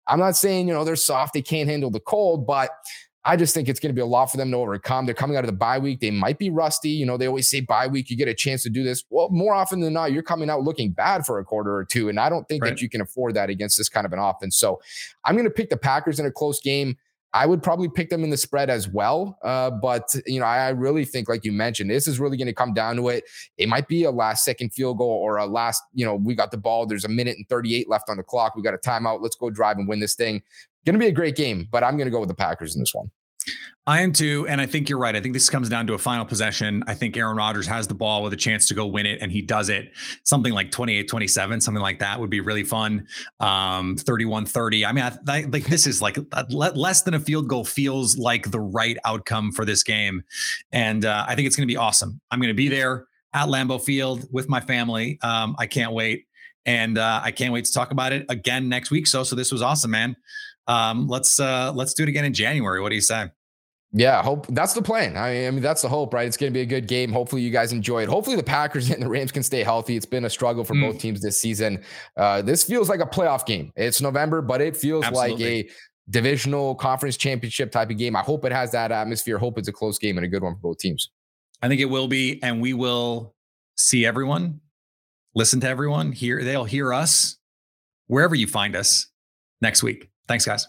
I'm 0.08 0.18
not 0.18 0.34
saying, 0.34 0.66
you 0.66 0.74
know, 0.74 0.84
they're 0.84 0.96
soft, 0.96 1.34
they 1.34 1.42
can't 1.42 1.68
handle 1.68 1.90
the 1.90 2.00
cold, 2.00 2.48
but 2.48 2.70
I 3.26 3.36
just 3.36 3.54
think 3.54 3.68
it's 3.68 3.80
going 3.80 3.90
to 3.90 3.94
be 3.94 4.02
a 4.02 4.06
lot 4.06 4.26
for 4.26 4.36
them 4.36 4.50
to 4.50 4.56
overcome. 4.58 5.06
They're 5.06 5.14
coming 5.14 5.36
out 5.36 5.44
of 5.44 5.50
the 5.50 5.56
bye 5.56 5.78
week. 5.78 6.00
They 6.00 6.10
might 6.10 6.38
be 6.38 6.50
rusty. 6.50 6.90
You 6.90 7.06
know, 7.06 7.16
they 7.16 7.26
always 7.26 7.48
say 7.48 7.60
bye 7.60 7.86
week, 7.86 8.10
you 8.10 8.16
get 8.16 8.28
a 8.28 8.34
chance 8.34 8.62
to 8.64 8.70
do 8.70 8.84
this. 8.84 9.04
Well, 9.08 9.30
more 9.30 9.54
often 9.54 9.80
than 9.80 9.94
not, 9.94 10.12
you're 10.12 10.22
coming 10.22 10.50
out 10.50 10.62
looking 10.62 10.90
bad 10.90 11.24
for 11.24 11.38
a 11.38 11.44
quarter 11.44 11.74
or 11.74 11.84
two. 11.84 12.10
And 12.10 12.20
I 12.20 12.28
don't 12.28 12.46
think 12.48 12.62
right. 12.62 12.70
that 12.70 12.82
you 12.82 12.90
can 12.90 13.00
afford 13.00 13.34
that 13.34 13.48
against 13.48 13.78
this 13.78 13.88
kind 13.88 14.04
of 14.04 14.12
an 14.12 14.18
offense. 14.18 14.58
So 14.58 14.80
I'm 15.24 15.34
going 15.34 15.46
to 15.46 15.50
pick 15.50 15.70
the 15.70 15.76
Packers 15.76 16.20
in 16.20 16.26
a 16.26 16.30
close 16.30 16.60
game. 16.60 16.96
I 17.32 17.46
would 17.46 17.64
probably 17.64 17.88
pick 17.88 18.10
them 18.10 18.22
in 18.22 18.30
the 18.30 18.36
spread 18.36 18.70
as 18.70 18.86
well. 18.86 19.38
Uh, 19.42 19.68
but, 19.68 20.14
you 20.24 20.38
know, 20.38 20.46
I, 20.46 20.66
I, 20.66 20.68
really 20.68 21.04
think, 21.04 21.28
like 21.28 21.44
you 21.44 21.50
mentioned, 21.50 21.90
this 21.90 22.06
is 22.06 22.20
really 22.20 22.36
going 22.36 22.46
to 22.46 22.54
come 22.54 22.72
down 22.72 22.94
to 22.94 23.08
it. 23.08 23.24
It 23.58 23.68
might 23.68 23.88
be 23.88 24.04
a 24.04 24.10
last 24.12 24.44
second 24.44 24.72
field 24.72 24.98
goal 24.98 25.10
or 25.10 25.38
a 25.38 25.46
last, 25.46 25.82
you 25.94 26.06
know, 26.06 26.14
we 26.14 26.36
got 26.36 26.52
the 26.52 26.58
ball. 26.58 26.86
There's 26.86 27.04
a 27.04 27.08
minute 27.08 27.36
and 27.36 27.48
38 27.48 27.88
left 27.88 28.08
on 28.08 28.18
the 28.18 28.22
clock. 28.22 28.54
We 28.54 28.62
got 28.62 28.72
a 28.72 28.78
timeout. 28.78 29.20
Let's 29.20 29.34
go 29.34 29.50
drive 29.50 29.78
and 29.78 29.88
win 29.88 29.98
this 29.98 30.14
thing. 30.14 30.42
Going 30.84 30.94
to 30.94 30.98
be 30.98 31.06
a 31.06 31.12
great 31.12 31.36
game, 31.36 31.68
but 31.70 31.82
I'm 31.82 31.96
going 31.96 32.06
to 32.06 32.10
go 32.10 32.20
with 32.20 32.28
the 32.28 32.34
Packers 32.34 32.74
in 32.74 32.82
this 32.82 32.94
one. 32.94 33.10
I 33.86 34.00
am 34.00 34.12
too. 34.12 34.46
And 34.48 34.60
I 34.60 34.66
think 34.66 34.88
you're 34.88 34.98
right. 34.98 35.14
I 35.14 35.20
think 35.20 35.34
this 35.34 35.50
comes 35.50 35.68
down 35.68 35.86
to 35.88 35.94
a 35.94 35.98
final 35.98 36.24
possession. 36.24 36.82
I 36.86 36.94
think 36.94 37.16
Aaron 37.16 37.36
Rodgers 37.36 37.66
has 37.66 37.86
the 37.86 37.94
ball 37.94 38.22
with 38.22 38.32
a 38.32 38.36
chance 38.36 38.66
to 38.68 38.74
go 38.74 38.86
win 38.86 39.04
it, 39.04 39.20
and 39.20 39.30
he 39.30 39.42
does 39.42 39.68
it. 39.68 39.92
Something 40.22 40.54
like 40.54 40.70
28 40.70 41.06
27, 41.06 41.60
something 41.60 41.82
like 41.82 41.98
that 41.98 42.18
would 42.18 42.30
be 42.30 42.40
really 42.40 42.64
fun. 42.64 43.06
Um, 43.40 43.96
31 43.96 44.46
30. 44.46 44.86
I 44.86 44.92
mean, 44.92 45.04
I, 45.04 45.18
I, 45.28 45.42
like 45.42 45.64
this 45.66 45.86
is 45.86 46.00
like 46.00 46.16
less 46.48 47.02
than 47.02 47.14
a 47.14 47.20
field 47.20 47.48
goal 47.48 47.64
feels 47.64 48.16
like 48.16 48.50
the 48.50 48.60
right 48.60 48.96
outcome 49.04 49.52
for 49.52 49.66
this 49.66 49.82
game. 49.82 50.22
And 50.72 51.04
uh, 51.04 51.26
I 51.28 51.34
think 51.34 51.46
it's 51.46 51.56
going 51.56 51.68
to 51.68 51.72
be 51.72 51.76
awesome. 51.76 52.20
I'm 52.30 52.38
going 52.38 52.48
to 52.48 52.54
be 52.54 52.68
there 52.68 53.06
at 53.34 53.48
Lambeau 53.48 53.82
Field 53.82 54.26
with 54.32 54.48
my 54.48 54.60
family. 54.60 55.18
Um, 55.22 55.56
I 55.58 55.66
can't 55.66 55.92
wait. 55.92 56.26
And 56.66 56.96
uh, 56.96 57.20
I 57.22 57.30
can't 57.30 57.52
wait 57.52 57.66
to 57.66 57.72
talk 57.72 57.90
about 57.90 58.14
it 58.14 58.24
again 58.30 58.70
next 58.70 58.90
week. 58.90 59.06
So, 59.06 59.22
so 59.22 59.36
this 59.36 59.52
was 59.52 59.60
awesome, 59.60 59.90
man. 59.90 60.16
Um, 60.66 61.08
let's 61.08 61.38
uh, 61.38 61.72
let's 61.74 61.94
do 61.94 62.02
it 62.02 62.08
again 62.08 62.24
in 62.24 62.34
January. 62.34 62.80
What 62.80 62.90
do 62.90 62.94
you 62.94 63.00
say? 63.00 63.30
Yeah, 63.96 64.24
hope 64.24 64.48
that's 64.48 64.74
the 64.74 64.82
plan. 64.82 65.16
I 65.16 65.48
mean, 65.50 65.62
that's 65.62 65.82
the 65.82 65.88
hope, 65.88 66.12
right? 66.12 66.26
It's 66.26 66.36
going 66.36 66.52
to 66.52 66.54
be 66.54 66.62
a 66.62 66.66
good 66.66 66.88
game. 66.88 67.12
Hopefully, 67.12 67.42
you 67.42 67.52
guys 67.52 67.72
enjoy 67.72 68.02
it. 68.02 68.08
Hopefully, 68.08 68.34
the 68.34 68.42
Packers 68.42 68.90
and 68.90 69.00
the 69.00 69.08
Rams 69.08 69.30
can 69.30 69.44
stay 69.44 69.62
healthy. 69.62 69.96
It's 69.96 70.04
been 70.04 70.24
a 70.24 70.30
struggle 70.30 70.64
for 70.64 70.74
mm. 70.74 70.80
both 70.80 70.98
teams 70.98 71.22
this 71.22 71.40
season. 71.40 71.82
Uh, 72.16 72.42
this 72.42 72.64
feels 72.64 72.88
like 72.88 73.00
a 73.00 73.06
playoff 73.06 73.46
game. 73.46 73.72
It's 73.76 74.00
November, 74.00 74.42
but 74.42 74.60
it 74.60 74.76
feels 74.76 75.04
Absolutely. 75.04 75.62
like 75.62 75.66
a 75.66 75.70
divisional 76.10 76.74
conference 76.74 77.16
championship 77.16 77.70
type 77.70 77.88
of 77.88 77.96
game. 77.96 78.16
I 78.16 78.20
hope 78.20 78.44
it 78.44 78.52
has 78.52 78.72
that 78.72 78.90
atmosphere. 78.90 79.38
Hope 79.38 79.58
it's 79.58 79.68
a 79.68 79.72
close 79.72 79.98
game 79.98 80.18
and 80.18 80.24
a 80.24 80.28
good 80.28 80.42
one 80.42 80.54
for 80.54 80.60
both 80.60 80.78
teams. 80.78 81.10
I 81.62 81.68
think 81.68 81.80
it 81.80 81.86
will 81.86 82.08
be, 82.08 82.42
and 82.42 82.60
we 82.60 82.74
will 82.74 83.34
see 83.76 84.04
everyone, 84.04 84.60
listen 85.36 85.60
to 85.60 85.68
everyone, 85.68 86.10
hear 86.12 86.42
they'll 86.42 86.64
hear 86.64 86.92
us 86.92 87.38
wherever 88.08 88.34
you 88.34 88.48
find 88.48 88.74
us 88.74 89.06
next 89.62 89.82
week. 89.82 90.10
Thanks, 90.26 90.44
guys. 90.44 90.66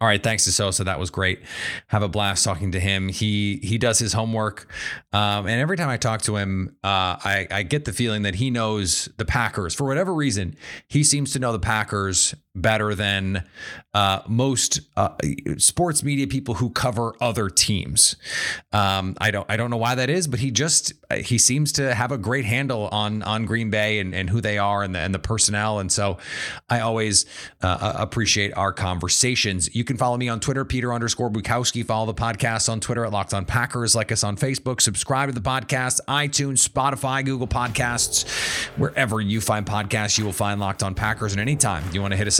All 0.00 0.08
right, 0.08 0.22
thanks 0.22 0.44
to 0.44 0.52
Sosa. 0.52 0.84
That 0.84 0.98
was 0.98 1.10
great. 1.10 1.42
Have 1.88 2.02
a 2.02 2.08
blast 2.08 2.42
talking 2.42 2.72
to 2.72 2.80
him. 2.80 3.10
He 3.10 3.60
he 3.62 3.76
does 3.76 3.98
his 3.98 4.14
homework, 4.14 4.66
um, 5.12 5.46
and 5.46 5.60
every 5.60 5.76
time 5.76 5.90
I 5.90 5.98
talk 5.98 6.22
to 6.22 6.36
him, 6.36 6.74
uh, 6.82 7.20
I 7.22 7.46
I 7.50 7.62
get 7.64 7.84
the 7.84 7.92
feeling 7.92 8.22
that 8.22 8.36
he 8.36 8.48
knows 8.48 9.10
the 9.18 9.26
Packers 9.26 9.74
for 9.74 9.86
whatever 9.86 10.14
reason. 10.14 10.56
He 10.88 11.04
seems 11.04 11.34
to 11.34 11.38
know 11.38 11.52
the 11.52 11.58
Packers 11.58 12.34
better 12.54 12.94
than 12.94 13.44
uh, 13.94 14.20
most 14.26 14.80
uh, 14.96 15.10
sports 15.58 16.02
media 16.02 16.26
people 16.26 16.54
who 16.54 16.70
cover 16.70 17.14
other 17.20 17.48
teams. 17.48 18.16
Um, 18.72 19.16
I 19.20 19.30
don't 19.30 19.46
I 19.48 19.56
don't 19.56 19.70
know 19.70 19.76
why 19.76 19.94
that 19.94 20.10
is, 20.10 20.26
but 20.26 20.40
he 20.40 20.50
just 20.50 20.92
he 21.14 21.38
seems 21.38 21.72
to 21.72 21.94
have 21.94 22.12
a 22.12 22.18
great 22.18 22.44
handle 22.44 22.88
on 22.88 23.22
on 23.22 23.44
Green 23.46 23.70
Bay 23.70 23.98
and, 24.00 24.14
and 24.14 24.28
who 24.28 24.40
they 24.40 24.58
are 24.58 24.82
and 24.82 24.94
the, 24.94 24.98
and 24.98 25.14
the 25.14 25.18
personnel. 25.18 25.78
And 25.78 25.90
so 25.90 26.18
I 26.68 26.80
always 26.80 27.24
uh, 27.62 27.94
appreciate 27.96 28.56
our 28.56 28.72
conversations. 28.72 29.74
You 29.74 29.84
can 29.84 29.96
follow 29.96 30.16
me 30.16 30.28
on 30.28 30.40
Twitter, 30.40 30.64
Peter 30.64 30.92
underscore 30.92 31.30
Bukowski. 31.30 31.84
Follow 31.84 32.06
the 32.06 32.14
podcast 32.14 32.68
on 32.68 32.80
Twitter 32.80 33.04
at 33.04 33.12
Locked 33.12 33.34
On 33.34 33.44
Packers. 33.44 33.94
Like 33.94 34.10
us 34.12 34.24
on 34.24 34.36
Facebook. 34.36 34.80
Subscribe 34.80 35.28
to 35.28 35.34
the 35.34 35.40
podcast, 35.40 36.00
iTunes, 36.08 36.68
Spotify, 36.68 37.24
Google 37.24 37.48
Podcasts, 37.48 38.28
wherever 38.76 39.20
you 39.20 39.40
find 39.40 39.66
podcasts, 39.66 40.18
you 40.18 40.24
will 40.24 40.32
find 40.32 40.60
Locked 40.60 40.82
On 40.82 40.94
Packers. 40.94 41.32
And 41.32 41.40
anytime 41.40 41.84
you 41.92 42.00
want 42.00 42.12
to 42.12 42.16
hit 42.16 42.26
us 42.26 42.39